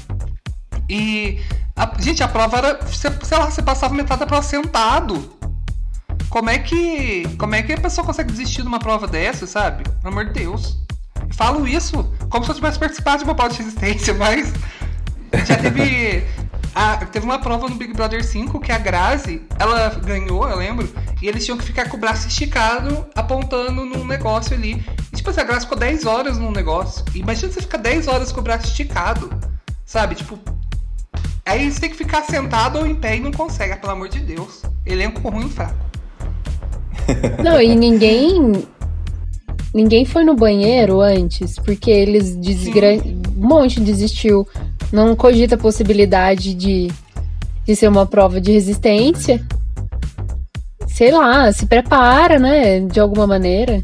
E. 0.89 1.39
A, 1.75 1.91
gente, 1.99 2.23
a 2.23 2.27
prova 2.27 2.57
era. 2.57 2.79
Sei 2.87 3.37
lá, 3.37 3.49
você 3.49 3.61
passava 3.61 3.93
metade 3.93 4.19
da 4.19 4.27
prova 4.27 4.43
sentado. 4.43 5.42
Como 6.33 6.49
é 6.49 6.57
que. 6.57 7.27
Como 7.37 7.53
é 7.53 7.61
que 7.61 7.73
a 7.73 7.77
pessoa 7.79 8.03
consegue 8.03 8.31
desistir 8.31 8.63
de 8.63 8.67
uma 8.67 8.79
prova 8.79 9.05
dessa, 9.05 9.45
sabe? 9.45 9.83
Pelo 9.83 10.07
amor 10.07 10.25
de 10.25 10.33
Deus. 10.33 10.79
Falo 11.33 11.67
isso 11.67 12.11
como 12.27 12.43
se 12.43 12.49
eu 12.49 12.55
tivesse 12.55 12.79
participado 12.79 13.19
de 13.19 13.25
uma 13.25 13.35
prova 13.35 13.51
de 13.51 13.59
resistência, 13.59 14.15
mas. 14.17 14.51
Já 15.45 15.57
teve. 15.57 16.23
A, 16.73 16.97
teve 17.05 17.23
uma 17.23 17.37
prova 17.37 17.69
no 17.69 17.75
Big 17.75 17.93
Brother 17.93 18.25
5 18.25 18.59
que 18.59 18.71
a 18.71 18.79
Grazi, 18.79 19.43
ela 19.59 19.89
ganhou, 19.89 20.49
eu 20.49 20.57
lembro, 20.57 20.91
e 21.21 21.27
eles 21.27 21.45
tinham 21.45 21.55
que 21.55 21.63
ficar 21.63 21.87
com 21.87 21.97
o 21.97 21.99
braço 21.99 22.27
esticado 22.27 23.05
apontando 23.13 23.85
num 23.85 24.03
negócio 24.03 24.55
ali. 24.55 24.83
E, 25.11 25.15
tipo 25.15 25.29
assim, 25.29 25.41
a 25.41 25.43
Grazi 25.43 25.67
ficou 25.67 25.77
10 25.77 26.07
horas 26.07 26.39
num 26.39 26.49
negócio. 26.49 27.05
Imagina 27.13 27.53
você 27.53 27.61
ficar 27.61 27.77
10 27.77 28.07
horas 28.07 28.31
com 28.31 28.39
o 28.39 28.43
braço 28.43 28.65
esticado, 28.65 29.29
sabe? 29.85 30.15
Tipo. 30.15 30.39
Aí 31.45 31.71
você 31.71 31.79
tem 31.79 31.91
que 31.91 31.95
ficar 31.95 32.23
sentado 32.23 32.79
ou 32.79 32.87
em 32.87 32.95
pé 32.95 33.17
e 33.17 33.19
não 33.19 33.31
consegue, 33.31 33.75
pelo 33.75 33.93
amor 33.93 34.09
de 34.09 34.21
Deus. 34.21 34.63
Elenco 34.83 35.29
ruim 35.29 35.45
e 35.45 35.51
fraco. 35.51 35.92
Não, 37.43 37.61
e 37.61 37.75
ninguém. 37.75 38.63
Ninguém 39.73 40.05
foi 40.05 40.23
no 40.23 40.35
banheiro 40.35 41.01
antes, 41.01 41.57
porque 41.57 41.89
eles 41.89 42.35
desgra... 42.35 42.93
um 43.35 43.47
monte 43.47 43.79
desistiu. 43.79 44.47
Não 44.91 45.15
cogita 45.15 45.55
a 45.55 45.57
possibilidade 45.57 46.53
de, 46.53 46.91
de 47.65 47.75
ser 47.75 47.87
uma 47.87 48.05
prova 48.05 48.39
de 48.39 48.51
resistência. 48.51 49.43
Sei 50.87 51.11
lá, 51.11 51.51
se 51.51 51.65
prepara, 51.65 52.37
né? 52.37 52.81
De 52.81 52.99
alguma 52.99 53.25
maneira. 53.25 53.83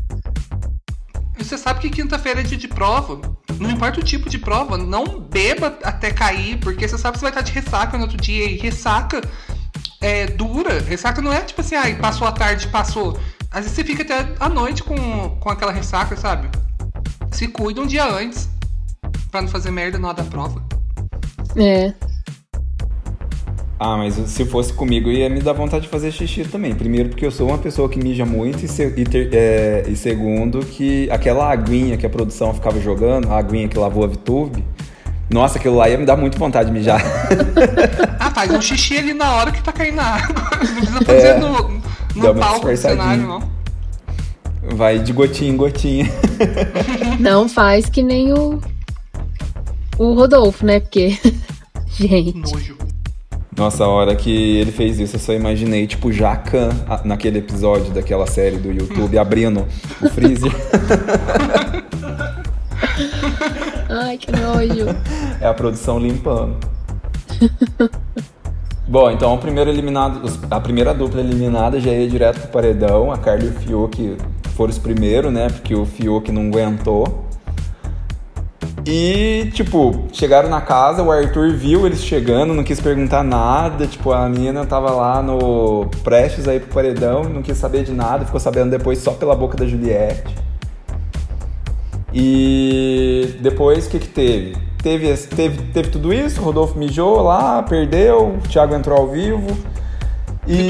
Você 1.39 1.57
sabe 1.57 1.79
que 1.79 1.89
quinta-feira 1.89 2.41
é 2.41 2.43
dia 2.43 2.57
de 2.57 2.67
prova. 2.67 3.19
Não 3.59 3.71
importa 3.71 3.99
o 3.99 4.03
tipo 4.03 4.29
de 4.29 4.37
prova, 4.37 4.77
não 4.77 5.19
beba 5.19 5.75
até 5.83 6.11
cair, 6.11 6.59
porque 6.59 6.87
você 6.87 6.97
sabe 6.97 7.13
que 7.13 7.19
você 7.19 7.23
vai 7.23 7.31
estar 7.31 7.41
de 7.41 7.51
ressaca 7.51 7.97
no 7.97 8.03
outro 8.03 8.17
dia. 8.17 8.45
E 8.45 8.57
ressaca 8.57 9.21
é, 10.01 10.27
dura. 10.27 10.79
Ressaca 10.81 11.21
não 11.21 11.33
é 11.33 11.41
tipo 11.41 11.61
assim, 11.61 11.75
ai, 11.75 11.95
passou 11.95 12.27
a 12.27 12.31
tarde, 12.31 12.67
passou. 12.67 13.17
Às 13.51 13.61
vezes 13.61 13.71
você 13.71 13.83
fica 13.83 14.03
até 14.03 14.33
a 14.39 14.47
noite 14.47 14.83
com, 14.83 15.29
com 15.39 15.49
aquela 15.49 15.71
ressaca, 15.71 16.15
sabe? 16.15 16.49
Se 17.31 17.47
cuida 17.47 17.81
um 17.81 17.87
dia 17.87 18.05
antes. 18.05 18.49
Pra 19.31 19.41
não 19.41 19.47
fazer 19.47 19.71
merda 19.71 19.99
na 19.99 20.09
hora 20.09 20.17
da 20.17 20.23
prova. 20.23 20.63
É. 21.55 21.93
Ah, 23.79 23.95
mas 23.95 24.15
se 24.15 24.43
fosse 24.43 24.73
comigo 24.73 25.09
ia 25.09 25.29
me 25.29 25.39
dar 25.39 25.53
vontade 25.53 25.83
de 25.83 25.89
fazer 25.89 26.11
xixi 26.11 26.43
também. 26.43 26.75
Primeiro 26.75 27.09
porque 27.09 27.25
eu 27.25 27.31
sou 27.31 27.47
uma 27.47 27.57
pessoa 27.57 27.87
que 27.87 27.97
mija 27.97 28.25
muito 28.25 28.65
e, 28.65 28.67
se, 28.67 28.85
e, 28.85 29.05
ter, 29.05 29.33
é, 29.33 29.85
e 29.87 29.95
segundo 29.95 30.59
que 30.59 31.09
aquela 31.09 31.49
aguinha 31.49 31.95
que 31.95 32.05
a 32.05 32.09
produção 32.09 32.53
ficava 32.53 32.79
jogando, 32.81 33.31
a 33.31 33.37
aguinha 33.37 33.69
que 33.69 33.79
lavou 33.79 34.03
a 34.03 34.07
VTube, 34.07 34.65
nossa, 35.29 35.59
aquilo 35.59 35.75
lá 35.75 35.87
ia 35.87 35.97
me 35.97 36.05
dar 36.05 36.17
muito 36.17 36.37
vontade 36.39 36.69
de 36.69 36.73
mijar. 36.73 37.01
ah, 38.19 38.31
faz 38.31 38.51
um 38.51 38.61
xixi 38.61 38.97
ali 38.97 39.13
na 39.13 39.31
hora 39.35 39.51
que 39.51 39.61
tá 39.61 39.71
caindo 39.71 39.99
a 39.99 40.03
água. 40.03 40.35
Não 40.59 40.75
precisa 40.75 41.05
fazer 41.05 41.27
é, 41.27 41.37
no, 41.37 41.81
no 42.15 42.35
palco 42.35 42.67
do 42.67 42.77
cenário, 42.77 43.27
não. 43.27 43.59
Vai 44.75 44.99
de 44.99 45.13
gotinha 45.13 45.51
em 45.51 45.57
gotinha. 45.57 46.05
Não 47.19 47.47
faz 47.47 47.87
que 47.89 48.01
nem 48.01 48.33
o. 48.33 48.59
O 49.97 50.13
Rodolfo, 50.13 50.65
né? 50.65 50.79
Porque. 50.79 51.17
Gente. 51.87 52.51
Nojo. 52.51 52.77
Nossa, 53.55 53.83
a 53.83 53.87
hora 53.87 54.15
que 54.15 54.57
ele 54.57 54.71
fez 54.71 54.99
isso, 54.99 55.17
eu 55.17 55.19
só 55.19 55.33
imaginei, 55.33 55.85
tipo, 55.85 56.13
Jacan 56.13 56.69
naquele 57.03 57.39
episódio 57.39 57.91
daquela 57.91 58.25
série 58.25 58.57
do 58.57 58.71
YouTube, 58.71 59.17
abrindo 59.17 59.67
o 60.01 60.09
freezer. 60.09 60.51
Ai, 63.89 64.17
que 64.17 64.31
nojo. 64.31 64.85
É 65.41 65.47
a 65.47 65.53
produção 65.53 65.97
limpando. 65.97 66.57
Bom, 68.87 69.09
então 69.11 69.33
o 69.33 69.37
primeiro 69.37 69.69
eliminado, 69.69 70.21
a 70.49 70.59
primeira 70.59 70.93
dupla 70.93 71.21
eliminada 71.21 71.79
já 71.79 71.91
ia 71.91 72.09
direto 72.09 72.39
pro 72.41 72.49
paredão. 72.49 73.11
A 73.11 73.17
Carla 73.17 73.45
e 73.45 73.47
o 73.47 73.53
Fiuk 73.53 74.17
foram 74.55 74.71
os 74.71 74.77
primeiros, 74.77 75.31
né? 75.31 75.47
Porque 75.47 75.75
o 75.75 75.85
Fiuk 75.85 76.31
não 76.31 76.47
aguentou. 76.47 77.25
E, 78.85 79.51
tipo, 79.53 80.07
chegaram 80.11 80.49
na 80.49 80.61
casa, 80.61 81.03
o 81.03 81.11
Arthur 81.11 81.51
viu 81.53 81.85
eles 81.85 82.03
chegando, 82.03 82.53
não 82.53 82.63
quis 82.63 82.81
perguntar 82.81 83.23
nada. 83.23 83.85
Tipo, 83.85 84.11
a 84.11 84.27
menina 84.27 84.65
tava 84.65 84.89
lá 84.91 85.21
no 85.21 85.85
prestes 86.03 86.47
aí 86.47 86.59
pro 86.59 86.73
paredão, 86.73 87.23
não 87.23 87.41
quis 87.41 87.57
saber 87.57 87.83
de 87.83 87.93
nada, 87.93 88.25
ficou 88.25 88.39
sabendo 88.39 88.71
depois 88.71 88.99
só 88.99 89.11
pela 89.11 89.35
boca 89.35 89.55
da 89.55 89.67
Juliette. 89.67 90.48
E 92.13 93.37
depois 93.39 93.87
o 93.87 93.89
que, 93.89 93.99
que 93.99 94.07
teve? 94.07 94.57
Teve, 94.81 95.15
teve? 95.15 95.63
teve 95.73 95.89
tudo 95.89 96.13
isso, 96.13 96.41
Rodolfo 96.41 96.77
mijou 96.77 97.21
lá, 97.21 97.61
perdeu, 97.63 98.35
o 98.35 98.47
Thiago 98.47 98.73
entrou 98.73 98.97
ao 98.97 99.07
vivo. 99.07 99.57
E 100.47 100.69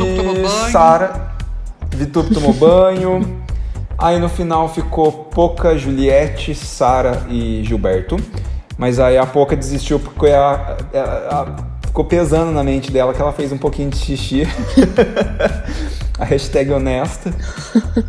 Sara. 0.72 1.30
Vitube 1.92 2.34
tomou 2.34 2.54
banho. 2.54 3.40
Aí 3.98 4.18
no 4.18 4.30
final 4.30 4.70
ficou 4.70 5.12
Poca, 5.12 5.78
Juliette, 5.78 6.56
Sara 6.56 7.26
e 7.30 7.62
Gilberto. 7.66 8.16
Mas 8.78 8.98
aí 8.98 9.18
a 9.18 9.26
Poca 9.26 9.58
desistiu 9.58 10.00
porque 10.00 10.32
a, 10.32 10.78
a, 10.94 11.42
a, 11.42 11.56
ficou 11.86 12.06
pesando 12.06 12.50
na 12.54 12.64
mente 12.64 12.90
dela 12.92 13.14
que 13.14 13.22
ela 13.22 13.34
fez 13.34 13.52
um 13.52 13.58
pouquinho 13.58 13.90
de 13.90 13.98
xixi. 13.98 14.44
a 16.20 16.26
hashtag 16.26 16.72
honesta, 16.72 17.34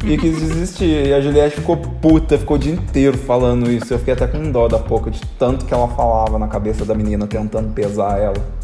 e 0.05 0.19
quis 0.19 0.37
desistir. 0.37 1.07
E 1.07 1.15
a 1.15 1.21
Juliette 1.21 1.57
ficou 1.57 1.77
puta, 1.77 2.37
ficou 2.37 2.57
o 2.57 2.59
dia 2.59 2.73
inteiro 2.73 3.17
falando 3.17 3.71
isso. 3.71 3.95
Eu 3.95 3.99
fiquei 4.01 4.15
até 4.15 4.27
com 4.27 4.51
dó 4.51 4.67
da 4.67 4.81
pouco, 4.81 5.11
de 5.11 5.21
tanto 5.39 5.65
que 5.65 5.73
ela 5.73 5.87
falava 5.89 6.39
na 6.39 6.49
cabeça 6.49 6.85
da 6.85 6.95
menina, 6.95 7.27
tentando 7.27 7.73
pesar 7.73 8.19
ela. 8.19 8.61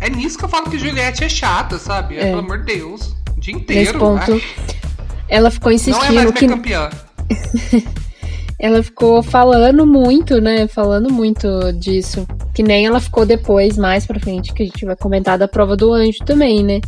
É 0.00 0.10
nisso 0.10 0.36
que 0.36 0.44
eu 0.44 0.48
falo 0.50 0.68
que 0.68 0.78
Juliette 0.78 1.24
é 1.24 1.28
chata, 1.28 1.78
sabe? 1.78 2.18
É, 2.18 2.26
pelo 2.26 2.40
amor 2.40 2.58
de 2.58 2.74
Deus. 2.74 3.16
O 3.34 3.40
dia 3.40 3.54
inteiro. 3.54 3.80
Nesse 3.80 3.98
ponto, 3.98 4.32
Ai, 4.32 4.42
ela 5.28 5.50
ficou 5.50 5.72
não 5.72 5.78
é 5.78 5.80
mais 5.80 5.88
insistindo 5.88 6.12
minha 6.12 6.32
que 6.32 6.46
campeã. 6.46 6.90
ela 8.60 8.82
ficou 8.82 9.22
falando 9.22 9.86
muito, 9.86 10.42
né? 10.42 10.68
Falando 10.68 11.10
muito 11.10 11.72
disso. 11.72 12.26
Que 12.54 12.62
nem 12.62 12.84
ela 12.84 13.00
ficou 13.00 13.24
depois, 13.24 13.78
mais 13.78 14.06
pra 14.06 14.20
frente, 14.20 14.52
que 14.52 14.62
a 14.62 14.66
gente 14.66 14.84
vai 14.84 14.94
comentar 14.94 15.38
da 15.38 15.48
prova 15.48 15.74
do 15.74 15.90
anjo 15.90 16.18
também, 16.26 16.62
né? 16.62 16.82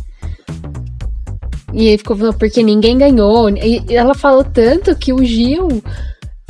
E 1.73 1.89
aí 1.89 1.97
ficou 1.97 2.15
falando, 2.15 2.37
porque 2.37 2.63
ninguém 2.63 2.97
ganhou. 2.97 3.49
E 3.49 3.83
ela 3.89 4.13
falou 4.13 4.43
tanto 4.43 4.95
que 4.95 5.11
o 5.11 5.23
Gil 5.23 5.83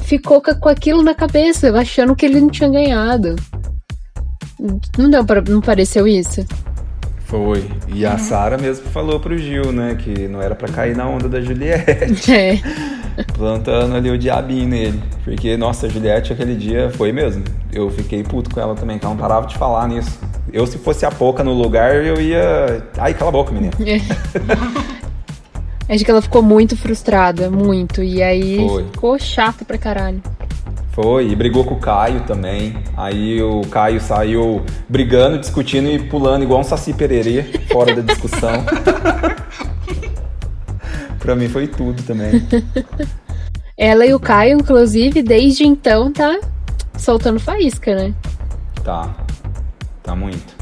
ficou 0.03 0.41
com 0.41 0.69
aquilo 0.69 1.01
na 1.01 1.13
cabeça, 1.13 1.71
achando 1.77 2.15
que 2.15 2.25
ele 2.25 2.39
não 2.39 2.49
tinha 2.49 2.69
ganhado. 2.69 3.35
Não 4.97 5.09
deu 5.09 5.25
não 5.49 5.61
pareceu 5.61 6.07
isso? 6.07 6.45
Foi. 7.25 7.69
E 7.89 8.05
a 8.05 8.17
Sara 8.17 8.57
mesmo 8.57 8.85
falou 8.87 9.19
pro 9.19 9.37
Gil, 9.37 9.73
né, 9.73 9.95
que 9.95 10.27
não 10.29 10.41
era 10.41 10.55
pra 10.55 10.69
cair 10.69 10.95
na 10.95 11.07
onda 11.07 11.27
da 11.27 11.41
Juliette. 11.41 12.31
É. 13.17 13.23
plantando 13.33 13.95
ali 13.95 14.11
o 14.11 14.17
diabinho 14.17 14.67
nele. 14.67 15.01
Porque, 15.23 15.57
nossa, 15.57 15.87
a 15.87 15.89
Juliette 15.89 16.31
aquele 16.31 16.53
dia 16.53 16.91
foi 16.91 17.11
mesmo. 17.11 17.43
Eu 17.73 17.89
fiquei 17.89 18.21
puto 18.21 18.53
com 18.53 18.59
ela 18.59 18.75
também, 18.75 18.99
que 18.99 19.05
ela 19.05 19.15
não 19.15 19.19
parava 19.19 19.47
de 19.47 19.57
falar 19.57 19.87
nisso. 19.87 20.19
Eu, 20.53 20.67
se 20.67 20.77
fosse 20.77 21.03
a 21.03 21.09
Poca 21.09 21.43
no 21.43 21.51
lugar, 21.51 21.95
eu 21.95 22.21
ia. 22.21 22.83
Ai, 22.95 23.15
cala 23.15 23.29
a 23.29 23.31
boca, 23.31 23.51
menina. 23.51 23.73
Acho 25.89 26.03
que 26.03 26.11
ela 26.11 26.21
ficou 26.21 26.41
muito 26.41 26.75
frustrada, 26.75 27.49
muito. 27.49 28.03
E 28.03 28.21
aí 28.21 28.57
Foi. 28.67 28.83
ficou 28.85 29.17
chato 29.19 29.63
pra 29.63 29.77
caralho. 29.77 30.21
Foi, 30.91 31.29
e 31.29 31.35
brigou 31.35 31.63
com 31.63 31.75
o 31.75 31.79
Caio 31.79 32.21
também. 32.21 32.75
Aí 32.97 33.41
o 33.41 33.61
Caio 33.69 34.01
saiu 34.01 34.63
brigando, 34.89 35.37
discutindo 35.37 35.87
e 35.87 35.99
pulando 35.99 36.43
igual 36.43 36.61
um 36.61 36.63
saci 36.63 36.91
pererê, 36.91 37.43
fora 37.71 37.95
da 37.95 38.01
discussão. 38.01 38.65
pra 41.19 41.35
mim 41.35 41.47
foi 41.47 41.67
tudo 41.67 42.01
também. 42.03 42.43
Ela 43.77 44.07
e 44.07 44.13
o 44.13 44.19
Caio, 44.19 44.57
inclusive, 44.59 45.21
desde 45.21 45.67
então 45.67 46.11
tá 46.11 46.39
soltando 46.97 47.39
faísca, 47.39 47.93
né? 47.93 48.13
Tá. 48.83 49.15
Tá 50.01 50.15
muito. 50.15 50.56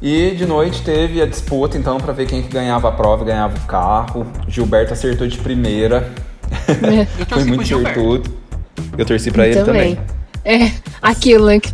E 0.00 0.30
de 0.30 0.46
noite 0.46 0.82
teve 0.82 1.20
a 1.20 1.26
disputa, 1.26 1.76
então, 1.76 1.98
pra 1.98 2.12
ver 2.12 2.26
quem 2.26 2.42
que 2.42 2.48
ganhava 2.48 2.88
a 2.88 2.92
prova 2.92 3.24
e 3.24 3.26
ganhava 3.26 3.56
o 3.56 3.66
carro. 3.66 4.26
Gilberto 4.46 4.92
acertou 4.92 5.26
de 5.26 5.38
primeira. 5.38 6.12
Foi 7.28 7.44
muito 7.44 7.66
sortudo. 7.66 8.30
Eu 8.96 9.04
torci 9.04 9.30
pra 9.30 9.46
ele 9.46 9.62
também. 9.64 9.98
É, 10.44 10.70
aquilo 11.02 11.46
né, 11.46 11.58
que 11.60 11.72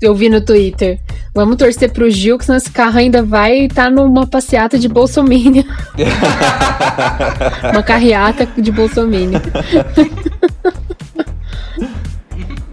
eu 0.00 0.14
vi 0.14 0.28
no 0.28 0.40
Twitter. 0.40 0.98
Vamos 1.34 1.56
torcer 1.56 1.92
pro 1.92 2.10
Gil, 2.10 2.38
que 2.38 2.44
senão 2.44 2.56
esse 2.56 2.70
carro 2.70 2.98
ainda 2.98 3.22
vai 3.22 3.66
estar 3.66 3.90
numa 3.90 4.26
passeata 4.26 4.78
de 4.78 4.88
Bolsominion. 4.88 5.62
Uma 7.72 7.82
carreata 7.84 8.46
de 8.46 8.72
Bolsominion. 8.72 9.40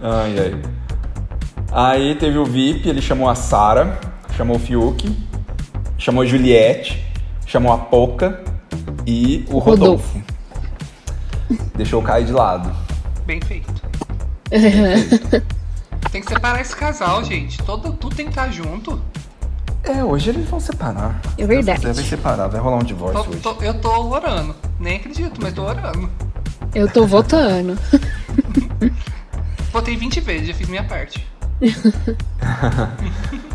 Ai, 0.02 0.34
ai. 0.38 0.54
Aí 1.70 2.14
teve 2.16 2.38
o 2.38 2.44
VIP, 2.44 2.88
ele 2.88 3.00
chamou 3.00 3.28
a 3.28 3.34
Sara, 3.36 4.00
chamou 4.38 4.54
o 4.56 4.60
Fiuk, 4.60 5.16
chamou 5.98 6.22
a 6.22 6.26
Juliette, 6.26 7.04
chamou 7.44 7.72
a 7.72 7.78
Poca 7.78 8.40
e 9.04 9.44
o 9.50 9.58
Rodolfo. 9.58 10.22
Deixou 11.74 12.00
o 12.00 12.04
Caio 12.04 12.24
de 12.24 12.30
lado. 12.32 12.72
Bem 13.26 13.40
feito. 13.40 13.72
Tem 16.12 16.20
que 16.22 16.28
separar 16.28 16.60
esse 16.60 16.76
casal, 16.76 17.24
gente. 17.24 17.58
Todo, 17.64 17.92
tudo 17.94 18.14
tem 18.14 18.26
que 18.26 18.30
estar 18.30 18.48
junto. 18.52 19.02
É, 19.82 20.04
hoje 20.04 20.30
eles 20.30 20.48
vão 20.48 20.60
separar. 20.60 21.20
É 21.36 21.44
verdade. 21.44 21.80
Quiser, 21.80 21.94
vai 21.94 22.04
separar, 22.04 22.46
vai 22.46 22.60
rolar 22.60 22.76
um 22.76 22.80
Tô- 22.80 22.84
divórcio 22.86 23.30
hoje. 23.30 23.40
tô- 23.40 23.56
eu 23.60 23.74
tô 23.80 23.90
orando. 24.08 24.54
Nem 24.78 24.98
acredito, 24.98 25.40
mas 25.42 25.52
tô 25.52 25.64
orando. 25.64 26.08
Eu 26.74 26.88
tô 26.88 27.04
votando. 27.06 27.76
Votei 29.72 29.96
20 29.96 30.20
vezes, 30.20 30.46
já 30.48 30.54
fiz 30.54 30.68
minha 30.68 30.84
parte. 30.84 31.26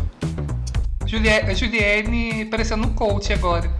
Juliane 1.54 2.44
parecendo 2.46 2.86
um 2.86 2.92
coach 2.92 3.32
agora. 3.32 3.70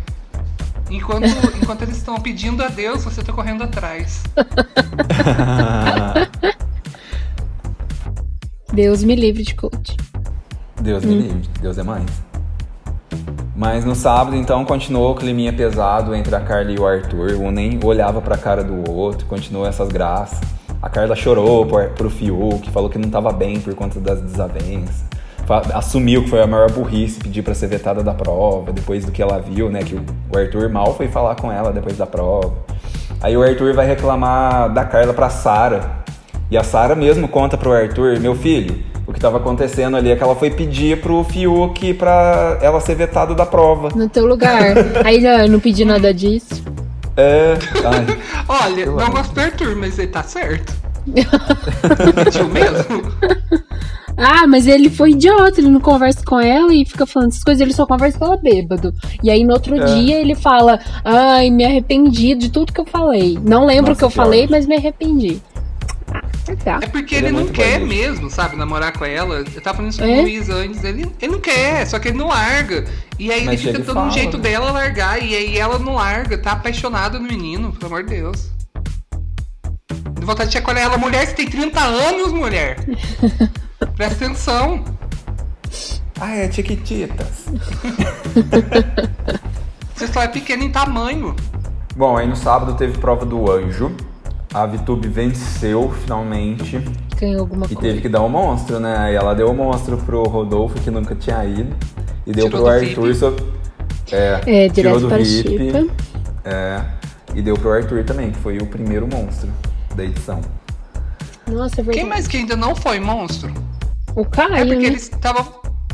Enquanto, 0.91 1.27
enquanto 1.61 1.83
eles 1.83 1.97
estão 1.97 2.21
pedindo 2.21 2.63
a 2.63 2.69
Deus, 2.69 3.05
você 3.05 3.23
tá 3.23 3.33
correndo 3.33 3.63
atrás. 3.65 4.23
Deus 8.73 9.03
me 9.05 9.15
livre 9.15 9.43
de 9.43 9.55
coach. 9.55 9.97
Deus 10.81 11.05
me 11.05 11.15
livre, 11.15 11.49
Deus 11.61 11.79
é 11.79 11.83
mais. 11.83 12.07
Mas 13.57 13.85
no 13.85 13.95
sábado, 13.95 14.35
então, 14.37 14.65
continuou 14.65 15.13
o 15.13 15.15
climinha 15.15 15.53
pesado 15.53 16.13
entre 16.15 16.35
a 16.35 16.41
Carla 16.41 16.73
e 16.73 16.79
o 16.79 16.85
Arthur. 16.85 17.35
Um 17.35 17.53
nem 17.53 17.79
olhava 17.85 18.21
pra 18.21 18.37
cara 18.37 18.65
do 18.65 18.91
outro, 18.91 19.27
continuou 19.27 19.65
essas 19.65 19.89
graças. 19.89 20.41
A 20.83 20.91
Carla 20.91 21.15
chorou 21.15 21.65
pro, 21.65 21.89
pro 21.91 22.11
Fiuk, 22.11 22.69
falou 22.71 22.91
que 22.91 22.99
não 22.99 23.09
tava 23.09 23.33
bem 23.33 23.61
por 23.61 23.73
conta 23.75 24.01
das 24.01 24.21
desavenças. 24.21 25.05
Assumiu 25.75 26.25
que 26.25 26.31
foi 26.31 26.43
a 26.43 26.47
maior 26.47 26.71
burrice 26.71 27.19
pedir 27.21 27.43
pra 27.43 27.55
ser 27.55 27.67
vetada 27.67 28.03
da 28.03 28.15
prova, 28.15 28.73
depois 28.73 29.05
do 29.05 29.13
que 29.13 29.23
ela 29.23 29.39
viu, 29.39 29.71
né? 29.71 29.83
Que 29.83 29.95
o 29.95 30.39
Arthur 30.39 30.71
mal 30.71 30.95
foi 30.95 31.09
falar 31.09 31.35
com 31.35 31.53
ela 31.53 31.73
depois 31.73 31.97
da 31.97 32.07
prova. 32.07 32.55
Aí 33.21 33.37
o 33.37 33.43
Arthur 33.43 33.75
vai 33.75 33.87
reclamar 33.87 34.73
da 34.73 34.85
Carla 34.85 35.13
pra 35.13 35.29
Sara. 35.31 36.03
E 36.51 36.57
a 36.57 36.63
Sara 36.63 36.95
mesmo 36.95 37.29
conta 37.29 37.57
pro 37.57 37.73
Arthur, 37.73 38.19
meu 38.21 38.35
filho, 38.35 38.83
o 39.07 39.13
que 39.13 39.21
tava 39.21 39.37
acontecendo 39.37 39.97
ali 39.97 40.11
é 40.11 40.17
que 40.17 40.23
ela 40.23 40.35
foi 40.35 40.51
pedir 40.51 41.01
pro 41.01 41.25
Fiuk 41.25 41.95
pra 41.95 42.59
ela 42.63 42.81
ser 42.81 42.95
vetada 42.95 43.35
da 43.35 43.45
prova. 43.45 43.91
No 43.95 44.09
teu 44.09 44.27
lugar. 44.27 44.75
Aí 45.05 45.21
não, 45.21 45.47
não 45.49 45.61
pedi 45.61 45.85
nada 45.85 46.13
disso. 46.13 46.65
É. 47.17 47.55
Ai, 47.85 48.19
Olha, 48.49 48.83
Eu 48.83 48.97
não 48.97 49.11
gosto 49.11 49.35
do 49.35 49.41
Arthur, 49.41 49.77
mas 49.77 49.99
ele 49.99 50.09
tá 50.09 50.23
certo. 50.23 50.75
Mentiu 51.07 52.49
mesmo? 52.49 53.03
Ah, 54.17 54.47
mas 54.47 54.67
ele 54.67 54.89
foi 54.89 55.11
idiota, 55.11 55.61
ele 55.61 55.69
não 55.71 55.81
conversa 55.81 56.23
com 56.25 56.39
ela 56.39 56.73
e 56.73 56.85
fica 56.87 57.05
falando 57.07 57.31
essas 57.31 57.43
coisas, 57.43 57.61
ele 57.61 57.73
só 57.73 57.85
conversa 57.87 58.19
com 58.19 58.25
ela 58.27 58.37
bêbado. 58.37 58.95
E 59.23 59.31
aí 59.31 59.43
no 59.45 59.53
outro 59.53 59.75
É. 59.75 59.85
dia 59.97 60.21
ele 60.21 60.35
fala: 60.35 60.79
Ai, 61.05 61.51
me 61.51 61.65
arrependi 61.65 62.35
de 62.35 62.49
tudo 62.51 62.73
que 62.73 62.81
eu 62.81 62.87
falei. 62.87 63.39
Não 63.43 63.67
lembro 63.67 63.93
o 63.93 63.97
que 63.97 64.05
eu 64.05 64.09
que 64.09 64.15
falei, 64.15 64.43
ódio. 64.43 64.53
mas 64.53 64.67
me 64.67 64.77
arrependi. 64.77 65.41
Ah, 66.13 66.23
legal. 66.47 66.79
É 66.83 66.87
porque 66.87 67.17
Ele 67.17 67.27
ele, 67.29 67.37
é 67.37 67.41
não 67.41 67.47
quer 67.49 67.81
bandido. 67.81 67.87
mesmo, 67.87 68.31
sabe, 68.31 68.55
namorar 68.57 68.93
com 68.97 69.05
ela. 69.05 69.37
Eu 69.53 69.61
tava 69.61 69.79
falando 69.79 69.91
isso 69.91 69.99
com 70.01 70.05
É? 70.07 70.19
o 70.21 70.23
Luiz 70.23 70.49
antes. 70.49 70.85
Ele, 70.85 71.07
ele 71.21 71.33
não 71.33 71.41
quer, 71.41 71.85
só 71.87 71.99
que 71.99 72.09
ele 72.09 72.19
não 72.19 72.29
larga. 72.29 72.85
E 73.19 73.33
aí 73.33 73.45
Mas 73.45 73.61
ele 73.65 73.73
fica 73.73 73.85
dando 73.85 74.01
um 74.01 74.11
jeito 74.13 74.37
né? 74.37 74.43
dela 74.45 74.71
largar. 74.71 75.21
E 75.21 75.35
aí 75.35 75.59
ela 75.59 75.79
não 75.79 75.95
larga, 75.95 76.39
tá 76.39 76.53
apaixonada 76.53 77.19
no 77.19 77.27
menino, 77.27 77.73
pelo 77.73 77.87
amor 77.93 78.05
de 78.05 78.11
Deus. 78.15 78.49
De 80.21 80.25
vontade 80.25 80.51
de 80.51 80.55
chacoalhar 80.57 80.85
ela, 80.85 80.97
mulher, 80.99 81.27
você 81.27 81.35
tem 81.35 81.47
30 81.49 81.81
anos, 81.81 82.33
mulher. 82.33 82.77
Presta 83.97 84.25
atenção. 84.25 84.85
ai 86.21 86.43
é 86.43 86.51
Chiquititas. 86.53 87.47
Você 89.95 90.09
só 90.09 90.23
é 90.23 90.29
pequena 90.29 90.65
em 90.65 90.71
tamanho. 90.71 91.35
Bom, 91.97 92.17
aí 92.17 92.27
no 92.27 92.37
sábado 92.37 92.75
teve 92.75 92.99
prova 92.99 93.25
do 93.25 93.51
anjo. 93.51 93.93
A 94.53 94.67
Vitube 94.67 95.09
venceu 95.09 95.93
finalmente 96.03 96.79
Ganhou 97.21 97.41
alguma 97.41 97.65
e 97.67 97.69
coisa. 97.71 97.81
teve 97.81 98.01
que 98.01 98.09
dar 98.09 98.21
o 98.23 98.29
monstro, 98.29 98.79
né? 98.79 98.97
Aí 98.99 99.15
ela 99.17 99.35
deu 99.35 99.51
o 99.51 99.55
monstro 99.55 99.97
pro 99.99 100.23
Rodolfo, 100.25 100.81
que 100.81 100.91
nunca 100.93 101.15
tinha 101.17 101.45
ido. 101.45 101.75
E 102.27 102.33
deu 102.33 102.47
Tirou 102.47 102.63
pro 102.63 102.71
Arthur 102.71 103.15
so- 103.15 103.37
É, 104.13 104.41
É, 104.47 104.69
tirou 104.69 104.99
direto 104.99 105.01
do 105.01 105.09
para 105.09 105.19
VIP. 105.19 105.91
É. 106.45 106.81
E 107.35 107.43
deu 107.43 107.55
pro 107.57 107.73
Arthur 107.73 108.05
também, 108.05 108.31
que 108.31 108.39
foi 108.39 108.59
o 108.59 108.67
primeiro 108.67 109.09
monstro 109.13 109.51
da 109.97 110.05
edição. 110.05 110.41
Nossa, 111.49 111.81
é 111.81 111.85
verdade. 111.85 111.99
Quem 111.99 112.09
mais 112.09 112.29
que 112.29 112.37
ainda 112.37 112.55
não 112.57 112.75
foi 112.77 113.01
monstro? 113.01 113.53
O 114.17 114.25
Caio, 114.25 114.55
É 114.55 114.59
porque 114.65 114.77
né? 114.77 114.87
eles 114.87 115.03
estavam. 115.05 115.47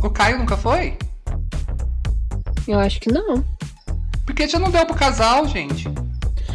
O 0.02 0.10
Caio 0.10 0.38
nunca 0.38 0.56
foi? 0.56 0.96
Eu 2.68 2.78
acho 2.78 3.00
que 3.00 3.10
não. 3.12 3.44
Porque 4.26 4.46
já 4.46 4.58
não 4.58 4.70
deu 4.70 4.84
pro 4.86 4.94
casal, 4.94 5.46
gente. 5.48 5.88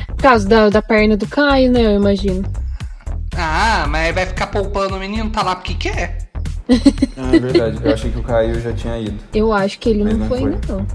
Por 0.07 0.15
causa 0.21 0.47
da, 0.47 0.69
da 0.69 0.81
perna 0.81 1.17
do 1.17 1.27
Caio, 1.27 1.71
né? 1.71 1.81
Eu 1.81 1.95
imagino. 1.95 2.43
Ah, 3.37 3.85
mas 3.89 4.13
vai 4.15 4.25
ficar 4.25 4.47
poupando 4.47 4.95
o 4.95 4.99
menino, 4.99 5.29
tá 5.29 5.43
lá 5.43 5.55
porque 5.55 5.73
quer. 5.73 6.17
Ah, 7.17 7.33
é 7.35 7.39
verdade. 7.39 7.79
Eu 7.83 7.93
achei 7.93 8.11
que 8.11 8.19
o 8.19 8.23
Caio 8.23 8.59
já 8.59 8.73
tinha 8.73 8.97
ido. 8.99 9.17
Eu 9.33 9.53
acho 9.53 9.79
que 9.79 9.89
ele 9.89 10.03
não, 10.03 10.13
não 10.13 10.27
foi, 10.27 10.39
foi. 10.39 10.51
ainda, 10.53 10.67
não. 10.67 10.87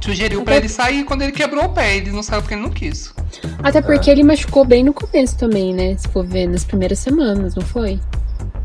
Sugeriu 0.00 0.40
Até- 0.40 0.44
pra 0.44 0.56
ele 0.56 0.68
sair 0.68 1.04
quando 1.04 1.22
ele 1.22 1.32
quebrou 1.32 1.64
o 1.64 1.68
pé. 1.70 1.96
Ele 1.96 2.10
não 2.10 2.22
saiu 2.22 2.42
porque 2.42 2.54
ele 2.54 2.62
não 2.62 2.70
quis. 2.70 3.14
Até 3.62 3.78
É. 3.78 3.82
porque 3.82 4.10
ele 4.10 4.22
machucou 4.24 4.64
bem 4.64 4.82
no 4.84 4.92
começo 4.92 5.36
também, 5.38 5.72
né? 5.72 5.96
Se 5.96 6.08
for 6.08 6.26
ver, 6.26 6.46
nas 6.48 6.64
primeiras 6.64 6.98
semanas, 6.98 7.54
não 7.54 7.62
foi? 7.62 8.00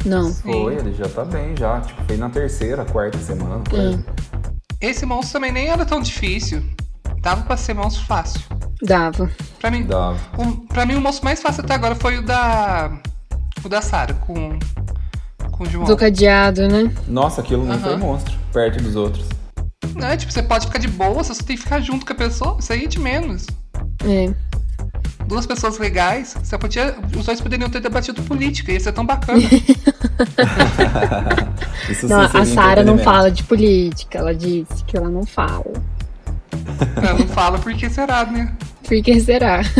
Não. 0.05 0.33
Foi, 0.33 0.75
ele 0.75 0.93
já 0.93 1.07
tá 1.09 1.25
bem 1.25 1.55
já. 1.57 1.81
Tipo, 1.81 2.03
foi 2.05 2.17
na 2.17 2.29
terceira, 2.29 2.85
quarta 2.85 3.17
semana. 3.17 3.63
Hum. 3.73 4.03
Esse 4.81 5.05
monstro 5.05 5.33
também 5.33 5.51
nem 5.51 5.67
era 5.67 5.85
tão 5.85 6.01
difícil. 6.01 6.63
dava 7.21 7.41
pra 7.43 7.57
ser 7.57 7.73
monstro 7.73 8.05
fácil. 8.05 8.41
Dava. 8.81 9.29
Pra 9.59 9.69
mim, 9.69 9.83
Dava. 9.83 10.17
o, 10.38 10.67
pra 10.67 10.85
mim 10.85 10.95
o 10.95 11.01
monstro 11.01 11.25
mais 11.25 11.41
fácil 11.41 11.63
até 11.63 11.73
agora 11.73 11.95
foi 11.95 12.17
o 12.17 12.21
da. 12.21 12.91
O 13.63 13.67
da 13.67 13.81
Sarah, 13.81 14.13
com. 14.13 14.57
Com 15.51 15.63
o 15.63 15.69
João. 15.69 15.85
Do 15.85 15.97
cadeado, 15.97 16.65
né? 16.69 16.89
Nossa, 17.07 17.41
aquilo 17.41 17.69
Aham. 17.69 17.77
foi 17.79 17.97
monstro, 17.97 18.33
perto 18.53 18.81
dos 18.81 18.95
outros. 18.95 19.25
Não, 19.95 20.07
é, 20.07 20.15
tipo, 20.15 20.31
você 20.31 20.41
pode 20.41 20.67
ficar 20.67 20.79
de 20.79 20.88
boa, 20.88 21.23
você 21.23 21.33
só 21.33 21.43
tem 21.43 21.57
que 21.57 21.63
ficar 21.63 21.81
junto 21.81 22.05
com 22.05 22.13
a 22.13 22.15
pessoa. 22.15 22.55
Isso 22.59 22.71
aí 22.71 22.85
é 22.85 22.88
de 22.88 22.99
menos. 22.99 23.47
É. 24.05 24.33
Duas 25.29 25.45
pessoas 25.45 25.77
legais, 25.77 26.35
você 26.43 26.57
podia. 26.57 26.95
Os 27.15 27.23
dois 27.23 27.39
poderiam 27.39 27.69
ter 27.69 27.79
debatido 27.79 28.19
política, 28.23 28.71
ia 28.71 28.79
ser 28.79 28.91
tão 28.91 29.05
bacana. 29.05 29.39
Isso 31.87 32.07
Não, 32.07 32.21
a 32.21 32.45
Sara 32.45 32.83
não 32.83 32.97
fala 32.97 33.29
de 33.29 33.43
política, 33.43 34.17
ela 34.17 34.33
disse 34.33 34.83
que 34.87 34.97
ela 34.97 35.07
não 35.07 35.27
fala. 35.27 35.71
Não, 36.99 37.19
não 37.19 37.27
fala 37.27 37.59
porque 37.59 37.87
será, 37.91 38.25
né? 38.25 38.51
Por 38.83 39.03
que 39.03 39.19
será? 39.19 39.61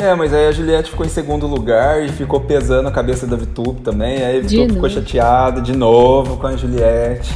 É, 0.00 0.14
mas 0.14 0.32
aí 0.32 0.46
a 0.48 0.52
Juliette 0.52 0.90
ficou 0.90 1.04
em 1.04 1.10
segundo 1.10 1.46
lugar 1.46 2.02
e 2.02 2.08
ficou 2.08 2.40
pesando 2.40 2.88
a 2.88 2.90
cabeça 2.90 3.26
da 3.26 3.36
Vitube 3.36 3.82
também. 3.82 4.24
Aí 4.24 4.38
a 4.38 4.40
Vitube 4.40 4.72
ficou 4.72 4.88
chateada 4.88 5.60
de 5.60 5.76
novo 5.76 6.38
com 6.38 6.46
a 6.46 6.56
Juliette. 6.56 7.30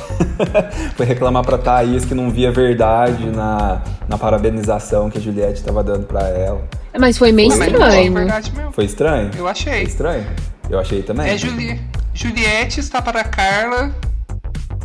Foi 0.97 1.05
reclamar 1.05 1.45
pra 1.45 1.59
Thaís 1.59 2.07
que 2.07 2.15
não 2.15 2.31
via 2.31 2.51
verdade 2.51 3.27
na, 3.27 3.83
na 4.09 4.17
parabenização 4.17 5.11
que 5.11 5.19
a 5.19 5.21
Juliette 5.21 5.63
tava 5.63 5.85
dando 5.85 6.07
pra 6.07 6.27
ela. 6.29 6.63
Mas 6.99 7.19
foi 7.19 7.33
meio 7.33 7.53
é 7.53 7.67
estranho. 7.67 8.15
verdade. 8.15 8.53
Foi 8.73 8.85
estranho? 8.85 9.31
Eu 9.37 9.43
Foi 9.43 9.51
achei. 9.51 9.83
estranho? 9.83 10.27
Eu 10.71 10.79
achei 10.79 11.03
também. 11.03 11.29
É 11.31 11.37
Juli... 11.37 11.81
Juliette 12.15 12.81
está 12.81 13.03
para 13.03 13.25
Carla, 13.25 13.93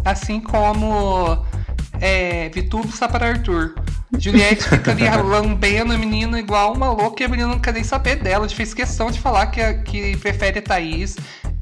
assim 0.04 0.42
como 0.42 1.38
é, 2.02 2.50
Vitube 2.50 2.88
está 2.88 3.08
para 3.08 3.30
Arthur. 3.30 3.76
Juliette 4.18 4.64
fica 4.68 4.92
ali 4.92 5.04
lambendo 5.22 5.94
a 5.94 5.98
menina 5.98 6.40
igual 6.40 6.74
uma 6.74 6.92
louca 6.92 7.22
e 7.24 7.26
a 7.26 7.30
menina 7.30 7.50
não 7.50 7.60
quer 7.60 7.74
nem 7.74 7.84
saber 7.84 8.16
dela. 8.18 8.46
A 8.46 8.48
gente 8.48 8.58
fez 8.58 8.74
questão 8.74 9.12
de 9.12 9.20
falar 9.20 9.48
que, 9.48 9.62
a- 9.62 9.74
que 9.84 10.18
prefere 10.18 10.60
a 10.60 10.62
Thaís. 10.62 11.16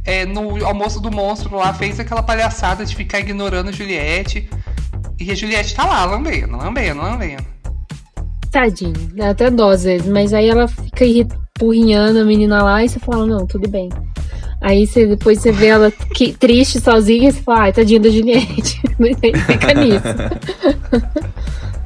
É, 0.06 0.26
no 0.26 0.66
almoço 0.66 1.02
do 1.02 1.12
monstro 1.12 1.58
lá, 1.58 1.74
fez 1.74 2.00
aquela 2.00 2.24
palhaçada 2.24 2.86
de 2.86 2.96
ficar 2.96 3.20
ignorando 3.20 3.70
a 3.70 3.72
Juliette. 3.74 4.50
E 5.20 5.30
a 5.32 5.36
Juliette 5.36 5.76
tá 5.76 5.86
lá, 5.86 6.06
lambendo, 6.06 6.56
lambendo, 6.56 7.02
lambendo. 7.02 7.44
Tadinho, 8.50 8.94
dá 9.14 9.32
até 9.32 9.50
dó 9.52 9.72
às 9.72 9.84
vezes. 9.84 10.08
Mas 10.08 10.34
aí 10.34 10.48
ela 10.50 10.68
fica 10.70 11.04
empurrinhando 11.06 12.20
a 12.20 12.24
menina 12.24 12.64
lá 12.64 12.84
e 12.86 12.88
você 12.88 13.00
fala, 13.00 13.26
não, 13.26 13.46
tudo 13.46 13.68
bem. 13.68 13.90
Aí 14.62 14.88
você, 14.88 15.06
depois 15.06 15.42
você 15.42 15.52
vê 15.52 15.68
ela 15.68 15.92
que- 16.16 16.32
triste, 16.34 16.80
sozinha, 16.80 17.28
e 17.30 17.32
você 17.34 17.42
fala, 17.42 17.64
ai, 17.64 17.74
tadinha 17.74 18.00
da 18.00 18.10
Juliette. 18.10 18.82
Fica 19.46 19.74
nisso. 19.74 20.04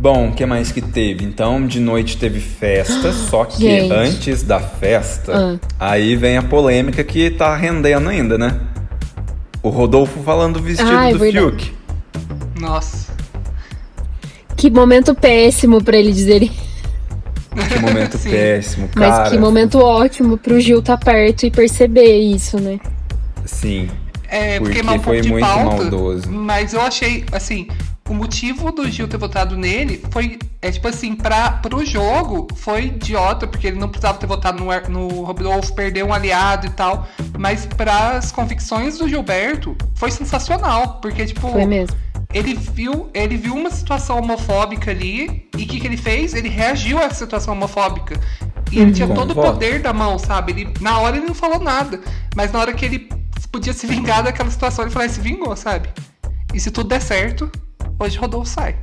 Bom, 0.00 0.28
o 0.28 0.32
que 0.32 0.46
mais 0.46 0.70
que 0.70 0.80
teve? 0.80 1.24
Então, 1.24 1.66
de 1.66 1.80
noite 1.80 2.16
teve 2.16 2.38
festa, 2.38 3.10
só 3.28 3.44
que 3.44 3.62
Gente. 3.62 3.92
antes 3.92 4.42
da 4.44 4.60
festa, 4.60 5.58
Ah. 5.80 5.86
aí 5.90 6.14
vem 6.14 6.36
a 6.36 6.42
polêmica 6.42 7.02
que 7.02 7.30
tá 7.30 7.56
rendendo 7.56 8.08
ainda, 8.08 8.38
né? 8.38 8.60
O 9.60 9.70
Rodolfo 9.70 10.22
falando 10.22 10.54
do 10.54 10.62
vestido 10.62 10.88
Ah, 10.96 11.08
é 11.10 11.12
do 11.12 11.18
verdade. 11.18 11.46
Fiuk. 11.46 11.72
Nossa. 12.60 13.08
Que 14.56 14.70
momento 14.70 15.14
péssimo 15.16 15.82
pra 15.82 15.96
ele 15.96 16.12
dizer. 16.12 16.48
Que 17.68 17.78
momento 17.80 18.16
Sim. 18.18 18.30
péssimo, 18.30 18.88
cara. 18.88 19.22
Mas 19.22 19.30
que 19.30 19.38
momento 19.38 19.78
ótimo 19.80 20.38
pro 20.38 20.60
Gil 20.60 20.80
tá 20.80 20.96
perto 20.96 21.44
e 21.44 21.50
perceber 21.50 22.18
isso, 22.18 22.58
né? 22.60 22.78
Sim. 23.44 23.88
É, 24.28 24.58
Porque 24.60 24.74
queimar 24.74 24.96
um 24.96 25.00
foi 25.02 25.14
pouco 25.16 25.22
de 25.22 25.28
muito 25.32 25.44
pauta, 25.46 25.64
maldoso. 25.82 26.30
Mas 26.30 26.72
eu 26.72 26.80
achei, 26.82 27.24
assim, 27.32 27.66
o 28.08 28.14
motivo 28.14 28.72
do 28.72 28.88
Gil 28.90 29.06
ter 29.06 29.16
votado 29.18 29.56
nele 29.56 30.02
foi, 30.10 30.38
é 30.62 30.70
tipo 30.70 30.88
assim, 30.88 31.14
pra, 31.14 31.50
pro 31.52 31.84
jogo 31.84 32.48
foi 32.56 32.86
idiota, 32.86 33.46
porque 33.46 33.66
ele 33.66 33.78
não 33.78 33.88
precisava 33.88 34.18
ter 34.18 34.26
votado 34.26 34.62
no, 34.62 34.70
no 34.88 35.22
Rodolfo, 35.24 35.74
perder 35.74 36.04
um 36.04 36.12
aliado 36.12 36.66
e 36.66 36.70
tal. 36.70 37.06
Mas 37.38 37.66
pras 37.66 38.32
convicções 38.32 38.98
do 38.98 39.08
Gilberto, 39.08 39.76
foi 39.94 40.10
sensacional, 40.10 40.98
porque, 41.00 41.26
tipo, 41.26 41.48
Foi 41.50 41.64
mesmo. 41.66 41.96
ele 42.32 42.54
viu, 42.54 43.10
ele 43.12 43.36
viu 43.36 43.54
uma 43.54 43.70
situação 43.70 44.18
homofóbica 44.18 44.90
ali 44.90 45.48
e 45.56 45.62
o 45.64 45.66
que, 45.66 45.80
que 45.80 45.86
ele 45.86 45.96
fez? 45.96 46.34
Ele 46.34 46.48
reagiu 46.48 46.98
a 46.98 47.04
essa 47.04 47.16
situação 47.16 47.54
homofóbica. 47.54 48.18
E 48.70 48.80
ele 48.80 48.92
tinha 48.92 49.08
Com 49.08 49.14
todo 49.14 49.30
o 49.30 49.34
poder 49.34 49.80
da 49.80 49.92
mão, 49.92 50.18
sabe? 50.18 50.52
Ele, 50.52 50.74
na 50.80 50.98
hora 50.98 51.16
ele 51.16 51.26
não 51.26 51.34
falou 51.34 51.58
nada, 51.58 52.00
mas 52.36 52.52
na 52.52 52.58
hora 52.58 52.72
que 52.72 52.84
ele 52.84 53.08
podia 53.50 53.72
se 53.72 53.86
vingar 53.86 54.22
daquela 54.22 54.50
situação, 54.50 54.84
ele 54.84 54.92
falou, 54.92 55.06
"Ah, 55.06 55.10
se 55.10 55.20
vingou, 55.20 55.56
sabe? 55.56 55.88
E 56.52 56.60
se 56.60 56.70
tudo 56.70 56.88
der 56.88 57.00
certo, 57.00 57.50
hoje 57.98 58.18
Rodolfo 58.18 58.48
sai. 58.50 58.76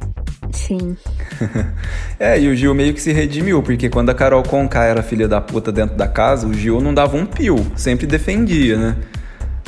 Sim. 0.52 0.96
É, 2.18 2.40
e 2.40 2.48
o 2.48 2.56
Gil 2.56 2.74
meio 2.74 2.94
que 2.94 3.02
se 3.02 3.12
redimiu, 3.12 3.62
porque 3.62 3.90
quando 3.90 4.10
a 4.10 4.14
Carol 4.14 4.42
Conká 4.42 4.86
era 4.86 5.04
filha 5.04 5.28
da 5.28 5.42
puta 5.42 5.70
dentro 5.70 5.98
da 5.98 6.08
casa, 6.08 6.48
o 6.48 6.54
Gil 6.54 6.80
não 6.80 6.94
dava 6.94 7.18
um 7.18 7.26
pio, 7.26 7.58
sempre 7.76 8.08
defendia, 8.08 8.78
né? 8.78 8.96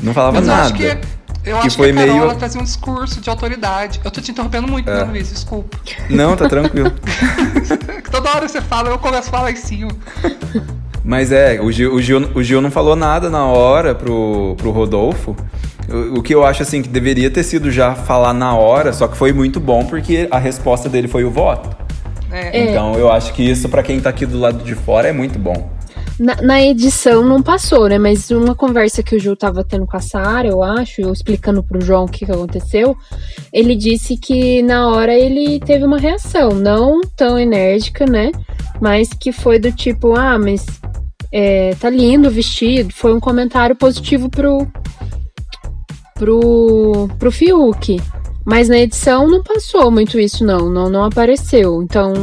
Não 0.01 0.13
falava 0.13 0.37
Mas 0.39 0.47
eu 0.47 0.53
nada. 0.53 0.63
acho 0.67 0.73
que, 0.75 0.83
eu 0.85 1.59
Que 1.59 1.67
acho 1.67 1.75
foi 1.75 1.91
que 1.91 1.99
a 1.99 2.01
Carol 2.01 2.13
meio- 2.15 2.23
ela 2.23 2.35
trazia 2.35 2.61
um 2.61 2.63
discurso 2.63 3.19
de 3.19 3.29
autoridade. 3.29 3.99
Eu 4.01 4.09
tô 4.09 4.21
te 4.21 4.31
interrompendo 4.31 4.65
muito, 4.65 4.89
É. 4.89 4.99
né, 5.03 5.03
Luiz? 5.11 5.29
Desculpa. 5.29 5.77
Não, 6.09 6.37
tá 6.37 6.47
tranquilo. 6.47 6.89
Toda 8.09 8.29
hora 8.33 8.47
você 8.47 8.61
fala, 8.61 8.89
eu 8.89 8.97
começo 8.99 9.27
a 9.27 9.31
falar 9.31 9.51
em 9.51 9.55
cima. 9.57 9.91
Mas 11.03 11.31
é, 11.31 11.59
o 11.61 11.69
Gil, 11.69 11.93
o 11.93 12.01
Gil, 12.01 12.29
o 12.33 12.41
Gil 12.41 12.61
não 12.61 12.71
falou 12.71 12.95
nada 12.95 13.29
na 13.29 13.43
hora 13.45 13.93
pro, 13.93 14.55
pro 14.57 14.71
Rodolfo. 14.71 15.35
O, 15.89 16.19
o 16.19 16.23
que 16.23 16.33
eu 16.33 16.45
acho 16.45 16.63
assim 16.63 16.81
que 16.81 16.89
deveria 16.89 17.29
ter 17.29 17.43
sido 17.43 17.71
já 17.71 17.95
falar 17.95 18.33
na 18.33 18.55
hora, 18.55 18.91
só 18.91 19.07
que 19.07 19.17
foi 19.17 19.31
muito 19.31 19.59
bom 19.59 19.85
porque 19.85 20.27
a 20.29 20.37
resposta 20.37 20.89
dele 20.89 21.07
foi 21.07 21.23
o 21.23 21.31
voto. 21.31 21.75
É. 22.31 22.59
É. 22.59 22.69
Então 22.69 22.95
eu 22.95 23.11
acho 23.11 23.33
que 23.33 23.43
isso 23.43 23.69
pra 23.69 23.81
quem 23.81 23.99
tá 23.99 24.09
aqui 24.09 24.25
do 24.25 24.39
lado 24.39 24.63
de 24.63 24.75
fora 24.75 25.07
é 25.07 25.13
muito 25.13 25.39
bom. 25.39 25.77
Na, 26.19 26.35
na 26.41 26.61
edição 26.61 27.23
não 27.23 27.43
passou, 27.43 27.87
né? 27.87 27.99
Mas 27.99 28.31
uma 28.31 28.55
conversa 28.55 29.03
que 29.03 29.15
o 29.15 29.19
Gil 29.19 29.35
tava 29.35 29.63
tendo 29.63 29.85
com 29.85 29.95
a 29.95 29.99
Sara, 29.99 30.47
eu 30.47 30.63
acho, 30.63 31.01
eu 31.01 31.13
explicando 31.13 31.63
pro 31.63 31.79
João 31.79 32.05
o 32.05 32.07
que, 32.07 32.25
que 32.25 32.31
aconteceu, 32.31 32.97
ele 33.53 33.75
disse 33.75 34.17
que 34.17 34.63
na 34.63 34.87
hora 34.87 35.13
ele 35.13 35.59
teve 35.59 35.85
uma 35.85 35.99
reação, 35.99 36.49
não 36.49 37.01
tão 37.15 37.37
enérgica, 37.37 38.05
né? 38.05 38.31
Mas 38.81 39.09
que 39.09 39.31
foi 39.31 39.59
do 39.59 39.71
tipo, 39.71 40.15
ah, 40.15 40.39
mas 40.39 40.65
é, 41.31 41.75
tá 41.79 41.89
lindo 41.89 42.29
o 42.29 42.31
vestido. 42.31 42.91
Foi 42.93 43.13
um 43.13 43.19
comentário 43.19 43.75
positivo 43.75 44.27
pro, 44.27 44.67
pro, 46.17 47.09
pro 47.19 47.31
Fiuk. 47.31 48.01
Mas 48.45 48.69
na 48.69 48.77
edição 48.77 49.27
não 49.27 49.43
passou 49.43 49.91
muito 49.91 50.19
isso, 50.19 50.45
não. 50.45 50.69
Não, 50.69 50.89
não 50.89 51.03
apareceu. 51.03 51.83
Então, 51.83 52.13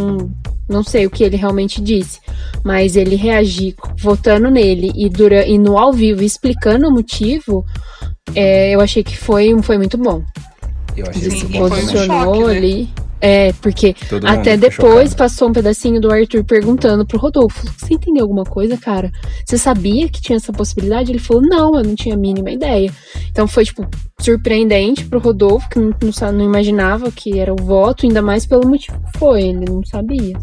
não 0.68 0.82
sei 0.82 1.06
o 1.06 1.10
que 1.10 1.22
ele 1.22 1.36
realmente 1.36 1.82
disse. 1.82 2.20
Mas 2.62 2.96
ele 2.96 3.14
reagir 3.14 3.74
votando 3.98 4.50
nele 4.50 4.90
e, 4.94 5.08
dura, 5.08 5.46
e 5.46 5.58
no 5.58 5.76
ao 5.76 5.92
vivo 5.92 6.22
explicando 6.22 6.88
o 6.88 6.90
motivo, 6.90 7.64
é, 8.34 8.74
eu 8.74 8.80
achei 8.80 9.02
que 9.02 9.16
foi, 9.16 9.54
foi 9.62 9.76
muito 9.76 9.98
bom. 9.98 10.22
Eu 10.96 11.06
achei 11.08 11.30
Sim, 11.30 11.40
foi 11.40 11.60
um 11.60 11.68
também. 11.68 11.68
Posicionou 11.68 12.34
choque, 12.34 12.60
né? 12.60 12.88
É, 13.26 13.54
porque 13.54 13.94
Todo 14.06 14.26
até 14.26 14.54
depois 14.54 15.10
chocado. 15.10 15.16
passou 15.16 15.48
um 15.48 15.52
pedacinho 15.54 15.98
do 15.98 16.12
Arthur 16.12 16.44
perguntando 16.44 17.06
pro 17.06 17.18
Rodolfo: 17.18 17.64
Você 17.78 17.94
entendeu 17.94 18.22
alguma 18.22 18.44
coisa, 18.44 18.76
cara? 18.76 19.10
Você 19.46 19.56
sabia 19.56 20.10
que 20.10 20.20
tinha 20.20 20.36
essa 20.36 20.52
possibilidade? 20.52 21.10
Ele 21.10 21.18
falou: 21.18 21.42
Não, 21.42 21.74
eu 21.74 21.82
não 21.82 21.94
tinha 21.94 22.16
a 22.16 22.18
mínima 22.18 22.50
ideia. 22.50 22.92
Então 23.30 23.48
foi, 23.48 23.64
tipo, 23.64 23.88
surpreendente 24.20 25.06
pro 25.06 25.18
Rodolfo, 25.18 25.70
que 25.70 25.78
não, 25.78 25.88
não, 25.88 26.32
não 26.32 26.44
imaginava 26.44 27.10
que 27.10 27.38
era 27.38 27.50
o 27.50 27.56
voto, 27.56 28.04
ainda 28.04 28.20
mais 28.20 28.44
pelo 28.44 28.68
motivo 28.68 29.00
que 29.00 29.18
foi. 29.18 29.42
Ele 29.44 29.64
não 29.64 29.82
sabia. 29.86 30.36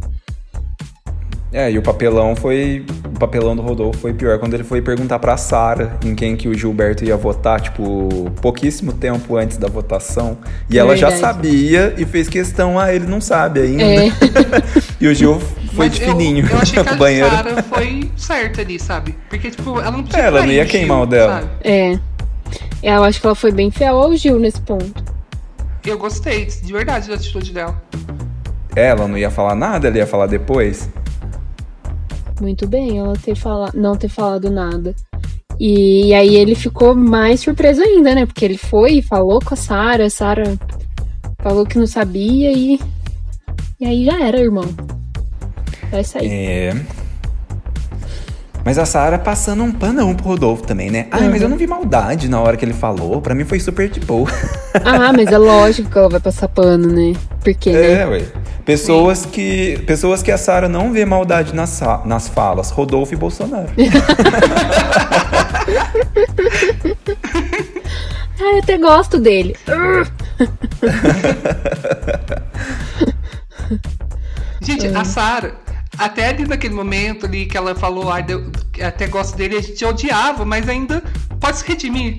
É, 1.54 1.70
e 1.70 1.78
o 1.78 1.82
papelão 1.82 2.34
foi. 2.36 2.86
O 3.14 3.20
papelão 3.20 3.54
do 3.56 3.62
Rodolfo 3.62 4.00
foi 4.00 4.14
pior 4.14 4.40
quando 4.40 4.54
ele 4.54 4.64
foi 4.64 4.82
perguntar 4.82 5.20
pra 5.20 5.36
Sara 5.36 5.98
em 6.04 6.16
quem 6.16 6.38
que 6.38 6.48
o 6.48 6.54
Gilberto 6.58 7.04
ia 7.04 7.18
votar, 7.18 7.60
tipo, 7.60 8.32
pouquíssimo 8.42 8.94
tempo 8.94 9.36
antes 9.36 9.58
da 9.58 9.68
votação. 9.68 10.38
E 10.70 10.80
ela 10.80 10.96
já 10.96 11.12
sabia 11.12 11.94
e 11.98 12.06
fez 12.06 12.30
questão, 12.30 12.80
ah, 12.80 12.94
ele 12.94 13.06
não 13.06 13.20
sabe 13.20 13.60
ainda. 13.62 13.84
É. 13.84 14.08
E 15.02 15.08
o 15.08 15.16
Gil 15.16 15.40
foi 15.74 15.88
Mas 15.88 15.96
de 15.96 16.04
eu- 16.04 16.10
fininho 16.10 16.48
Eu, 16.48 16.58
achei 16.60 16.82
que 16.84 16.90
a 16.90 16.94
banheiro. 16.96 17.28
Sara 17.30 17.64
foi 17.64 18.12
certa 18.16 18.62
ali, 18.62 18.80
sabe? 18.80 19.16
Porque, 19.30 19.50
tipo, 19.50 19.80
ela 19.80 19.90
não 19.92 20.04
podia 20.04 20.20
É, 20.20 20.26
ela 20.28 20.42
não 20.44 20.52
ia 20.52 20.64
queimar 20.66 20.98
Gil, 21.00 21.04
o 21.04 21.06
dela. 21.08 21.34
sabe? 21.42 21.48
É. 21.64 22.00
Eu 22.84 23.04
acho 23.04 23.20
que 23.20 23.26
ela 23.26 23.36
foi 23.36 23.52
bem 23.52 23.72
fiel 23.72 23.98
ao 24.00 24.16
Gil 24.16 24.40
nesse 24.40 24.62
ponto. 24.62 25.04
Eu 25.84 25.98
gostei, 25.98 26.46
de 26.46 26.72
verdade, 26.72 27.10
da 27.10 27.16
atitude 27.16 27.52
dela. 27.52 27.82
É, 28.76 28.90
ela 28.90 29.08
não 29.08 29.18
ia 29.18 29.32
falar 29.32 29.56
nada, 29.56 29.88
ela 29.88 29.98
ia 29.98 30.06
falar 30.08 30.28
depois. 30.28 30.88
Muito 32.42 32.68
bem 32.68 32.98
ela 32.98 33.14
ter 33.16 33.36
falado, 33.36 33.76
não 33.76 33.96
ter 33.96 34.10
falado 34.10 34.50
nada. 34.50 34.96
E, 35.60 36.08
e 36.08 36.14
aí 36.16 36.36
ele 36.36 36.56
ficou 36.56 36.96
mais 36.96 37.42
surpreso 37.42 37.84
ainda, 37.84 38.16
né? 38.16 38.26
Porque 38.26 38.44
ele 38.44 38.58
foi 38.58 38.94
e 38.94 39.02
falou 39.04 39.40
com 39.40 39.54
a 39.54 39.58
Sara, 39.58 40.10
Sara 40.10 40.58
falou 41.40 41.66
que 41.68 41.78
não 41.78 41.86
sabia 41.86 42.52
e. 42.52 42.80
E 43.80 43.86
aí 43.86 44.06
já 44.06 44.20
era, 44.20 44.40
irmão. 44.40 44.66
Vai 45.92 46.04
sair. 46.04 46.32
É. 46.32 47.01
Mas 48.64 48.78
a 48.78 48.86
Sara 48.86 49.18
passando 49.18 49.64
um 49.64 49.72
panão 49.72 50.14
pro 50.14 50.28
Rodolfo 50.28 50.64
também, 50.64 50.92
né? 50.92 51.08
Ai, 51.12 51.24
Uhum. 51.24 51.30
mas 51.32 51.42
eu 51.42 51.50
não 51.50 51.58
vi 51.58 51.66
maldade 51.66 52.30
na 52.30 52.40
hora 52.40 52.56
que 52.56 52.64
ele 52.64 52.74
falou. 52.74 53.20
Pra 53.22 53.34
mim 53.34 53.44
foi 53.44 53.60
super 53.60 53.90
de 53.90 54.00
boa. 54.00 54.30
Ah, 54.86 55.12
mas 55.12 55.28
é 55.28 55.38
lógico 55.38 55.90
que 55.92 55.98
ela 55.98 56.08
vai 56.08 56.20
passar 56.22 56.48
pano, 56.48 56.88
né? 56.88 57.14
Porque, 57.44 57.72
né? 57.74 58.02
É, 58.04 58.06
ué. 58.08 58.24
Pessoas 58.64 59.26
que, 59.26 59.78
pessoas 59.86 60.24
que 60.24 60.32
a 60.32 60.38
Sara 60.38 60.70
não 60.70 60.94
vê 60.94 61.04
maldade 61.06 61.54
nas, 61.54 61.82
nas 62.06 62.30
falas. 62.30 62.70
Rodolfo 62.72 63.14
e 63.14 63.18
Bolsonaro. 63.18 63.68
Ah, 68.44 68.54
eu 68.54 68.60
até 68.60 68.76
gosto 68.78 69.20
dele. 69.20 69.56
Gente, 74.62 74.88
a 74.88 75.04
Sarah, 75.06 75.52
até 76.06 76.30
ali 76.30 76.48
naquele 76.48 76.74
momento 76.74 77.26
ali 77.26 77.46
que 77.46 77.56
ela 77.56 77.76
falou, 77.76 78.12
ah, 78.12 78.20
eu 78.28 78.52
até 78.86 79.08
gosto 79.08 79.38
dele, 79.38 79.58
a 79.58 79.62
gente 79.62 79.84
odiava, 79.86 80.44
mas 80.44 80.68
ainda 80.68 81.04
pode 81.40 81.58
se 81.58 81.68
redimir. 81.68 82.18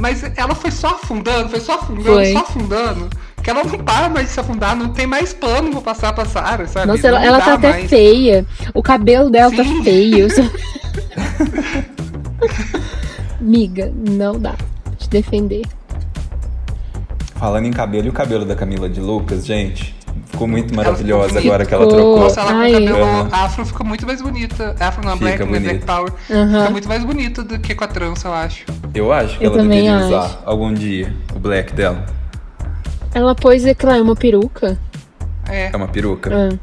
Mas 0.00 0.22
ela 0.36 0.54
foi 0.54 0.70
só 0.70 0.88
afundando, 0.88 1.48
foi 1.48 1.60
só 1.60 1.74
afundando, 1.74 2.04
Foi. 2.04 2.32
só 2.32 2.38
afundando. 2.38 3.08
Que 3.42 3.50
ela 3.50 3.64
não 3.64 3.78
para 3.78 4.08
mais 4.08 4.28
de 4.28 4.32
se 4.32 4.40
afundar, 4.40 4.76
não 4.76 4.90
tem 4.90 5.06
mais 5.06 5.32
pano 5.32 5.70
pra 5.72 5.80
passar 5.80 6.12
pra 6.12 6.24
Sarah, 6.24 6.66
sabe? 6.66 6.86
Nossa, 6.86 7.08
ela, 7.08 7.24
ela 7.24 7.40
tá 7.40 7.54
até 7.54 7.70
mais. 7.70 7.90
feia. 7.90 8.46
O 8.74 8.82
cabelo 8.82 9.30
dela 9.30 9.50
tá 9.54 9.64
Sim. 9.64 9.82
feio. 9.82 10.28
Miga, 13.40 13.92
não 13.94 14.38
dá. 14.38 14.54
Te 14.98 15.08
defender. 15.08 15.62
Falando 17.36 17.66
em 17.66 17.72
cabelo, 17.72 18.06
e 18.06 18.10
o 18.10 18.12
cabelo 18.12 18.44
da 18.44 18.56
Camila 18.56 18.88
de 18.88 19.00
Lucas, 19.00 19.46
gente? 19.46 19.94
Ficou 20.38 20.48
muito 20.48 20.72
maravilhosa 20.74 21.28
ficou 21.34 21.40
agora 21.50 21.66
que 21.66 21.74
ela 21.74 21.84
ficou- 21.84 21.96
trocou. 21.98 22.20
Nossa, 22.20 22.40
ela 22.42 22.52
Ai. 22.52 22.70
com 22.72 22.78
o 22.78 22.84
cabelo 22.86 23.04
Aham. 23.04 23.28
afro 23.32 23.66
fica 23.66 23.84
muito 23.84 24.06
mais 24.06 24.22
bonita. 24.22 24.76
Afro 24.78 25.04
não, 25.04 25.12
Fica 25.18 25.24
black, 25.44 25.44
né? 25.52 25.60
Black. 25.60 25.84
Power. 25.84 26.12
Aham. 26.30 26.58
Fica 26.60 26.70
muito 26.70 26.88
mais 26.88 27.04
bonita 27.04 27.42
do 27.42 27.58
que 27.58 27.74
com 27.74 27.82
a 27.84 27.88
trança, 27.88 28.28
eu 28.28 28.32
acho. 28.34 28.64
Eu 28.94 29.12
acho 29.12 29.36
que 29.38 29.44
Eu 29.44 29.48
ela 29.50 29.58
também 29.58 29.82
deveria 29.82 29.96
acho. 29.96 30.06
usar 30.06 30.42
algum 30.46 30.72
dia 30.72 31.12
o 31.34 31.38
black 31.40 31.72
dela. 31.72 32.06
Ela 33.14 33.34
pôs, 33.34 33.64
é 33.66 33.74
claro, 33.74 34.02
uma 34.02 34.14
peruca. 34.14 34.78
É. 35.48 35.70
É 35.72 35.76
uma 35.76 35.88
peruca. 35.88 36.30
Ah. 36.32 36.58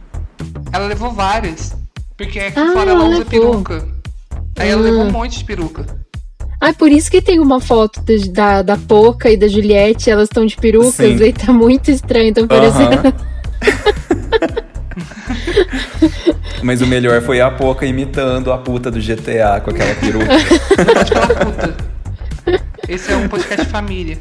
Ela 0.72 0.88
levou 0.88 1.12
várias. 1.12 1.76
Porque 2.18 2.40
aqui 2.40 2.58
Ah, 2.58 2.72
fora 2.72 2.92
ela 2.92 3.04
ela 3.04 3.10
usa 3.10 3.18
levou. 3.30 3.52
peruca. 3.52 3.86
Aí 4.58 4.70
ela 4.70 4.82
Ah. 4.82 4.86
levou 4.86 5.02
um 5.02 5.12
monte 5.12 5.40
de 5.40 5.44
peruca. 5.44 5.86
Ah, 6.62 6.72
por 6.74 6.90
isso 6.90 7.12
que 7.12 7.22
tem 7.22 7.40
uma 7.42 7.60
foto 7.60 8.02
da, 8.02 8.16
da, 8.32 8.62
da 8.62 8.78
Poca 8.78 9.30
e 9.30 9.36
da 9.36 9.48
Juliette, 9.50 10.10
elas 10.10 10.30
estão 10.30 10.46
de 10.46 10.56
perucas, 10.56 10.94
Sim. 10.96 11.22
e 11.24 11.34
tá 11.34 11.52
muito 11.52 11.92
estranho, 11.92 12.30
então 12.30 12.48
parecendo. 12.48 13.14
Mas 16.62 16.82
o 16.82 16.88
melhor 16.88 17.22
foi 17.22 17.42
a 17.42 17.52
Poca 17.52 17.86
imitando 17.86 18.52
a 18.52 18.58
puta 18.58 18.90
do 18.90 19.00
GTA 19.00 19.62
com 19.64 19.70
aquela 19.72 19.94
peruca. 19.96 20.26
Esse 22.88 23.12
é 23.12 23.16
um 23.16 23.28
podcast 23.28 23.66
família. 23.68 24.18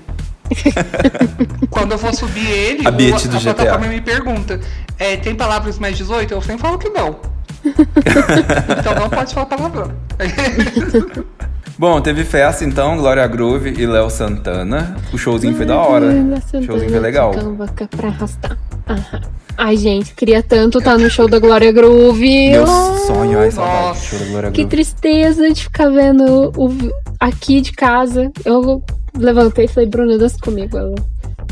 Quando 1.71 1.93
eu 1.93 1.99
for 1.99 2.15
subir 2.15 2.47
ele, 2.51 2.87
A 2.87 2.91
o- 2.91 2.95
a 3.17 3.41
plataforma 3.41 3.87
me 3.87 4.01
pergunta: 4.01 4.61
é, 4.99 5.17
tem 5.17 5.35
palavras 5.35 5.79
mais 5.79 5.97
18? 5.97 6.33
Eu 6.35 6.43
sempre 6.43 6.61
falo 6.63 6.79
que 6.79 6.89
não. 6.91 7.19
então 7.65 8.95
não 8.95 9.09
pode 9.09 9.33
falar 9.35 9.47
palavrão. 9.47 9.91
Bom, 11.77 12.01
teve 12.01 12.25
festa 12.25 12.65
então, 12.65 12.97
Glória 12.97 13.27
Groove 13.27 13.71
e 13.77 13.87
Léo 13.87 14.09
Santana. 14.09 14.97
O 15.13 15.19
showzinho 15.19 15.57
foi 15.57 15.67
da 15.67 15.77
hora. 15.77 16.07
O 16.07 16.63
showzinho 16.63 16.91
foi 16.91 17.01
legal. 17.01 17.33
Vaca 17.57 17.89
pra 17.89 18.09
arrastar. 18.09 18.57
Aham. 18.89 19.21
Ai, 19.57 19.77
gente, 19.77 20.15
queria 20.15 20.43
tanto 20.43 20.79
estar 20.79 20.99
no 20.99 21.09
show 21.09 21.29
da 21.29 21.39
Glória 21.39 21.71
Groove. 21.73 22.51
Meu 22.51 22.65
Oh, 22.65 22.99
sonho, 23.07 23.39
ai, 23.39 23.51
saudade 23.51 23.99
do 23.99 24.05
show 24.05 24.19
da 24.19 24.25
Glória 24.27 24.51
Que 24.51 24.63
Groove. 24.63 24.71
tristeza 24.71 25.53
de 25.53 25.63
ficar 25.65 25.89
vendo 25.91 26.53
o, 26.57 26.93
aqui 27.21 27.61
de 27.61 27.73
casa. 27.73 28.31
Eu 28.45 28.83
levantei 29.17 29.65
e 29.65 29.69
falei, 29.69 29.89
Bruna, 29.89 30.17
dança 30.19 30.37
comigo. 30.43 30.77
Ela 30.77 30.95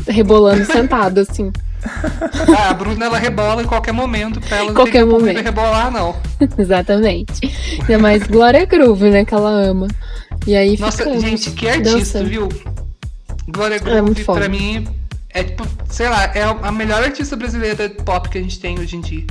rebolando 0.07 0.65
sentada, 0.65 1.21
assim. 1.21 1.51
Ah, 2.57 2.69
a 2.69 2.73
Bruna 2.73 3.05
ela 3.05 3.17
rebola 3.17 3.61
em 3.61 3.65
qualquer 3.65 3.91
momento 3.91 4.39
pra 4.41 4.57
ela 4.57 4.67
não 4.67 4.73
Qualquer 4.75 5.03
ter 5.03 5.05
que 5.07 5.11
momento. 5.11 5.41
rebolar, 5.43 5.91
não. 5.91 6.15
Exatamente. 6.57 7.51
Ainda 7.81 7.97
mais 7.99 8.23
Glória 8.27 8.65
Groove, 8.65 9.09
né? 9.09 9.25
Que 9.25 9.33
ela 9.33 9.49
ama. 9.49 9.87
E 10.47 10.55
aí 10.55 10.77
Nossa, 10.79 10.97
ficamos 10.99 11.21
gente, 11.21 11.51
que 11.51 11.67
artista, 11.67 11.97
dançando. 11.97 12.29
viu? 12.29 12.49
Glória 13.47 13.75
É 13.75 14.01
muito 14.01 14.15
Groove, 14.15 14.23
foda. 14.23 14.39
pra 14.41 14.49
mim, 14.49 14.87
é 15.29 15.43
tipo, 15.43 15.65
sei 15.89 16.09
lá, 16.09 16.25
é 16.33 16.43
a 16.43 16.71
melhor 16.71 17.03
artista 17.03 17.35
brasileira 17.35 17.87
de 17.89 17.95
pop 18.03 18.29
que 18.29 18.37
a 18.37 18.41
gente 18.41 18.59
tem 18.59 18.79
hoje 18.79 18.95
em 18.95 19.01
dia. 19.01 19.23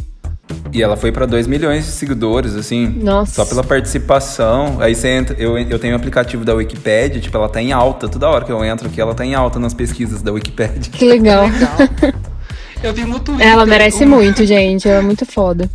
E 0.73 0.83
ela 0.83 0.97
foi 0.97 1.13
pra 1.13 1.25
2 1.27 1.47
milhões 1.47 1.85
de 1.87 1.93
seguidores, 1.93 2.55
assim. 2.55 2.87
Nossa. 2.89 3.35
Só 3.37 3.45
pela 3.45 3.63
participação. 3.65 4.79
Aí 4.81 4.95
você 4.95 5.09
entra. 5.09 5.37
Eu, 5.39 5.57
eu 5.59 5.79
tenho 5.79 5.95
o 5.95 5.97
aplicativo 5.97 6.45
da 6.45 6.55
Wikipedia, 6.55 7.21
tipo, 7.21 7.35
ela 7.37 7.49
tá 7.49 7.61
em 7.63 7.73
alta. 7.73 8.09
Toda 8.09 8.29
hora 8.29 8.45
que 8.45 8.53
eu 8.53 8.63
entro 8.65 8.87
aqui, 8.89 9.01
ela 9.01 9.15
tá 9.15 9.25
em 9.25 9.35
alta 9.35 9.59
nas 9.59 9.73
pesquisas 9.73 10.21
da 10.23 10.33
Wikipedia. 10.33 10.91
Que 10.93 11.05
legal. 11.07 11.45
Legal. 11.47 11.71
Eu 12.83 12.93
vi 12.93 13.05
no 13.05 13.21
Twitter. 13.21 13.47
Ela 13.47 13.65
merece 13.67 14.05
um- 14.05 14.09
muito, 14.09 14.45
gente. 14.45 14.89
Ela 14.89 14.99
é 14.99 15.03
muito 15.03 15.25
foda. 15.25 15.71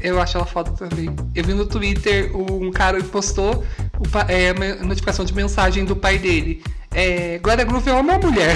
Eu 0.00 0.20
acho 0.20 0.36
ela 0.36 0.46
foda 0.46 0.70
também. 0.72 1.10
Eu 1.34 1.44
vi 1.44 1.54
no 1.54 1.66
Twitter 1.66 2.30
um 2.36 2.70
cara 2.70 2.98
que 3.00 3.08
postou 3.08 3.64
o 3.98 4.08
pa- 4.08 4.26
é, 4.28 4.52
uma 4.52 4.74
notificação 4.86 5.24
de 5.24 5.34
mensagem 5.34 5.84
do 5.84 5.96
pai 5.96 6.18
dele. 6.18 6.62
É, 6.92 7.38
Glória 7.42 7.64
Groove 7.64 7.90
é 7.90 7.94
homem 7.94 8.16
ou 8.16 8.22
mulher? 8.30 8.54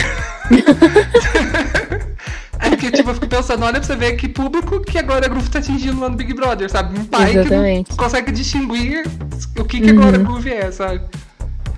Aí 2.61 2.77
que 2.77 2.91
tipo, 2.91 3.11
eu 3.11 3.15
fico 3.15 3.27
pensando, 3.29 3.63
olha 3.65 3.75
pra 3.75 3.83
você 3.83 3.97
ver 3.97 4.13
que 4.17 4.29
público 4.29 4.81
que 4.81 4.99
a 4.99 5.03
Glória 5.03 5.29
Groove 5.29 5.49
tá 5.49 5.59
atingindo 5.59 6.01
lá 6.01 6.09
no 6.09 6.17
Big 6.17 6.33
Brother, 6.35 6.71
sabe? 6.71 6.99
Um 6.99 7.05
pai 7.05 7.37
Exatamente. 7.37 7.91
que 7.91 7.97
não 7.97 8.05
consegue 8.05 8.33
distinguir 8.33 9.05
o 9.59 9.65
que, 9.65 9.81
que 9.81 9.91
a 9.91 9.93
Glória 9.93 10.19
Groove 10.19 10.53
é, 10.53 10.71
sabe? 10.71 11.01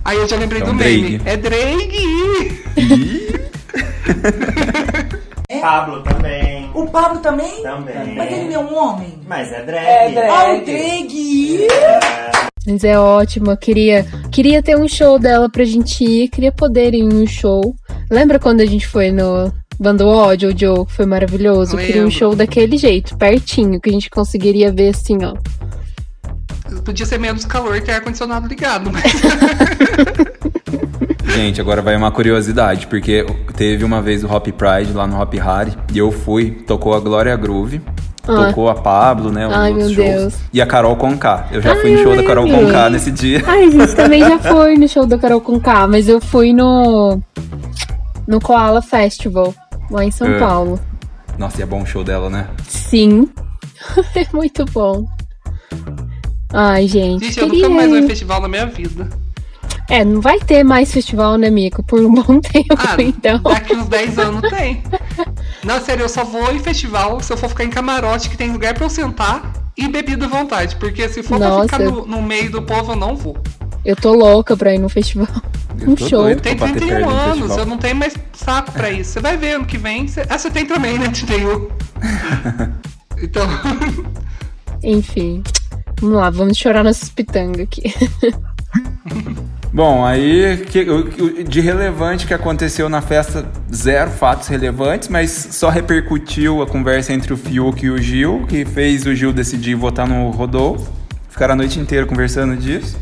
Aí 0.03 0.17
eu 0.17 0.27
já 0.27 0.35
lembrei 0.35 0.61
É 0.61 0.65
do 0.65 0.71
um 0.71 0.75
meme. 0.75 1.17
Drake. 1.19 2.63
É! 5.51 5.59
Pablo 5.59 6.01
também. 6.01 6.71
O 6.73 6.87
Pablo 6.87 7.19
também? 7.19 7.61
Também. 7.61 8.15
Mas 8.15 8.31
ele 8.31 8.45
não 8.45 8.53
é 8.53 8.59
um 8.59 8.77
homem? 8.77 9.19
Mas 9.27 9.51
é 9.51 9.61
drag. 9.63 10.17
Ah, 10.17 10.53
o 10.53 10.65
Drake! 10.65 11.67
Mas 12.65 12.83
é 12.85 12.97
ótimo. 12.97 13.51
Eu 13.51 13.57
queria, 13.57 14.05
queria 14.31 14.63
ter 14.63 14.77
um 14.77 14.87
show 14.87 15.19
dela 15.19 15.49
pra 15.49 15.65
gente 15.65 16.05
ir. 16.05 16.29
Queria 16.29 16.53
poder 16.53 16.93
ir 16.93 17.01
em 17.01 17.13
um 17.13 17.27
show. 17.27 17.75
Lembra 18.09 18.39
quando 18.39 18.61
a 18.61 18.65
gente 18.65 18.87
foi 18.87 19.11
no 19.11 19.51
Bando 19.77 20.07
Ódio, 20.07 20.53
o 20.53 20.57
Joe? 20.57 20.85
que 20.85 20.93
Foi 20.93 21.05
maravilhoso. 21.05 21.77
Eu 21.77 21.85
queria 21.85 22.05
um 22.05 22.11
show 22.11 22.33
daquele 22.33 22.77
jeito, 22.77 23.17
pertinho, 23.17 23.81
que 23.81 23.89
a 23.89 23.93
gente 23.93 24.09
conseguiria 24.09 24.71
ver 24.71 24.89
assim, 24.89 25.17
ó. 25.25 25.33
Podia 26.85 27.05
ser 27.05 27.19
menos 27.19 27.43
calor 27.43 27.75
e 27.75 27.81
ter 27.81 27.91
ar-condicionado 27.91 28.47
ligado, 28.47 28.89
mas. 28.89 29.03
Gente, 31.33 31.61
agora 31.61 31.81
vai 31.81 31.95
uma 31.95 32.11
curiosidade, 32.11 32.87
porque 32.87 33.25
teve 33.55 33.83
uma 33.83 34.01
vez 34.01 34.23
o 34.23 34.27
Hop 34.31 34.47
Pride 34.47 34.93
lá 34.93 35.07
no 35.07 35.19
Hop 35.21 35.33
Hari 35.39 35.73
e 35.93 35.97
eu 35.97 36.11
fui, 36.11 36.51
tocou 36.51 36.93
a 36.93 36.99
Glória 36.99 37.35
Groove, 37.35 37.81
Ah. 38.27 38.47
tocou 38.47 38.69
a 38.69 38.75
Pablo, 38.75 39.31
né? 39.31 39.47
os 39.47 39.53
Ai, 39.53 39.73
meu 39.73 39.85
shows, 39.89 39.95
Deus. 39.95 40.33
E 40.53 40.61
a 40.61 40.65
Carol 40.67 40.95
Conká. 40.95 41.47
Eu 41.51 41.61
já 41.61 41.71
Ai, 41.73 41.79
fui 41.81 41.91
no 41.95 42.03
show 42.03 42.15
da 42.15 42.23
Carol. 42.23 42.47
Conká 42.47 42.89
nesse 42.89 43.09
dia. 43.11 43.41
Ai, 43.47 43.63
a 43.63 43.71
gente 43.71 43.95
também 43.95 44.19
já 44.19 44.37
foi 44.39 44.75
no 44.75 44.87
show 44.87 45.05
da 45.07 45.17
Carol 45.17 45.41
Conká, 45.41 45.87
mas 45.87 46.07
eu 46.07 46.19
fui 46.21 46.53
no. 46.53 47.19
No 48.27 48.39
Koala 48.39 48.81
Festival, 48.81 49.53
lá 49.89 50.05
em 50.05 50.11
São 50.11 50.27
É. 50.27 50.37
Paulo. 50.39 50.79
Nossa, 51.39 51.59
e 51.59 51.63
é 51.63 51.65
bom 51.65 51.81
o 51.81 51.85
show 51.85 52.03
dela, 52.03 52.29
né? 52.29 52.47
Sim. 52.67 53.27
é 54.15 54.27
muito 54.35 54.63
bom. 54.65 55.05
Ai, 56.53 56.87
gente. 56.87 57.25
Gente, 57.25 57.39
eu 57.39 57.49
queria 57.49 57.67
nunca 57.67 57.75
mais 57.75 57.89
vou 57.89 57.97
em 57.99 58.07
festival 58.07 58.39
na 58.41 58.47
minha 58.47 58.67
vida. 58.67 59.09
É, 59.91 60.05
não 60.05 60.21
vai 60.21 60.39
ter 60.39 60.63
mais 60.63 60.89
festival, 60.93 61.35
né, 61.37 61.49
Mico? 61.49 61.83
Por 61.83 61.99
um 61.99 62.13
bom 62.13 62.39
tempo, 62.41 62.75
Ah, 62.77 62.95
então. 62.99 63.39
daqui 63.39 63.75
uns 63.75 63.87
10 63.89 64.17
anos 64.19 64.49
tem. 64.49 64.81
Não, 65.65 65.81
sério, 65.81 66.03
eu 66.03 66.09
só 66.09 66.23
vou 66.23 66.49
em 66.53 66.59
festival 66.59 67.19
se 67.19 67.33
eu 67.33 67.35
for 67.35 67.49
ficar 67.49 67.65
em 67.65 67.69
camarote 67.69 68.29
que 68.29 68.37
tem 68.37 68.51
lugar 68.53 68.73
pra 68.73 68.85
eu 68.85 68.89
sentar 68.89 69.51
e 69.77 69.89
bebida 69.89 70.25
à 70.25 70.29
vontade. 70.29 70.77
Porque 70.77 71.09
se 71.09 71.21
for 71.21 71.37
Nossa. 71.37 71.67
pra 71.67 71.79
ficar 71.79 71.91
no, 71.91 72.05
no 72.05 72.21
meio 72.21 72.49
do 72.49 72.61
povo, 72.61 72.93
eu 72.93 72.95
não 72.95 73.17
vou. 73.17 73.37
Eu 73.83 73.95
tô 73.97 74.13
louca 74.13 74.55
pra 74.55 74.73
ir 74.73 74.79
no 74.79 74.87
festival. 74.87 75.27
Eu 75.79 75.89
Um 75.89 75.97
show. 75.97 76.33
Tem 76.37 76.55
pra 76.55 76.67
bater 76.67 76.79
31 76.79 76.87
perna 76.87 77.05
no 77.07 77.11
anos, 77.43 77.57
eu 77.57 77.65
não 77.65 77.77
tenho 77.77 77.95
mais 77.97 78.13
saco 78.31 78.71
pra 78.71 78.89
isso. 78.89 79.11
Você 79.11 79.19
vai 79.19 79.35
ver 79.35 79.55
ano 79.55 79.65
que 79.65 79.77
vem. 79.77 80.07
Você... 80.07 80.23
Ah, 80.29 80.37
você 80.37 80.49
tem 80.49 80.65
também, 80.65 80.97
né? 80.97 81.09
Te 81.09 81.25
tenho. 81.25 81.69
Então. 83.23 83.47
Enfim. 84.83 85.43
Vamos 86.01 86.17
lá, 86.17 86.29
vamos 86.31 86.57
chorar 86.57 86.83
nossas 86.83 87.09
pitangas 87.09 87.59
aqui. 87.61 87.83
Bom, 89.73 90.05
aí 90.05 90.57
que- 90.69 90.89
o- 90.89 91.43
de 91.45 91.61
relevante 91.61 92.27
que 92.27 92.33
aconteceu 92.33 92.89
na 92.89 93.01
festa, 93.01 93.45
zero 93.73 94.11
fatos 94.11 94.47
relevantes, 94.49 95.07
mas 95.07 95.31
só 95.51 95.69
repercutiu 95.69 96.61
a 96.61 96.67
conversa 96.67 97.13
entre 97.13 97.33
o 97.33 97.37
Fiuk 97.37 97.85
e 97.85 97.89
o 97.89 97.97
Gil, 97.97 98.45
que 98.49 98.65
fez 98.65 99.05
o 99.05 99.15
Gil 99.15 99.31
decidir 99.31 99.75
votar 99.75 100.07
no 100.07 100.29
Rodolfo. 100.29 100.91
Ficaram 101.29 101.53
a 101.53 101.55
noite 101.55 101.79
inteira 101.79 102.05
conversando 102.05 102.57
disso. 102.57 102.97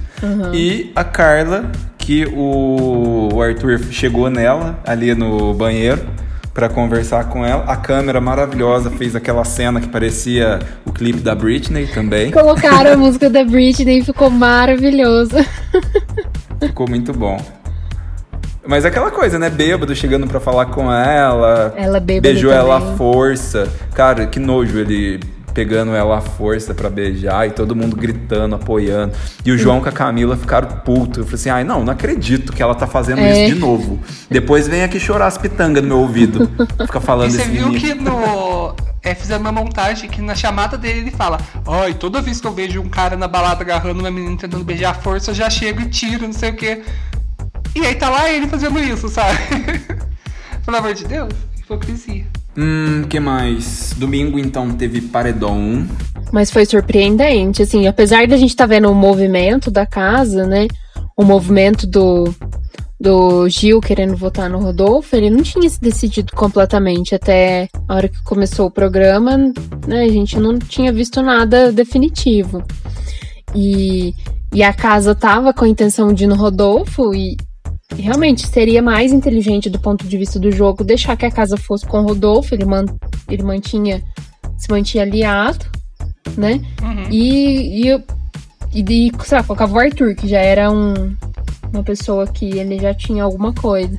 E 0.53 0.91
a 0.95 1.03
Carla, 1.03 1.71
que 1.97 2.25
o, 2.27 3.29
o 3.33 3.41
Arthur 3.41 3.79
chegou 3.89 4.29
nela 4.29 4.79
ali 4.85 5.15
no 5.15 5.53
banheiro 5.55 6.05
pra 6.59 6.67
conversar 6.67 7.29
com 7.29 7.45
ela. 7.45 7.63
A 7.67 7.77
câmera 7.77 8.19
maravilhosa 8.19 8.91
fez 8.91 9.15
aquela 9.15 9.45
cena 9.45 9.79
que 9.79 9.87
parecia 9.87 10.59
o 10.85 10.91
clipe 10.91 11.21
da 11.21 11.33
Britney 11.33 11.87
também. 11.87 12.31
Colocaram 12.31 12.91
a 12.91 12.97
música 12.99 13.29
da 13.29 13.45
Britney 13.45 13.99
e 13.99 14.03
ficou 14.03 14.29
maravilhoso. 14.29 15.37
Ficou 16.61 16.85
muito 16.89 17.13
bom. 17.13 17.37
Mas 18.67 18.83
aquela 18.83 19.09
coisa, 19.09 19.39
né? 19.39 19.49
Bêbado 19.49 19.95
chegando 19.95 20.27
pra 20.27 20.41
falar 20.41 20.65
com 20.65 20.91
ela. 20.91 21.73
Ela 21.77 21.97
bêbada 22.01 22.27
Beijou 22.33 22.51
ela 22.51 22.75
à 22.75 22.81
também. 22.81 22.97
força. 22.97 23.69
Cara, 23.93 24.27
que 24.27 24.37
nojo 24.37 24.77
ele 24.79 25.21
pegando 25.53 25.93
ela 25.95 26.17
à 26.17 26.21
força 26.21 26.73
pra 26.73 26.89
beijar 26.89 27.47
e 27.47 27.51
todo 27.51 27.75
mundo 27.75 27.95
gritando, 27.95 28.55
apoiando. 28.55 29.13
E 29.45 29.51
o 29.51 29.57
João 29.57 29.81
com 29.81 29.89
a 29.89 29.91
Camila 29.91 30.37
ficaram 30.37 30.67
putos. 30.79 31.17
Eu 31.19 31.23
falei 31.25 31.35
assim: 31.35 31.49
ai, 31.49 31.63
não, 31.63 31.83
não 31.83 31.93
acredito 31.93 32.51
que 32.53 32.61
ela 32.61 32.75
tá 32.75 32.87
fazendo 32.87 33.19
É. 33.19 33.45
isso 33.45 33.53
de 33.55 33.59
novo. 33.59 33.99
Depois 34.29 34.67
vem 34.67 34.83
aqui 34.83 34.99
chorar 34.99 35.27
as 35.27 35.37
pitangas 35.37 35.81
no 35.83 35.89
meu 35.89 35.97
ouvido. 35.99 36.49
Fica 36.85 36.99
E 36.99 37.01
falando 37.01 37.31
você 37.31 37.41
esse 37.41 37.49
viu 37.49 37.67
menino. 37.69 37.79
que 37.79 37.93
no. 37.93 38.75
É, 39.01 39.15
fizeram 39.15 39.39
uma 39.41 39.51
montagem 39.51 40.09
que 40.09 40.21
na 40.21 40.35
chamada 40.35 40.77
dele 40.77 40.99
ele 40.99 41.11
fala: 41.11 41.39
Ai, 41.65 41.93
toda 41.93 42.21
vez 42.21 42.41
que 42.41 42.47
eu 42.47 42.51
vejo 42.53 42.81
um 42.81 42.89
cara 42.89 43.15
na 43.15 43.27
balada 43.27 43.61
agarrando 43.63 43.99
uma 44.01 44.11
menina 44.11 44.35
tentando 44.37 44.63
beijar 44.63 44.91
a 44.91 44.93
força, 44.93 45.31
eu 45.31 45.35
já 45.35 45.49
chego 45.49 45.81
e 45.81 45.85
tiro, 45.89 46.25
não 46.25 46.33
sei 46.33 46.49
o 46.51 46.55
quê. 46.55 46.81
E 47.75 47.85
aí 47.85 47.95
tá 47.95 48.09
lá 48.09 48.29
ele 48.29 48.47
fazendo 48.47 48.77
isso, 48.79 49.07
sabe? 49.07 49.37
Pelo 50.65 50.77
amor 50.77 50.93
de 50.93 51.05
Deus, 51.05 51.33
hipocrisia. 51.57 52.25
Hum, 52.57 53.03
que 53.09 53.19
mais? 53.19 53.93
Domingo, 53.97 54.39
então, 54.39 54.71
teve 54.71 55.01
Paredão 55.01 55.57
1. 55.57 55.87
Mas 56.31 56.51
foi 56.51 56.65
surpreendente, 56.65 57.61
assim, 57.61 57.87
apesar 57.87 58.27
da 58.27 58.37
gente 58.37 58.49
estar 58.49 58.65
vendo 58.65 58.91
o 58.91 58.95
movimento 58.95 59.71
da 59.71 59.85
casa, 59.85 60.45
né? 60.45 60.67
O 61.17 61.23
movimento 61.23 61.87
do, 61.87 62.33
do 62.99 63.47
Gil 63.49 63.79
querendo 63.79 64.15
votar 64.15 64.49
no 64.49 64.59
Rodolfo, 64.59 65.15
ele 65.15 65.29
não 65.29 65.41
tinha 65.41 65.69
se 65.69 65.79
decidido 65.81 66.33
completamente. 66.33 67.15
Até 67.15 67.69
a 67.87 67.95
hora 67.95 68.07
que 68.07 68.21
começou 68.23 68.67
o 68.67 68.71
programa, 68.71 69.37
né? 69.87 70.03
A 70.03 70.09
gente 70.09 70.37
não 70.37 70.59
tinha 70.59 70.91
visto 70.91 71.21
nada 71.21 71.71
definitivo. 71.71 72.63
E, 73.55 74.13
e 74.53 74.61
a 74.61 74.73
casa 74.73 75.15
tava 75.15 75.53
com 75.53 75.65
a 75.65 75.69
intenção 75.69 76.13
de 76.13 76.25
ir 76.25 76.27
no 76.27 76.35
Rodolfo 76.35 77.13
e 77.15 77.37
e 77.97 78.01
realmente 78.01 78.45
seria 78.47 78.81
mais 78.81 79.11
inteligente 79.11 79.69
do 79.69 79.79
ponto 79.79 80.07
de 80.07 80.17
vista 80.17 80.39
do 80.39 80.51
jogo 80.51 80.83
deixar 80.83 81.15
que 81.17 81.25
a 81.25 81.31
casa 81.31 81.57
fosse 81.57 81.85
com 81.85 81.99
o 82.01 82.03
Rodolfo, 82.07 82.53
ele, 82.53 82.65
man, 82.65 82.85
ele 83.29 83.43
mantinha 83.43 84.01
se 84.57 84.69
mantinha 84.69 85.03
aliado, 85.03 85.65
né? 86.37 86.61
Uhum. 86.81 87.09
E, 87.09 87.81
e, 87.83 87.87
eu- 87.87 88.03
e, 88.73 88.81
e 88.81 89.11
sei 89.25 89.37
lá, 89.37 89.43
colocava 89.43 89.73
o 89.73 89.79
Arthur, 89.79 90.15
que 90.15 90.27
já 90.27 90.39
era 90.39 90.69
um, 90.69 91.15
uma 91.73 91.81
pessoa 91.83 92.27
que 92.27 92.45
ele 92.59 92.77
já 92.79 92.93
tinha 92.93 93.23
alguma 93.23 93.53
coisa. 93.53 93.97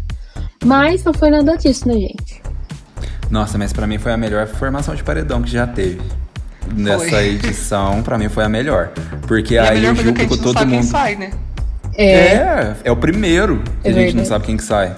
Mas 0.64 1.02
não 1.02 1.14
foi 1.14 1.30
nada 1.30 1.56
disso, 1.56 1.88
né, 1.88 1.94
gente? 1.94 2.42
Nossa, 3.30 3.56
mas 3.56 3.72
pra 3.72 3.86
mim 3.86 3.96
foi 3.98 4.12
a 4.12 4.16
melhor 4.16 4.46
formação 4.46 4.94
de 4.94 5.02
paredão 5.02 5.40
que 5.42 5.50
já 5.50 5.66
teve. 5.66 6.00
Nessa 6.76 7.22
edição, 7.22 8.02
pra 8.02 8.18
mim 8.18 8.28
foi 8.28 8.44
a 8.44 8.48
melhor. 8.48 8.90
Porque 9.26 9.54
E 9.54 9.58
a 9.58 9.70
aí 9.70 9.76
melhor 9.80 9.94
o 9.96 9.98
é 9.98 10.02
Gil 10.02 10.12
que 10.14 10.20
a 10.20 10.28
ficou 10.28 10.38
todo 10.38 10.66
mundo. 10.66 10.84
sai, 10.84 11.16
né? 11.16 11.30
É, 12.02 12.34
É, 12.34 12.76
é 12.84 12.92
o 12.92 12.96
primeiro 12.96 13.62
que 13.82 13.88
É 13.88 13.90
a 13.90 13.94
gente 13.94 14.16
não 14.16 14.24
sabe 14.24 14.46
quem 14.46 14.56
que 14.56 14.64
sai. 14.64 14.94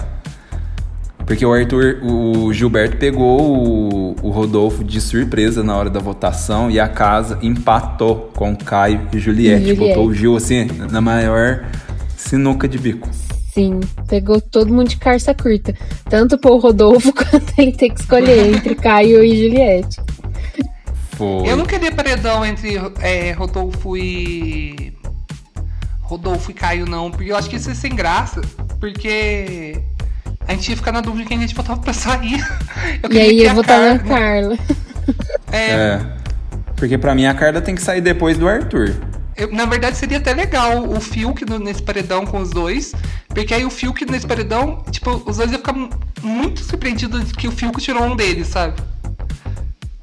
Porque 1.25 1.45
o 1.45 1.53
Arthur, 1.53 1.99
o 2.03 2.51
Gilberto 2.51 2.97
pegou 2.97 3.41
o, 3.41 4.15
o 4.21 4.29
Rodolfo 4.29 4.83
de 4.83 4.99
surpresa 4.99 5.63
na 5.63 5.75
hora 5.75 5.89
da 5.89 5.99
votação 5.99 6.69
e 6.69 6.79
a 6.79 6.87
casa 6.87 7.39
empatou 7.41 8.31
com 8.35 8.55
Caio 8.55 9.07
e 9.13 9.19
Juliette. 9.19 9.63
E 9.63 9.67
Juliette. 9.69 9.95
Botou 9.95 10.07
o 10.07 10.13
Gil 10.13 10.35
assim 10.35 10.67
na 10.91 10.99
maior 10.99 11.65
sinuca 12.17 12.67
de 12.67 12.77
bico. 12.77 13.09
sim, 13.53 13.79
pegou 14.07 14.41
todo 14.41 14.73
mundo 14.73 14.89
de 14.89 14.97
carça 14.97 15.33
curta. 15.33 15.73
Tanto 16.09 16.37
pro 16.37 16.57
Rodolfo 16.57 17.11
quanto 17.15 17.53
ele 17.57 17.71
ter 17.71 17.89
que 17.89 18.01
escolher 18.01 18.53
entre 18.53 18.75
Caio 18.75 19.23
e 19.23 19.47
Juliette. 19.47 20.01
Foi. 21.11 21.47
Eu 21.47 21.55
não 21.55 21.65
queria 21.65 21.91
paredão 21.91 22.45
entre 22.45 22.79
é, 23.01 23.31
Rodolfo 23.31 23.95
e. 23.95 24.92
Rodolfo 26.03 26.51
e 26.51 26.53
Caio, 26.53 26.85
não, 26.85 27.09
porque 27.09 27.31
eu 27.31 27.35
acho 27.37 27.49
que 27.49 27.55
isso 27.55 27.71
é 27.71 27.73
sem 27.73 27.95
graça. 27.95 28.41
Porque 28.79 29.79
a 30.47 30.51
gente 30.53 30.69
ia 30.69 30.75
ficar 30.77 30.91
na 30.91 31.01
dúvida 31.01 31.23
de 31.23 31.29
quem 31.29 31.37
a 31.37 31.41
gente 31.41 31.55
votava 31.55 31.79
pra 31.81 31.93
sair. 31.93 32.39
Eu 33.01 33.11
E 33.11 33.19
aí 33.19 33.29
que 33.37 33.43
ia 33.43 33.51
a 33.51 33.53
votar 33.53 33.79
na 33.79 33.99
Carla-. 33.99 34.57
É, 35.51 35.71
É. 35.71 36.01
Porque 36.75 36.97
pra 36.97 37.15
mim 37.15 37.25
a 37.25 37.33
Carla 37.33 37.61
tem 37.61 37.75
que 37.75 37.81
sair 37.81 38.01
depois 38.01 38.37
do 38.37 38.47
Arthur. 38.47 38.93
eu- 39.37 39.51
na 39.51 39.65
verdade, 39.65 39.97
seria 39.97 40.17
até 40.17 40.33
legal 40.33 40.83
o 40.89 40.99
Fiuk 40.99 41.43
nesse 41.59 41.81
paredão 41.81 42.25
com 42.25 42.39
os 42.39 42.49
dois. 42.49 42.93
Porque 43.29 43.53
aí 43.53 43.63
o 43.65 43.69
Fiuk 43.69 44.05
nesse 44.05 44.27
paredão, 44.27 44.83
tipo, 44.91 45.11
os 45.25 45.37
dois 45.37 45.49
iam 45.51 45.59
ficar 45.59 45.73
mu- 45.73 45.89
muito 46.21 46.61
surpreendidos 46.61 47.25
de 47.25 47.33
que 47.33 47.47
o 47.47 47.51
Fiuk 47.51 47.79
tirou 47.81 48.03
um 48.03 48.15
deles, 48.15 48.47
sabe? 48.49 48.75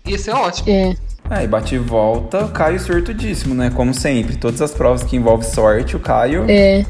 Ia 0.06 0.18
ser 0.18 0.32
ótimo. 0.32 0.68
É. 0.70 0.96
Aí 1.30 1.46
bate 1.46 1.76
e 1.76 1.78
volta, 1.78 2.44
o 2.44 2.48
Caio 2.48 2.80
sortudíssimo, 2.80 3.54
né? 3.54 3.70
Como 3.70 3.94
sempre. 3.94 4.36
Todas 4.36 4.60
as 4.60 4.72
provas 4.72 5.04
que 5.04 5.16
envolvem 5.16 5.48
sorte, 5.48 5.94
o 5.94 6.00
Caio. 6.00 6.44
É. 6.48 6.84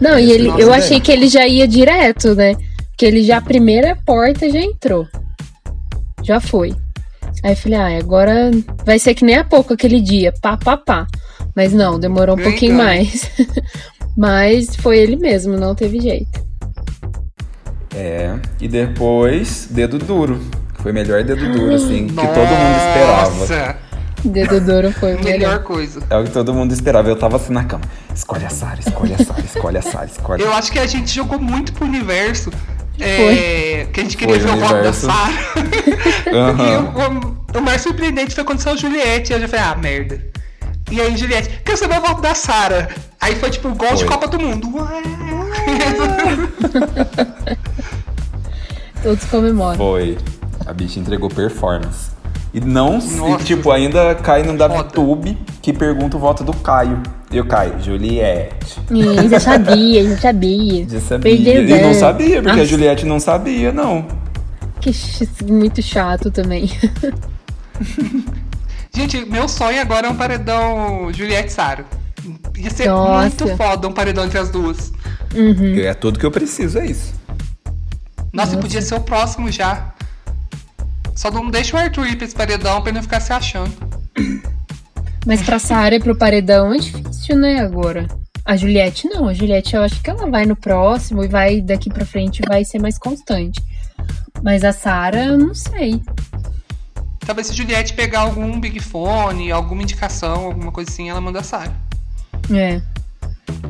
Não, 0.00 0.18
e 0.18 0.32
ele, 0.32 0.48
Nossa, 0.48 0.60
eu 0.60 0.72
achei 0.72 1.00
que 1.00 1.12
ele 1.12 1.28
já 1.28 1.46
ia 1.46 1.68
direto, 1.68 2.34
né? 2.34 2.56
Que 2.98 3.06
ele 3.06 3.22
já, 3.22 3.36
a 3.36 3.40
primeira 3.40 3.96
porta 4.04 4.50
já 4.50 4.60
entrou. 4.60 5.06
Já 6.24 6.40
foi. 6.40 6.74
Aí 7.44 7.52
eu 7.52 7.56
falei, 7.56 7.78
ah, 7.78 7.98
agora 7.98 8.50
vai 8.84 8.98
ser 8.98 9.14
que 9.14 9.24
nem 9.24 9.36
a 9.36 9.44
pouco 9.44 9.74
aquele 9.74 10.00
dia, 10.00 10.34
pá, 10.42 10.56
pá, 10.56 10.76
pá. 10.76 11.06
Mas 11.54 11.72
não, 11.72 11.98
demorou 11.98 12.36
um 12.36 12.42
pouquinho 12.42 12.74
mais. 12.74 13.30
Mas 14.18 14.74
foi 14.74 14.98
ele 14.98 15.14
mesmo, 15.14 15.56
não 15.56 15.76
teve 15.76 16.00
jeito. 16.00 16.44
É. 17.94 18.34
E 18.60 18.66
depois, 18.66 19.68
dedo 19.70 19.96
duro. 19.96 20.40
Foi 20.86 20.92
o 20.92 20.94
melhor 20.94 21.24
dedo 21.24 21.52
duro, 21.52 21.74
assim, 21.74 22.06
que 22.06 22.14
todo 22.14 22.28
mundo 22.28 22.76
esperava. 22.78 23.30
Nossa, 23.40 23.76
Dedo 24.24 24.60
duro 24.60 24.92
foi 24.92 25.16
o 25.16 25.18
melhor 25.18 25.38
melhor. 25.38 25.62
coisa. 25.64 26.00
É 26.08 26.16
o 26.16 26.22
que 26.22 26.30
todo 26.30 26.54
mundo 26.54 26.70
esperava. 26.72 27.08
Eu 27.08 27.16
tava 27.16 27.38
assim 27.38 27.52
na 27.52 27.64
cama. 27.64 27.82
Escolhe 28.14 28.44
a 28.44 28.50
Sara, 28.50 28.78
escolhe 28.78 29.12
a 29.14 29.18
Sara, 29.18 29.40
escolhe 29.40 29.78
a 29.78 29.82
Sara, 29.82 30.06
escolhe. 30.06 30.42
Eu 30.44 30.52
acho 30.52 30.70
que 30.70 30.78
a 30.78 30.86
gente 30.86 31.12
jogou 31.12 31.40
muito 31.40 31.72
pro 31.72 31.86
universo. 31.86 32.52
É, 33.00 33.88
que 33.92 33.98
a 33.98 34.02
gente 34.04 34.16
queria 34.16 34.38
Foi, 34.38 34.44
ver 34.44 34.56
o 34.56 34.60
voto 34.60 34.82
da. 34.84 34.92
Sarah. 34.92 35.32
Aham. 36.32 36.68
E 36.68 36.76
o, 36.76 37.56
o, 37.56 37.58
o 37.58 37.62
mais 37.62 37.80
surpreendente 37.82 38.32
foi 38.32 38.44
quando 38.44 38.60
saiu 38.60 38.76
a 38.76 38.78
Juliette. 38.78 39.32
E 39.32 39.34
eu 39.34 39.40
já 39.40 39.48
falei, 39.48 39.64
ah, 39.64 39.74
merda. 39.74 40.24
E 40.92 41.00
aí, 41.00 41.16
Juliette, 41.16 41.62
quer 41.64 41.76
saber 41.76 41.98
o 41.98 42.00
voto 42.00 42.22
da 42.22 42.32
Sarah? 42.32 42.90
Aí 43.20 43.34
foi 43.34 43.50
tipo 43.50 43.68
gol 43.74 43.92
de 43.96 44.04
Foi. 44.04 44.06
Copa 44.06 44.28
do 44.28 44.38
Mundo. 44.38 44.68
Ué. 44.76 45.02
Todos 49.02 49.24
comemoram. 49.24 49.78
Foi. 49.78 50.16
A 50.66 50.72
bicha 50.72 50.98
entregou 50.98 51.28
performance. 51.28 52.10
E 52.52 52.60
não, 52.60 52.98
e, 52.98 53.44
tipo, 53.44 53.70
ainda 53.70 54.14
cai 54.14 54.42
no. 54.42 54.56
DaviTube 54.56 55.36
que 55.60 55.72
pergunta 55.72 56.16
o 56.16 56.20
voto 56.20 56.42
do 56.42 56.54
Caio. 56.54 57.02
E 57.30 57.40
o 57.40 57.44
Caio, 57.44 57.74
Juliette. 57.82 58.80
Ih, 58.90 59.28
já 59.28 59.40
sabia, 59.40 60.08
já 60.08 60.16
sabia. 60.16 60.88
Já 60.88 61.00
sabia. 61.00 61.36
Perdeu 61.36 61.76
E 61.76 61.82
não 61.82 61.92
sabia, 61.92 62.36
porque 62.36 62.50
a 62.50 62.56
Nossa, 62.56 62.66
Juliette 62.66 63.04
não 63.04 63.20
sabia, 63.20 63.72
não. 63.72 64.06
Que 64.80 64.90
muito 65.44 65.82
chato 65.82 66.30
também. 66.30 66.70
Gente, 68.94 69.26
meu 69.26 69.48
sonho 69.48 69.80
agora 69.80 70.06
é 70.06 70.10
um 70.10 70.16
paredão 70.16 71.12
Juliette 71.12 71.48
e 71.48 71.52
Sarah. 71.52 71.84
Ia 72.56 72.70
ser 72.70 72.88
Nossa. 72.88 73.20
muito 73.20 73.56
foda 73.56 73.88
um 73.88 73.92
paredão 73.92 74.24
entre 74.24 74.38
as 74.38 74.48
duas. 74.48 74.92
Uhum. 75.34 75.78
É 75.80 75.92
tudo 75.92 76.18
que 76.18 76.24
eu 76.24 76.30
preciso, 76.30 76.78
é 76.78 76.86
isso. 76.86 77.12
Nossa, 78.32 78.52
Nossa. 78.52 78.58
podia 78.58 78.80
ser 78.80 78.94
o 78.94 79.00
próximo 79.00 79.50
já. 79.50 79.92
Só 81.16 81.30
não 81.30 81.50
deixa 81.50 81.74
o 81.74 81.80
Arthur 81.80 82.06
ir 82.06 82.16
pra 82.16 82.26
esse 82.26 82.34
paredão 82.34 82.80
pra 82.82 82.90
ele 82.90 82.96
não 82.96 83.02
ficar 83.02 83.20
se 83.20 83.32
achando. 83.32 83.72
Mas 85.26 85.42
pra 85.42 85.58
Sarah 85.58 85.96
e 85.96 86.00
pro 86.00 86.16
paredão 86.16 86.72
é 86.72 86.78
difícil, 86.78 87.36
né, 87.36 87.58
agora. 87.58 88.06
A 88.44 88.56
Juliette 88.56 89.08
não. 89.08 89.26
A 89.26 89.34
Juliette 89.34 89.74
eu 89.74 89.82
acho 89.82 90.00
que 90.00 90.10
ela 90.10 90.30
vai 90.30 90.44
no 90.44 90.54
próximo 90.54 91.24
e 91.24 91.28
vai 91.28 91.60
daqui 91.60 91.90
pra 91.90 92.04
frente 92.04 92.42
vai 92.46 92.64
ser 92.64 92.78
mais 92.78 92.98
constante. 92.98 93.60
Mas 94.42 94.62
a 94.62 94.72
Sarah, 94.72 95.24
eu 95.24 95.38
não 95.38 95.54
sei. 95.54 96.00
Talvez 97.20 97.48
se 97.48 97.54
a 97.54 97.56
Juliette 97.56 97.94
pegar 97.94 98.20
algum 98.20 98.60
Big 98.60 98.78
Fone, 98.78 99.50
alguma 99.50 99.82
indicação, 99.82 100.44
alguma 100.44 100.70
coisa 100.70 100.90
assim, 100.90 101.10
ela 101.10 101.20
manda 101.20 101.40
a 101.40 101.42
Sarah. 101.42 101.74
É. 102.54 102.80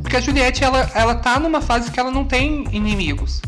Porque 0.03 0.17
a 0.17 0.21
Juliette, 0.21 0.63
ela, 0.63 0.91
ela 0.95 1.15
tá 1.15 1.39
numa 1.41 1.63
fase 1.63 1.91
que 1.91 1.99
ela 1.99 2.11
não 2.11 2.25
tem 2.25 2.67
inimigos. 2.71 3.41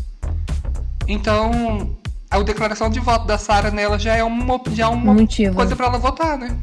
Então, 1.07 1.98
a 2.29 2.39
declaração 2.43 2.89
de 2.89 2.99
voto 2.99 3.25
da 3.25 3.37
Sarah 3.37 3.71
nela 3.71 3.97
já 3.97 4.15
é 4.15 4.23
uma, 4.23 4.59
já 4.73 4.85
é 4.85 4.87
uma 4.87 5.13
Motivo. 5.13 5.55
coisa 5.55 5.75
pra 5.75 5.87
ela 5.87 5.97
votar, 5.97 6.37
né? 6.37 6.55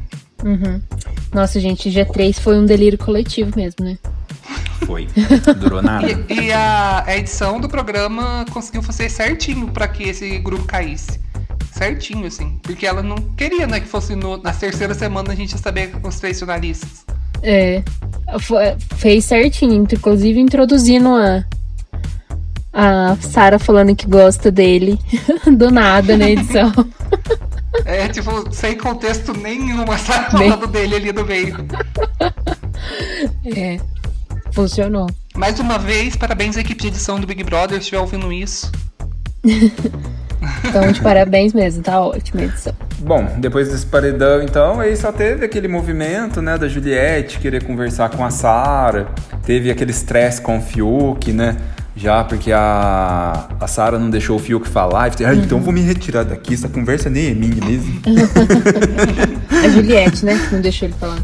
Uhum. 0.43 0.81
Nossa, 1.33 1.59
gente, 1.59 1.89
G3 1.89 2.39
foi 2.39 2.57
um 2.57 2.65
delírio 2.65 2.97
coletivo 2.97 3.51
mesmo, 3.55 3.83
né? 3.85 3.97
Foi. 4.85 5.07
Durou 5.59 5.81
nada. 5.83 6.07
E, 6.29 6.33
e 6.45 6.53
a, 6.53 7.03
a 7.05 7.17
edição 7.17 7.59
do 7.59 7.67
programa 7.67 8.45
conseguiu 8.51 8.81
fazer 8.81 9.09
certinho 9.09 9.67
pra 9.67 9.87
que 9.87 10.03
esse 10.03 10.37
grupo 10.39 10.63
caísse. 10.65 11.19
Certinho, 11.71 12.25
assim. 12.25 12.57
Porque 12.63 12.85
ela 12.87 13.03
não 13.03 13.17
queria, 13.35 13.67
né, 13.67 13.79
que 13.79 13.87
fosse 13.87 14.15
no- 14.15 14.37
na 14.37 14.53
terceira 14.53 14.93
semana 14.93 15.33
a 15.33 15.35
gente 15.35 15.51
ia 15.51 15.57
saber 15.57 15.91
os 16.03 16.19
três 16.19 16.39
finalistas. 16.39 17.05
É. 17.43 17.83
Foi- 18.39 18.75
fez 18.95 19.25
certinho, 19.25 19.73
inclusive 19.91 20.39
introduzindo 20.39 21.09
a, 21.09 21.43
A 22.79 23.17
Sarah 23.19 23.57
falando 23.57 23.95
que 23.95 24.05
gosta 24.05 24.51
dele. 24.51 24.99
Do 25.57 25.71
nada 25.71 26.15
na 26.15 26.29
edição. 26.29 26.71
É, 27.85 28.07
tipo, 28.07 28.53
sem 28.53 28.77
contexto 28.77 29.33
nenhum, 29.33 29.81
essa 29.91 30.29
Nem- 30.37 30.51
falando 30.51 30.67
dele 30.67 30.95
ali 30.95 31.11
no 31.11 31.25
meio. 31.25 31.55
É. 33.55 33.79
Funcionou. 34.51 35.07
Mais 35.35 35.59
uma 35.59 35.79
vez, 35.79 36.15
parabéns 36.15 36.55
à 36.55 36.61
equipe 36.61 36.79
de 36.79 36.89
edição 36.89 37.19
do 37.19 37.25
Big 37.25 37.43
Brother, 37.43 37.77
se 37.77 37.81
estiver 37.85 37.99
ouvindo 37.99 38.31
isso. 38.31 38.71
Então, 40.63 40.91
de 40.91 41.01
parabéns 41.01 41.53
mesmo, 41.53 41.81
tá 41.81 41.99
ótima 41.99 42.41
a 42.41 42.45
edição. 42.45 42.73
Bom, 42.99 43.25
depois 43.39 43.69
desse 43.69 43.87
paredão, 43.87 44.41
então, 44.43 44.79
aí 44.79 44.95
só 44.95 45.11
teve 45.11 45.45
aquele 45.45 45.67
movimento, 45.67 46.43
né, 46.43 46.57
da 46.59 46.67
Juliette 46.67 47.39
querer 47.39 47.63
conversar 47.63 48.09
com 48.09 48.23
a 48.23 48.29
Sara. 48.29 49.07
Teve 49.43 49.71
aquele 49.71 49.91
estresse 49.91 50.39
com 50.41 50.57
o 50.59 50.61
Fiuk, 50.61 51.31
né? 51.33 51.57
Já 51.97 52.23
porque 52.23 52.51
a, 52.51 53.49
a 53.59 53.67
Sara 53.67 53.97
não 53.97 54.09
deixou 54.09 54.35
o 54.35 54.39
Fiuk 54.39 54.67
falar. 54.69 55.07
E 55.07 55.11
falei, 55.11 55.27
ah, 55.27 55.35
então 55.35 55.59
vou 55.59 55.73
me 55.73 55.81
retirar 55.81 56.23
daqui, 56.23 56.53
essa 56.53 56.69
conversa 56.69 57.09
nem 57.09 57.27
é 57.27 57.33
minha 57.33 57.65
mesmo. 57.65 57.99
A 59.49 59.67
Juliette, 59.69 60.23
né? 60.23 60.37
Que 60.37 60.53
não 60.53 60.61
deixou 60.61 60.87
ele 60.87 60.95
falar. 60.99 61.17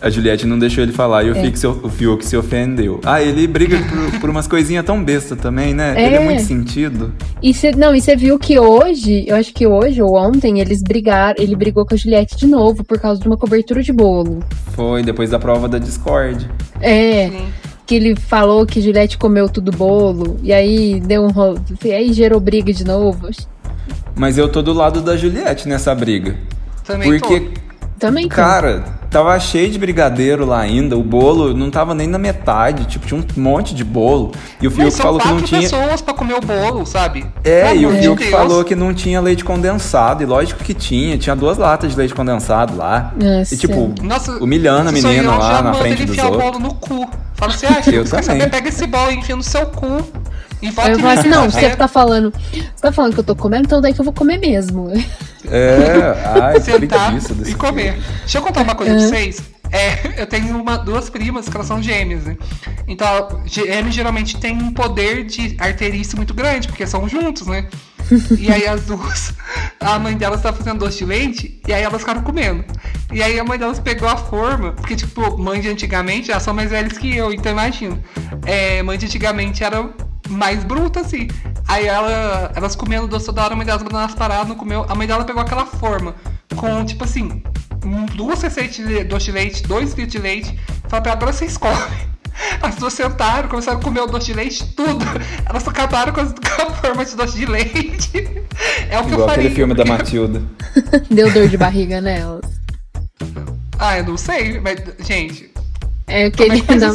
A 0.00 0.10
Juliette 0.10 0.46
não 0.46 0.58
deixou 0.58 0.82
ele 0.84 0.92
falar 0.92 1.24
e 1.24 1.30
o, 1.30 1.36
É. 1.36 1.42
Fiuk, 1.42 1.58
se, 1.58 1.66
o 1.66 1.88
Fiuk 1.88 2.24
se 2.24 2.36
ofendeu. 2.36 3.00
Ah, 3.04 3.20
ele 3.22 3.46
briga 3.46 3.78
por, 3.78 4.20
por 4.20 4.30
umas 4.30 4.46
coisinhas 4.46 4.84
tão 4.84 5.02
besta 5.02 5.34
também, 5.34 5.74
né? 5.74 5.94
É. 5.96 6.06
Ele 6.06 6.16
é 6.16 6.20
muito 6.20 6.42
sentido. 6.42 7.12
E 7.42 7.52
cê, 7.52 7.72
não, 7.72 7.94
e 7.94 8.00
você 8.00 8.14
viu 8.14 8.38
que 8.38 8.58
hoje, 8.58 9.24
eu 9.26 9.34
acho 9.36 9.52
que 9.52 9.66
hoje 9.66 10.00
ou 10.00 10.16
ontem, 10.16 10.60
eles 10.60 10.82
brigaram, 10.82 11.34
ele 11.42 11.56
brigou 11.56 11.84
com 11.84 11.94
a 11.94 11.96
Juliette 11.96 12.36
de 12.36 12.46
novo 12.46 12.84
por 12.84 12.98
causa 13.00 13.20
de 13.20 13.26
uma 13.26 13.36
cobertura 13.36 13.82
de 13.82 13.92
bolo. 13.92 14.40
Foi 14.72 15.02
depois 15.02 15.30
da 15.30 15.38
prova 15.38 15.68
da 15.68 15.78
Discord. 15.78 16.48
É, 16.80 17.28
Sim. 17.28 17.46
Que 17.88 17.94
ele 17.94 18.14
falou 18.14 18.66
que 18.66 18.82
Juliette 18.82 19.16
comeu 19.16 19.48
tudo 19.48 19.72
bolo, 19.72 20.38
e 20.42 20.52
aí 20.52 21.00
deu 21.00 21.24
um 21.24 21.30
rolo, 21.30 21.58
e 21.82 21.90
aí 21.90 22.12
gerou 22.12 22.38
briga 22.38 22.70
de 22.70 22.84
novo. 22.84 23.30
Mas 24.14 24.36
eu 24.36 24.46
tô 24.46 24.60
do 24.60 24.74
lado 24.74 25.00
da 25.00 25.16
Juliette 25.16 25.66
nessa 25.66 25.94
briga. 25.94 26.36
Também 26.84 27.18
Porque, 27.18 27.40
tô. 27.40 27.67
Também 27.98 28.28
tô. 28.28 28.34
cara, 28.36 28.84
tava 29.10 29.38
cheio 29.40 29.70
de 29.70 29.78
brigadeiro 29.78 30.46
lá 30.46 30.60
ainda. 30.60 30.96
O 30.96 31.02
bolo 31.02 31.52
não 31.54 31.70
tava 31.70 31.94
nem 31.94 32.06
na 32.06 32.18
metade. 32.18 32.84
Tipo, 32.86 33.06
tinha 33.06 33.20
um 33.20 33.40
monte 33.40 33.74
de 33.74 33.82
bolo. 33.84 34.32
E 34.60 34.66
o 34.66 34.70
Fiuk 34.70 34.92
falou 34.96 35.18
que 35.20 35.28
não 35.28 35.40
tinha. 35.42 35.60
pessoas 35.62 36.00
pra 36.00 36.14
comer 36.14 36.34
o 36.34 36.40
bolo, 36.40 36.86
sabe? 36.86 37.26
É, 37.42 37.68
Pelo 37.70 37.80
e 37.80 37.86
o 37.86 37.90
Fiuk 38.02 38.18
Deus. 38.22 38.30
falou 38.30 38.64
que 38.64 38.74
não 38.76 38.94
tinha 38.94 39.20
leite 39.20 39.44
condensado. 39.44 40.22
E 40.22 40.26
lógico 40.26 40.62
que 40.62 40.74
tinha. 40.74 41.18
Tinha 41.18 41.34
duas 41.34 41.58
latas 41.58 41.90
de 41.92 41.96
leite 41.98 42.14
condensado 42.14 42.76
lá. 42.76 43.12
Nossa. 43.20 43.54
E 43.54 43.56
tipo, 43.58 43.92
Nossa, 44.02 44.32
humilhando 44.42 44.88
a 44.90 44.92
menina 44.92 45.22
eu, 45.32 45.38
lá 45.38 45.62
na 45.62 45.74
frente 45.74 46.04
dos 46.04 46.16
enfiar 46.16 46.26
o 46.30 46.32
outros. 46.34 46.50
bolo 46.52 46.58
no 46.60 46.74
cu. 46.74 47.08
Fala 47.34 47.52
assim, 47.52 47.66
ah, 47.66 47.80
Eu 47.90 48.04
também. 48.04 48.22
saber? 48.24 48.50
Pega 48.50 48.68
esse 48.68 48.86
bolo 48.86 49.10
e 49.10 49.16
enfia 49.16 49.34
no 49.36 49.42
seu 49.42 49.66
cu. 49.66 50.02
E 50.60 50.66
Aí 50.76 50.92
eu 50.92 50.98
falo 50.98 51.18
assim, 51.18 51.28
não, 51.28 51.50
você 51.50 51.60
você 51.60 51.76
tá 51.76 51.88
falando. 51.88 52.32
Você 52.52 52.82
tá 52.82 52.92
falando 52.92 53.14
que 53.14 53.20
eu 53.20 53.24
tô 53.24 53.36
comendo, 53.36 53.64
então 53.66 53.80
daí 53.80 53.94
que 53.94 54.00
eu 54.00 54.04
vou 54.04 54.12
comer 54.12 54.38
mesmo. 54.38 54.90
É, 55.50 56.40
ai, 56.42 56.60
sentar 56.60 57.14
e 57.46 57.54
comer. 57.54 57.98
Deixa 58.20 58.38
eu 58.38 58.42
contar 58.42 58.62
uma 58.62 58.74
coisa 58.74 58.94
pra 58.94 59.02
vocês. 59.02 59.42
É, 59.70 60.20
eu 60.20 60.26
tenho 60.26 60.60
uma, 60.60 60.76
duas 60.78 61.10
primas 61.10 61.48
que 61.48 61.54
elas 61.54 61.66
são 61.66 61.82
gêmeas, 61.82 62.24
né? 62.24 62.36
Então, 62.86 63.42
gêmeos 63.44 63.94
geralmente 63.94 64.38
têm 64.38 64.56
um 64.56 64.72
poder 64.72 65.24
de 65.24 65.56
arterícia 65.58 66.16
muito 66.16 66.32
grande, 66.34 66.68
porque 66.68 66.86
são 66.86 67.08
juntos, 67.08 67.46
né? 67.46 67.68
E 68.38 68.50
aí 68.50 68.66
as 68.66 68.86
duas, 68.86 69.34
a 69.78 69.98
mãe 69.98 70.16
delas 70.16 70.40
tava 70.40 70.56
fazendo 70.56 70.78
doce 70.78 70.98
de 70.98 71.04
leite, 71.04 71.60
e 71.68 71.72
aí 71.72 71.82
elas 71.82 72.00
ficaram 72.00 72.22
comendo. 72.22 72.64
E 73.12 73.22
aí 73.22 73.38
a 73.38 73.44
mãe 73.44 73.58
delas 73.58 73.78
pegou 73.78 74.08
a 74.08 74.16
forma, 74.16 74.72
porque, 74.72 74.96
tipo, 74.96 75.36
mãe 75.36 75.60
de 75.60 75.68
antigamente 75.68 76.28
já 76.28 76.40
são 76.40 76.54
mais 76.54 76.70
velhas 76.70 76.96
que 76.96 77.14
eu, 77.14 77.32
então 77.32 77.52
imagina. 77.52 77.98
É, 78.46 78.82
mãe 78.82 78.96
de 78.96 79.04
antigamente 79.04 79.62
era 79.62 79.90
mais 80.28 80.62
bruta, 80.64 81.00
assim. 81.00 81.28
Aí 81.66 81.86
ela, 81.86 82.52
elas 82.54 82.74
comendo 82.76 83.06
doce 83.08 83.26
toda 83.26 83.42
hora, 83.44 83.54
a 83.54 83.56
mãe 83.56 83.66
delas 83.66 83.82
mandando 83.82 84.02
elas 84.02 84.14
paradas, 84.14 84.48
não 84.48 84.54
comeu. 84.56 84.86
A 84.88 84.94
mãe 84.94 85.06
dela 85.06 85.24
pegou 85.24 85.42
aquela 85.42 85.66
forma, 85.66 86.14
com, 86.56 86.84
tipo 86.84 87.04
assim, 87.04 87.42
um- 87.84 88.06
duas 88.06 88.40
receitas 88.42 88.76
de 88.76 89.04
doce 89.04 89.26
de 89.26 89.32
leite, 89.32 89.62
dois 89.64 89.90
litros 89.94 90.12
de 90.12 90.18
leite. 90.18 90.58
Falou 90.88 91.02
pra 91.02 91.12
ela, 91.12 91.20
agora 91.20 91.32
vocês 91.32 91.56
comem. 91.58 92.08
As 92.62 92.76
duas 92.76 92.92
sentaram, 92.92 93.48
começaram 93.48 93.78
a 93.78 93.82
comer 93.82 94.00
o 94.00 94.06
doce 94.06 94.26
de 94.26 94.34
leite, 94.34 94.64
tudo. 94.74 95.04
Elas 95.44 95.66
acabaram 95.66 96.12
com, 96.12 96.20
as- 96.20 96.32
com 96.32 96.62
a 96.62 96.70
forma 96.74 97.04
de 97.04 97.16
doce 97.16 97.36
de 97.38 97.46
leite. 97.46 98.28
É 98.90 98.98
o 98.98 99.04
que 99.04 99.10
eu 99.10 99.14
Igual 99.14 99.28
faria. 99.28 99.44
aquele 99.44 99.54
filme 99.54 99.74
da 99.74 99.84
Matilda. 99.84 100.42
Deu 101.10 101.30
dor 101.32 101.46
de 101.46 101.56
barriga 101.56 102.00
nelas. 102.00 102.40
Ah, 103.78 103.98
eu 103.98 104.04
não 104.04 104.16
sei, 104.16 104.58
mas, 104.60 104.80
gente, 105.06 105.50
É 106.08 106.28
como 106.30 106.52
é 106.52 106.56
aquele 106.56 106.60
que 106.62 106.66
faz 106.66 106.80
da-? 106.80 106.88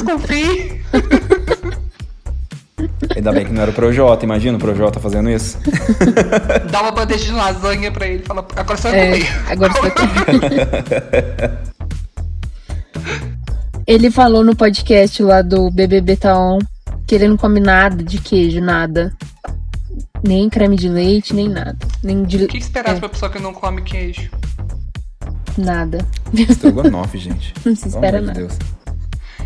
Ainda 3.15 3.31
bem 3.31 3.45
que 3.45 3.51
não 3.51 3.61
era 3.61 3.71
o 3.71 3.73
Projota, 3.73 4.25
imagina 4.25 4.57
o 4.57 4.59
Projota 4.59 4.99
fazendo 4.99 5.29
isso. 5.29 5.57
Dá 6.71 6.81
uma 6.81 6.91
bandeja 6.91 7.25
de 7.25 7.31
lasanha 7.31 7.91
pra 7.91 8.07
ele 8.07 8.23
e 8.23 8.25
fala, 8.25 8.45
agora 8.55 8.77
você 8.77 8.89
vai 8.89 8.99
É, 8.99 9.11
comer. 9.11 9.51
agora 9.51 9.73
você 9.73 9.81
vai 9.81 9.91
comer. 9.91 11.59
Ele 13.85 14.09
falou 14.09 14.43
no 14.43 14.55
podcast 14.55 15.21
lá 15.23 15.41
do 15.41 15.69
BBB 15.69 16.15
Taon 16.17 16.59
que 17.05 17.15
ele 17.15 17.27
não 17.27 17.35
come 17.37 17.59
nada 17.59 18.01
de 18.03 18.17
queijo, 18.19 18.61
nada. 18.61 19.13
Nem 20.25 20.49
creme 20.49 20.77
de 20.77 20.87
leite, 20.87 21.35
nem 21.35 21.49
nada. 21.49 21.77
Nem 22.01 22.23
de 22.23 22.45
O 22.45 22.47
que 22.47 22.57
esperar 22.57 22.95
é, 22.95 22.99
pra 22.99 23.09
pessoa 23.09 23.29
que 23.29 23.39
não 23.39 23.53
come 23.53 23.81
queijo? 23.81 24.29
nada. 25.57 25.99
Estrogonofe, 26.33 27.19
gente. 27.19 27.53
Não 27.63 27.75
se 27.75 27.83
Pelo 27.83 27.95
espera 27.95 28.19
de 28.19 28.25
nada. 28.25 28.39
Deus. 28.39 28.57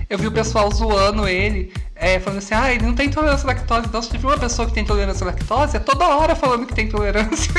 Eu 0.09 0.17
vi 0.17 0.27
o 0.27 0.31
pessoal 0.31 0.71
zoando 0.73 1.27
ele, 1.27 1.73
é, 1.99 2.19
falando 2.19 2.39
assim, 2.39 2.53
ah, 2.53 2.71
ele 2.73 2.85
não 2.85 2.93
tem 2.93 3.07
intolerância 3.07 3.45
à 3.45 3.47
lactose. 3.53 3.87
Então, 3.87 4.01
se 4.01 4.09
tiver 4.09 4.27
uma 4.27 4.37
pessoa 4.37 4.67
que 4.67 4.73
tem 4.73 4.83
intolerância 4.83 5.23
à 5.23 5.27
lactose, 5.27 5.77
é 5.77 5.79
toda 5.79 6.07
hora 6.07 6.35
falando 6.35 6.65
que 6.65 6.73
tem 6.73 6.85
intolerância. 6.85 7.51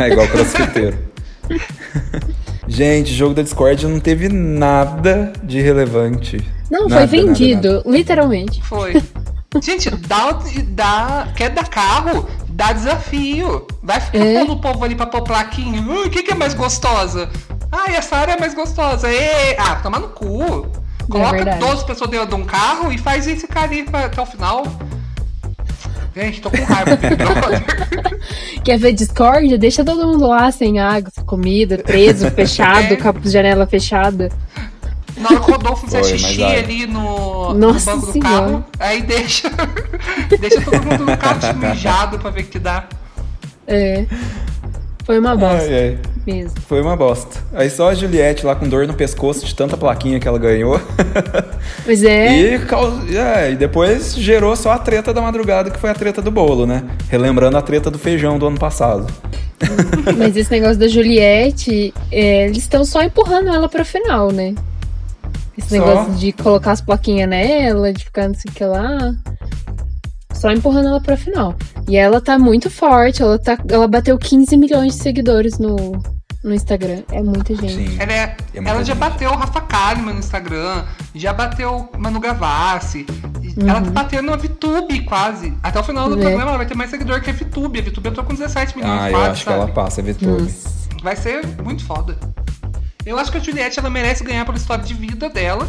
É 0.00 0.08
Igual 0.12 0.26
crossfiteiro. 0.28 0.98
Gente, 2.66 3.12
jogo 3.12 3.34
da 3.34 3.42
Discord 3.42 3.86
não 3.86 4.00
teve 4.00 4.28
nada 4.28 5.32
de 5.42 5.60
relevante. 5.60 6.38
Não, 6.70 6.88
Nada, 6.88 7.06
foi 7.06 7.18
nada, 7.18 7.28
vendido, 7.28 7.72
nada. 7.74 7.90
literalmente. 7.90 8.62
Foi. 8.64 9.02
Gente, 9.62 9.90
dá, 9.90 10.38
dá. 10.68 11.28
Quer 11.36 11.50
dar 11.50 11.68
carro? 11.68 12.26
Dá 12.48 12.72
desafio. 12.72 13.66
Vai 13.82 14.00
ficar 14.00 14.18
É. 14.18 14.38
pondo 14.40 14.52
o 14.54 14.60
povo 14.60 14.82
ali 14.84 14.94
pra 14.94 15.06
pôr 15.06 15.22
plaquinha. 15.22 15.84
Ah, 15.88 16.08
quem 16.08 16.24
que 16.24 16.32
é 16.32 16.34
mais 16.34 16.54
gostosa? 16.54 17.28
Ah, 17.70 17.92
essa 17.92 18.16
área 18.16 18.32
é 18.32 18.40
mais 18.40 18.54
gostosa. 18.54 19.08
Ê, 19.12 19.56
ah, 19.58 19.76
toma 19.76 19.98
no 19.98 20.08
cu. 20.08 20.66
Coloca 21.08 21.30
É 21.30 21.32
verdade. 21.44 21.58
12 21.60 21.84
pessoas 21.86 22.10
dentro 22.10 22.26
de 22.28 22.34
um 22.34 22.44
carro 22.44 22.92
e 22.92 22.98
faz 22.98 23.26
esse 23.26 23.46
cara 23.46 23.66
ali 23.66 23.82
pra- 23.84 24.06
até 24.06 24.20
o 24.20 24.26
final. 24.26 24.64
Gente, 26.16 26.40
tô 26.40 26.50
com 26.50 26.62
raiva 26.62 26.96
do. 26.96 27.02
Quer 28.62 28.78
ver 28.78 28.92
discórdia? 28.92 29.58
Deixa 29.58 29.84
todo 29.84 30.06
mundo 30.06 30.26
lá 30.28 30.50
sem 30.52 30.78
água, 30.78 31.10
sem 31.12 31.24
comida, 31.24 31.78
preso, 31.78 32.30
fechado, 32.32 32.94
É. 32.94 32.96
com 32.96 33.08
a 33.08 33.14
janela 33.24 33.66
fechada. 33.66 34.30
Na 35.16 35.28
hora 35.30 35.40
que 35.40 35.50
o 35.50 35.54
Rodolfo 35.54 35.84
fizer 35.86 36.00
Foi, 36.02 36.12
mas 36.12 36.20
xixi 36.20 36.42
olha. 36.42 36.58
ali 36.58 36.86
no, 36.86 37.54
no 37.54 37.74
banco 37.74 38.06
do 38.06 38.12
Senhora. 38.12 38.28
carro, 38.30 38.64
aí 38.80 39.02
deixa. 39.02 39.48
deixa 40.40 40.60
todo 40.60 40.82
mundo 40.82 41.04
no 41.06 41.16
carro 41.16 41.56
mijado 41.58 42.18
pra 42.18 42.30
ver 42.30 42.42
o 42.42 42.46
que 42.46 42.58
dá. 42.58 42.84
É. 43.66 44.06
Foi 45.04 45.18
uma 45.18 45.36
bosta 45.36 45.68
Ai, 45.68 45.74
ai. 45.74 45.98
mesmo. 46.26 46.60
Foi 46.66 46.80
uma 46.80 46.96
bosta. 46.96 47.38
Aí 47.52 47.68
só 47.68 47.90
a 47.90 47.94
Juliette 47.94 48.46
lá 48.46 48.56
com 48.56 48.66
dor 48.66 48.86
no 48.86 48.94
pescoço 48.94 49.44
de 49.44 49.54
tanta 49.54 49.76
plaquinha 49.76 50.18
que 50.18 50.26
ela 50.26 50.38
ganhou. 50.38 50.80
Pois 51.84 52.02
é. 52.02 52.34
E, 52.34 53.16
é, 53.16 53.52
e 53.52 53.56
depois 53.56 54.14
gerou 54.14 54.54
só 54.56 54.72
a 54.72 54.78
treta 54.78 55.12
da 55.12 55.20
madrugada, 55.20 55.70
que 55.70 55.78
foi 55.78 55.90
a 55.90 55.94
treta 55.94 56.22
do 56.22 56.30
bolo, 56.30 56.66
né? 56.66 56.82
Relembrando 57.10 57.56
a 57.56 57.62
treta 57.62 57.90
do 57.90 57.98
feijão 57.98 58.38
do 58.38 58.46
ano 58.46 58.58
passado. 58.58 59.06
Mas 60.16 60.36
esse 60.36 60.50
negócio 60.50 60.78
da 60.78 60.88
Juliette, 60.88 61.92
é, 62.10 62.46
eles 62.46 62.58
estão 62.58 62.84
só 62.84 63.02
empurrando 63.02 63.48
ela 63.48 63.68
pro 63.68 63.84
final, 63.84 64.30
né? 64.30 64.54
Esse 65.56 65.68
Só. 65.68 65.74
negócio 65.74 66.14
de 66.14 66.32
colocar 66.32 66.72
as 66.72 66.80
plaquinhas 66.80 67.28
nela, 67.28 67.92
de 67.92 68.04
ficar 68.04 68.28
não 68.28 68.34
sei 68.34 68.50
o 68.50 68.54
que 68.54 68.64
lá. 68.64 69.14
Só 70.44 70.50
empurrando 70.52 70.88
ela 70.88 71.00
pra 71.00 71.16
final. 71.16 71.54
E 71.88 71.96
ela 71.96 72.20
tá 72.20 72.38
muito 72.38 72.68
forte, 72.68 73.22
ela, 73.22 73.38
tá, 73.38 73.56
ela 73.66 73.88
bateu 73.88 74.18
15 74.18 74.58
milhões 74.58 74.94
de 74.94 75.02
seguidores 75.02 75.58
no, 75.58 75.74
no 76.44 76.52
Instagram. 76.52 77.02
É 77.10 77.22
muita 77.22 77.54
gente. 77.54 77.72
Sim. 77.72 77.96
Ela, 77.98 78.12
é- 78.12 78.36
É 78.52 78.56
muita 78.56 78.70
ela 78.70 78.84
já 78.84 78.92
gente. 78.92 78.98
bateu 78.98 79.30
o 79.30 79.36
Rafa 79.36 79.62
Kalimann 79.62 80.12
no 80.12 80.18
Instagram, 80.20 80.84
já 81.14 81.32
bateu 81.32 81.88
Manu 81.96 82.20
Gavassi, 82.20 83.06
Uhum. 83.56 83.66
ela 83.70 83.80
tá 83.80 83.90
batendo 83.90 84.34
a 84.34 84.36
VTube 84.36 85.00
quase. 85.06 85.54
Até 85.62 85.80
o 85.80 85.82
final 85.82 86.10
do 86.10 86.18
É. 86.18 86.20
programa 86.20 86.42
ela 86.50 86.58
vai 86.58 86.66
ter 86.66 86.74
mais 86.74 86.90
seguidor 86.90 87.22
que 87.22 87.30
a 87.30 87.32
VTube. 87.32 87.78
A 87.78 87.82
VTube 87.82 88.08
entrou 88.10 88.26
com 88.26 88.34
17 88.34 88.76
milhões 88.76 89.00
Ah, 89.00 89.10
eu 89.10 89.14
quase, 89.14 89.30
acho 89.30 89.44
que 89.44 89.50
sabe? 89.50 89.62
ela 89.62 89.68
passa, 89.72 90.02
VTube. 90.02 90.42
Nossa. 90.42 90.68
Vai 91.02 91.16
ser 91.16 91.46
muito 91.62 91.82
foda. 91.86 92.18
Eu 93.06 93.18
acho 93.18 93.32
que 93.32 93.38
a 93.38 93.40
Juliette 93.40 93.78
ela 93.78 93.88
merece 93.88 94.22
ganhar 94.22 94.44
pela 94.44 94.58
história 94.58 94.84
de 94.84 94.92
vida 94.92 95.30
dela, 95.30 95.66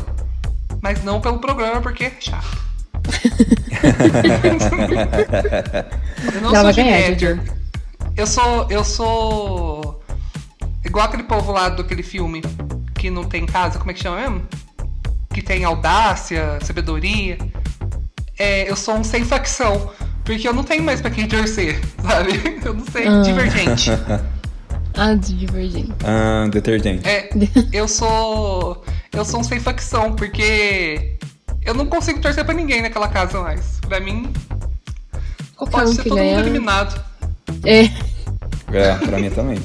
mas 0.82 1.01
não 1.01 1.21
pelo 1.21 1.39
programa, 1.39 1.80
porque 1.80 2.03
é 2.03 2.11
chato. 2.19 2.65
Eu 6.34 6.41
não 6.41 6.56
Ela 6.56 6.74
sou 6.74 6.84
ganhar. 6.84 7.39
Eu 8.18 8.28
sou. 8.28 8.68
Eu 8.70 8.84
sou. 8.84 10.03
Igual 10.84 11.06
aquele 11.06 11.24
povo 11.24 11.51
lá 11.51 11.70
do 11.70 11.82
aquele 11.82 12.03
filme 12.03 12.41
que 12.95 13.10
não 13.10 13.24
tem 13.24 13.45
casa, 13.45 13.78
como 13.80 13.91
é 13.91 13.93
que 13.93 14.01
chama 14.01 14.18
mesmo? 14.22 14.43
Que 15.34 15.41
tem 15.41 15.64
audácia, 15.66 16.60
sabedoria. 16.62 17.38
é, 18.38 18.70
eu 18.70 18.76
sou 18.76 18.95
um 18.95 19.03
sem 19.03 19.24
facção. 19.24 19.91
Porque 20.24 20.47
eu 20.47 20.53
não 20.53 20.64
tenho 20.64 20.82
mais 20.84 21.01
pra 21.01 21.12
quem 21.12 21.28
torcer, 21.28 21.80
sabe? 22.01 22.60
Eu 22.66 22.74
não 22.74 22.86
sei, 22.86 23.08
Ah. 23.08 23.22
divergente. 23.22 23.91
Ah, 24.97 25.14
divergente. 25.14 25.91
Ah, 26.06 26.47
detergente. 26.49 27.06
É, 27.06 27.30
eu 27.74 27.86
sou. 27.86 28.82
Eu 29.12 29.26
sou 29.26 29.41
um 29.41 29.43
sem 29.43 29.60
facção, 29.60 30.14
porque 30.14 31.14
eu 31.66 31.74
não 31.74 31.88
consigo 31.88 32.22
torcer 32.22 32.45
pra 32.45 32.53
ninguém 32.53 32.82
naquela 32.82 33.07
casa 33.07 33.41
mais. 33.41 33.80
Pra 33.88 33.99
mim, 33.99 34.32
Qualquer 35.55 35.72
pode 35.72 35.89
um 35.89 35.93
ser 35.93 36.03
todo 36.03 36.18
mundo 36.18 36.39
eliminado. 36.39 37.03
É. 37.63 37.86
É, 38.72 38.95
pra 38.95 39.18
mim 39.18 39.30
também. 39.30 39.59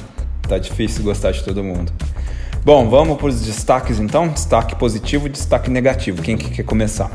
Tá 0.48 0.58
difícil 0.58 1.04
gostar 1.04 1.32
de 1.32 1.44
todo 1.44 1.62
mundo. 1.62 1.92
Bom, 2.64 2.88
vamos 2.88 3.18
pros 3.18 3.40
destaques 3.42 3.98
então? 3.98 4.28
Destaque 4.28 4.74
positivo 4.76 5.26
e 5.26 5.30
destaque 5.30 5.70
negativo. 5.70 6.22
Quem 6.22 6.36
que 6.36 6.50
quer 6.50 6.62
começar? 6.62 7.10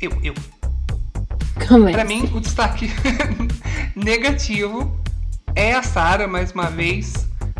Eu, 0.00 0.12
eu. 0.22 0.34
Começa. 1.66 1.92
Pra 1.92 2.04
mim, 2.04 2.30
o 2.34 2.40
destaque 2.40 2.90
negativo 3.94 4.96
é 5.54 5.72
a 5.72 5.82
Sarah, 5.82 6.26
mais 6.26 6.52
uma 6.52 6.70
vez, 6.70 7.12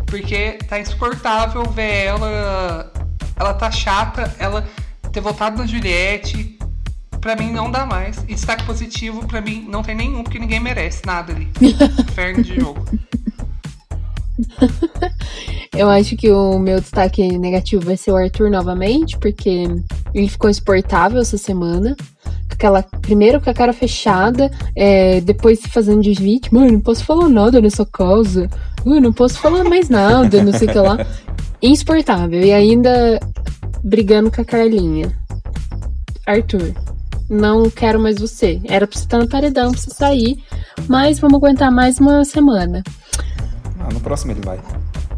porque 0.05 0.57
tá 0.67 0.79
insuportável 0.79 1.63
ver 1.65 2.05
ela. 2.05 2.91
Ela 3.35 3.53
tá 3.53 3.71
chata, 3.71 4.35
ela 4.37 4.67
ter 5.11 5.21
votado 5.21 5.57
na 5.57 5.65
Juliette. 5.65 6.57
Pra 7.19 7.35
mim 7.35 7.51
não 7.51 7.69
dá 7.69 7.85
mais. 7.85 8.17
E 8.27 8.33
destaque 8.33 8.63
positivo, 8.65 9.27
pra 9.27 9.41
mim, 9.41 9.67
não 9.69 9.83
tem 9.83 9.95
nenhum, 9.95 10.23
porque 10.23 10.39
ninguém 10.39 10.59
merece 10.59 11.05
nada 11.05 11.33
ali. 11.33 11.49
Inferno 11.61 12.43
de 12.43 12.59
jogo. 12.59 12.85
Eu 15.73 15.89
acho 15.89 16.17
que 16.17 16.29
o 16.29 16.59
meu 16.59 16.81
destaque 16.81 17.37
negativo 17.37 17.85
vai 17.85 17.95
ser 17.95 18.11
o 18.11 18.17
Arthur 18.17 18.49
novamente, 18.49 19.17
porque 19.17 19.65
ele 20.13 20.27
ficou 20.27 20.49
insuportável 20.49 21.21
essa 21.21 21.37
semana. 21.37 21.95
Aquela, 22.49 22.83
primeiro 22.83 23.39
com 23.39 23.49
a 23.49 23.53
cara 23.53 23.71
fechada, 23.71 24.51
é, 24.75 25.21
depois 25.21 25.59
se 25.59 25.69
fazendo 25.69 26.01
de 26.01 26.13
vítima. 26.13 26.65
Não 26.67 26.79
posso 26.81 27.05
falar 27.05 27.29
nada 27.29 27.61
nessa 27.61 27.85
casa. 27.85 28.49
Ai, 28.85 28.99
não 28.99 29.13
posso 29.13 29.39
falar 29.39 29.63
mais 29.63 29.89
nada, 29.89 30.43
não 30.43 30.51
sei 30.51 30.67
o 30.67 30.71
que 30.71 30.79
lá. 30.79 30.97
Insuportável. 31.63 32.41
E 32.41 32.51
ainda 32.51 33.19
brigando 33.83 34.31
com 34.31 34.41
a 34.41 34.45
Carlinha. 34.45 35.11
Arthur, 36.25 36.73
não 37.29 37.69
quero 37.69 37.99
mais 37.99 38.19
você. 38.19 38.61
Era 38.65 38.85
pra 38.87 38.97
você 38.97 39.05
estar 39.05 39.17
no 39.19 39.27
paredão, 39.27 39.71
pra 39.71 39.79
você 39.79 39.89
sair. 39.89 40.43
Mas 40.87 41.19
vamos 41.19 41.37
aguentar 41.37 41.71
mais 41.71 41.99
uma 41.99 42.23
semana. 42.25 42.83
Ah, 43.79 43.89
no 43.91 43.99
próximo 43.99 44.31
ele 44.31 44.41
vai. 44.41 44.59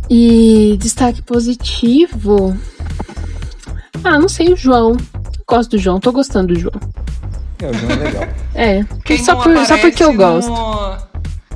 E 0.09 0.77
destaque 0.79 1.21
positivo. 1.21 2.55
Ah, 4.03 4.19
não 4.19 4.27
sei, 4.29 4.51
o 4.53 4.55
João. 4.55 4.97
Gosto 5.47 5.71
do 5.71 5.77
João, 5.77 5.99
tô 5.99 6.11
gostando 6.11 6.53
do 6.53 6.59
João. 6.59 6.73
É, 7.59 7.69
o 7.69 7.73
João 7.73 7.91
é 7.91 7.95
legal. 7.95 8.23
É, 8.55 8.83
Quem 9.03 9.17
só, 9.23 9.33
não 9.33 9.41
por- 9.41 9.65
só 9.65 9.75
porque 9.79 10.03
eu 10.03 10.11
aparece 10.11 10.47
gosto. 10.47 10.49
não- 10.51 10.97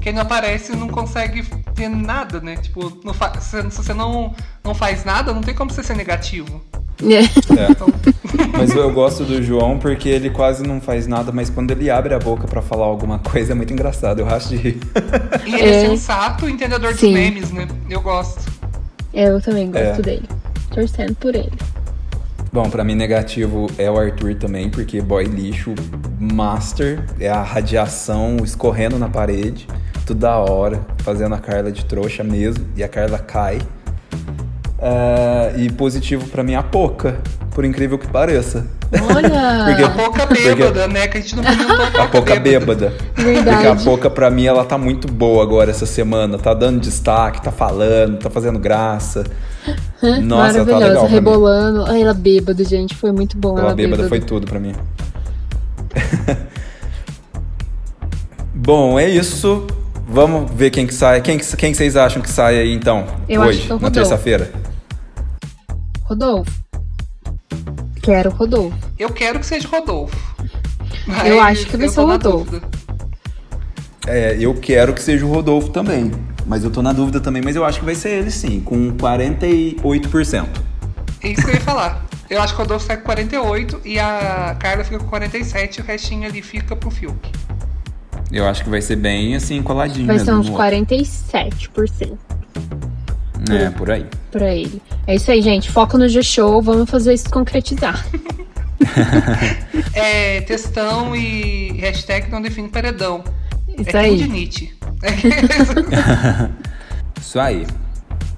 Quem 0.02 0.14
não 0.14 0.22
aparece 0.24 0.76
não 0.76 0.88
consegue 0.88 1.44
ter 1.76 1.90
nada, 1.90 2.42
né? 2.42 2.56
Tipo, 2.58 3.00
não 3.06 3.14
fa- 3.14 3.40
se, 3.40 3.62
se 3.70 3.78
você 3.78 3.94
não, 3.94 4.34
não 4.64 4.74
faz 4.74 5.06
nada, 5.06 5.32
não 5.32 5.42
tem 5.42 5.54
como 5.54 5.70
você 5.72 5.84
ser 5.84 5.96
negativo. 5.96 6.60
É. 7.04 7.24
É. 7.24 8.58
Mas 8.58 8.76
eu 8.76 8.92
gosto 8.92 9.24
do 9.24 9.42
João 9.44 9.78
porque 9.78 10.10
ele 10.10 10.30
quase 10.30 10.64
não 10.64 10.82
faz 10.82 11.06
nada, 11.08 11.32
mas 11.32 11.50
quando 11.50 11.72
ele 11.72 11.90
abre 11.90 12.14
a 12.14 12.20
boca 12.20 12.48
pra 12.48 12.62
falar 12.62 12.86
alguma 12.86 13.20
coisa 13.20 13.52
é 13.52 13.56
muito 13.56 13.72
engraçado. 13.72 14.20
Eu 14.20 14.26
racho 14.26 14.50
de 14.50 14.56
rir. 14.58 14.80
E 15.46 15.54
ele 15.54 15.62
é, 15.64 15.84
É. 15.84 15.90
sensato, 15.90 16.50
entendedor 16.50 16.94
Sim. 16.96 17.14
memes, 17.14 17.52
né? 17.52 17.68
Eu 17.90 18.02
gosto. 18.02 18.42
É, 19.14 19.30
eu 19.30 19.42
também 19.42 19.72
gosto 19.72 20.00
É. 20.00 20.02
dele. 20.02 20.30
Torcendo 20.74 21.16
por 21.16 21.34
ele. 21.36 21.52
Bom, 22.52 22.70
pra 22.70 22.84
mim 22.84 22.96
negativo 22.96 23.68
é 23.78 23.90
o 23.92 23.98
Arthur 24.00 24.36
também, 24.36 24.70
porque 24.70 25.02
boy 25.02 25.26
lixo 25.26 25.76
master, 26.20 27.04
é 27.20 27.30
a 27.30 27.42
radiação 27.44 28.38
escorrendo 28.44 28.98
na 28.98 29.08
parede, 29.10 29.68
toda 30.06 30.36
hora, 30.38 30.80
fazendo 31.00 31.36
a 31.36 31.38
Carla 31.40 31.72
de 31.72 31.86
trouxa 31.86 32.24
mesmo, 32.24 32.66
e 32.76 32.84
a 32.84 32.88
Carla 32.88 33.20
cai. 33.20 33.60
É, 34.80 35.54
e 35.58 35.70
positivo 35.72 36.28
pra 36.28 36.44
mim 36.44 36.54
a 36.54 36.62
Poca, 36.62 37.18
por 37.52 37.66
incrível 37.66 37.98
que 37.98 38.08
pareça. 38.08 38.66
Olha! 38.94 39.66
Porque- 39.66 39.84
A 39.84 39.88
boca 39.90 40.26
bêbada, 40.28 40.88
né? 40.88 41.08
Que 41.08 41.18
a 41.18 41.22
gente 41.22 41.36
não 41.36 41.44
comentou 41.44 41.72
a 41.82 41.86
boca, 41.88 42.04
A 42.04 42.08
Poca 42.08 42.40
bêbada. 42.40 42.94
Verdade. 43.16 43.50
Porque 43.58 43.68
a 43.68 43.76
Poca, 43.84 44.10
pra 44.10 44.30
mim, 44.30 44.46
ela 44.46 44.64
tá 44.64 44.78
muito 44.78 45.12
boa 45.12 45.42
agora 45.44 45.72
essa 45.72 45.86
semana. 45.88 46.38
Tá 46.38 46.54
dando 46.54 46.80
destaque, 46.80 47.42
tá 47.42 47.52
falando, 47.52 48.20
tá 48.20 48.30
fazendo 48.30 48.60
graça. 48.60 49.24
Nossa, 50.22 50.58
ela 50.60 50.66
tá 50.68 50.78
legal 50.78 51.08
rebolando. 51.08 51.86
Ai, 51.88 52.02
ela 52.04 52.14
bêbada, 52.14 52.64
gente. 52.64 52.96
Foi 52.96 53.12
muito 53.12 53.36
bom 53.36 53.58
Ela 53.58 53.68
ela, 53.70 53.76
bêbada 53.76 54.08
foi 54.08 54.20
tudo 54.20 54.46
pra 54.46 54.60
mim. 54.60 54.74
Bom, 58.54 59.00
é 59.00 59.08
isso. 59.10 59.66
Vamos 60.10 60.50
ver 60.52 60.70
quem 60.70 60.88
que 60.88 60.94
sai. 60.94 61.22
Quem, 61.22 61.38
que- 61.38 61.58
quem 61.58 61.72
que 61.72 61.78
vocês 61.78 61.96
acham 61.96 62.22
que 62.22 62.30
sai 62.30 62.58
aí 62.60 62.74
então? 62.74 63.06
Eu 63.28 63.42
acho 63.42 63.50
hoje, 63.52 63.72
é 63.72 63.78
na 63.80 63.92
terça-feira. 63.92 64.52
Rodolfo. 66.08 66.64
Quero 68.02 68.30
Rodolfo. 68.30 68.78
Eu 68.98 69.10
quero 69.10 69.40
que 69.42 69.46
seja 69.46 69.68
Rodolfo. 69.68 70.16
Eu 71.26 71.36
Mas 71.38 71.60
acho 71.60 71.68
que 71.68 71.76
vai 71.76 71.88
eu 71.88 71.92
ser 71.92 72.00
o 72.00 72.06
Rodolfo. 72.06 72.52
dúvida. 72.52 72.68
É, 74.08 74.38
eu 74.40 74.54
quero 74.56 74.94
que 74.94 75.04
seja 75.04 75.26
o 75.26 75.30
Rodolfo 75.30 75.70
também. 75.70 76.14
Mas 76.46 76.64
eu 76.64 76.72
tô 76.72 76.82
na 76.82 76.94
dúvida 76.94 77.20
também, 77.20 77.42
mas 77.42 77.58
eu 77.58 77.66
acho 77.66 77.80
que 77.80 77.86
vai 77.86 77.94
ser 77.94 78.12
ele 78.12 78.32
sim, 78.32 78.62
com 78.62 78.94
48%. 78.94 80.48
É 81.24 81.28
isso 81.28 81.42
que 81.42 81.50
eu 81.50 81.56
ia 81.56 81.60
falar. 81.60 82.06
Eu 82.30 82.42
acho 82.42 82.56
que 82.56 82.62
o 82.62 82.64
Rodolfo 82.64 82.86
sai 82.86 82.96
com 82.96 83.04
48 83.04 83.82
e 83.84 84.00
a 84.00 84.56
Carla 84.58 84.86
fica 84.86 85.00
com 85.00 85.08
47 85.08 85.76
e 85.76 85.82
o 85.82 85.86
restinho 85.86 86.26
ali 86.26 86.42
fica 86.42 86.74
pro 86.74 86.90
Fiuk. 86.90 87.30
Eu 88.32 88.48
acho 88.48 88.64
que 88.64 88.70
vai 88.70 88.82
ser 88.82 88.96
bem 88.96 89.36
assim, 89.36 89.62
coladinho. 89.62 90.08
Vai 90.08 90.20
ser 90.20 90.32
uns 90.32 90.48
no 90.48 90.54
outro. 90.54 90.78
47% 90.78 92.27
É, 93.56 93.70
por 93.70 93.92
aí. 93.92 94.06
pra 94.32 94.54
ele. 94.54 94.82
É 95.06 95.16
isso 95.16 95.30
aí, 95.32 95.42
gente. 95.42 95.70
Foco 95.72 95.98
no 95.98 96.08
G-Show. 96.08 96.62
Vamos 96.62 96.90
fazer 96.90 97.14
isso 97.14 97.30
concretizar. 97.30 98.06
É 99.94 100.42
textão 100.42 101.16
e 101.16 101.72
hashtag 101.80 102.32
não 102.32 102.42
define 102.42 102.68
paredão. 102.70 103.24
Isso 103.78 103.96
é 103.96 104.00
aí. 104.00 104.18
De 104.18 104.28
Nietzsche. 104.28 104.72
Isso 107.20 107.40
aí. 107.40 107.66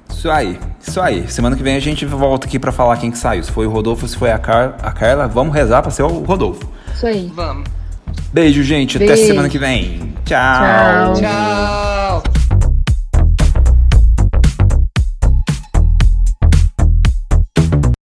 Isso 0.10 0.30
aí. 0.30 0.60
Isso 0.82 1.02
aí. 1.02 1.30
Semana 1.30 1.56
que 1.56 1.64
vem 1.64 1.76
a 1.76 1.80
gente 1.80 2.06
volta 2.06 2.48
aqui 2.48 2.58
pra 2.58 2.72
falar 2.72 2.98
quem 2.98 3.12
que 3.12 3.18
saiu. 3.18 3.44
Se 3.44 3.52
foi 3.52 3.68
o 3.68 3.70
Rodolfo, 3.70 4.08
se 4.08 4.18
foi 4.18 4.32
a, 4.32 4.40
Car 4.40 4.76
a 4.82 4.92
Carla. 4.92 5.28
Vamos 5.28 5.54
rezar 5.54 5.82
pra 5.82 5.92
ser 5.92 6.04
o 6.04 6.24
Rodolfo. 6.24 6.68
Isso 6.94 7.06
aí. 7.06 7.32
Vamos. 7.36 7.70
Beijo, 8.34 8.64
gente. 8.64 8.98
Até 8.98 9.08
Beijo. 9.08 9.28
semana 9.28 9.50
que 9.50 9.60
vem. 9.60 10.14
Tchau. 10.26 11.14
Tchau. 11.20 12.24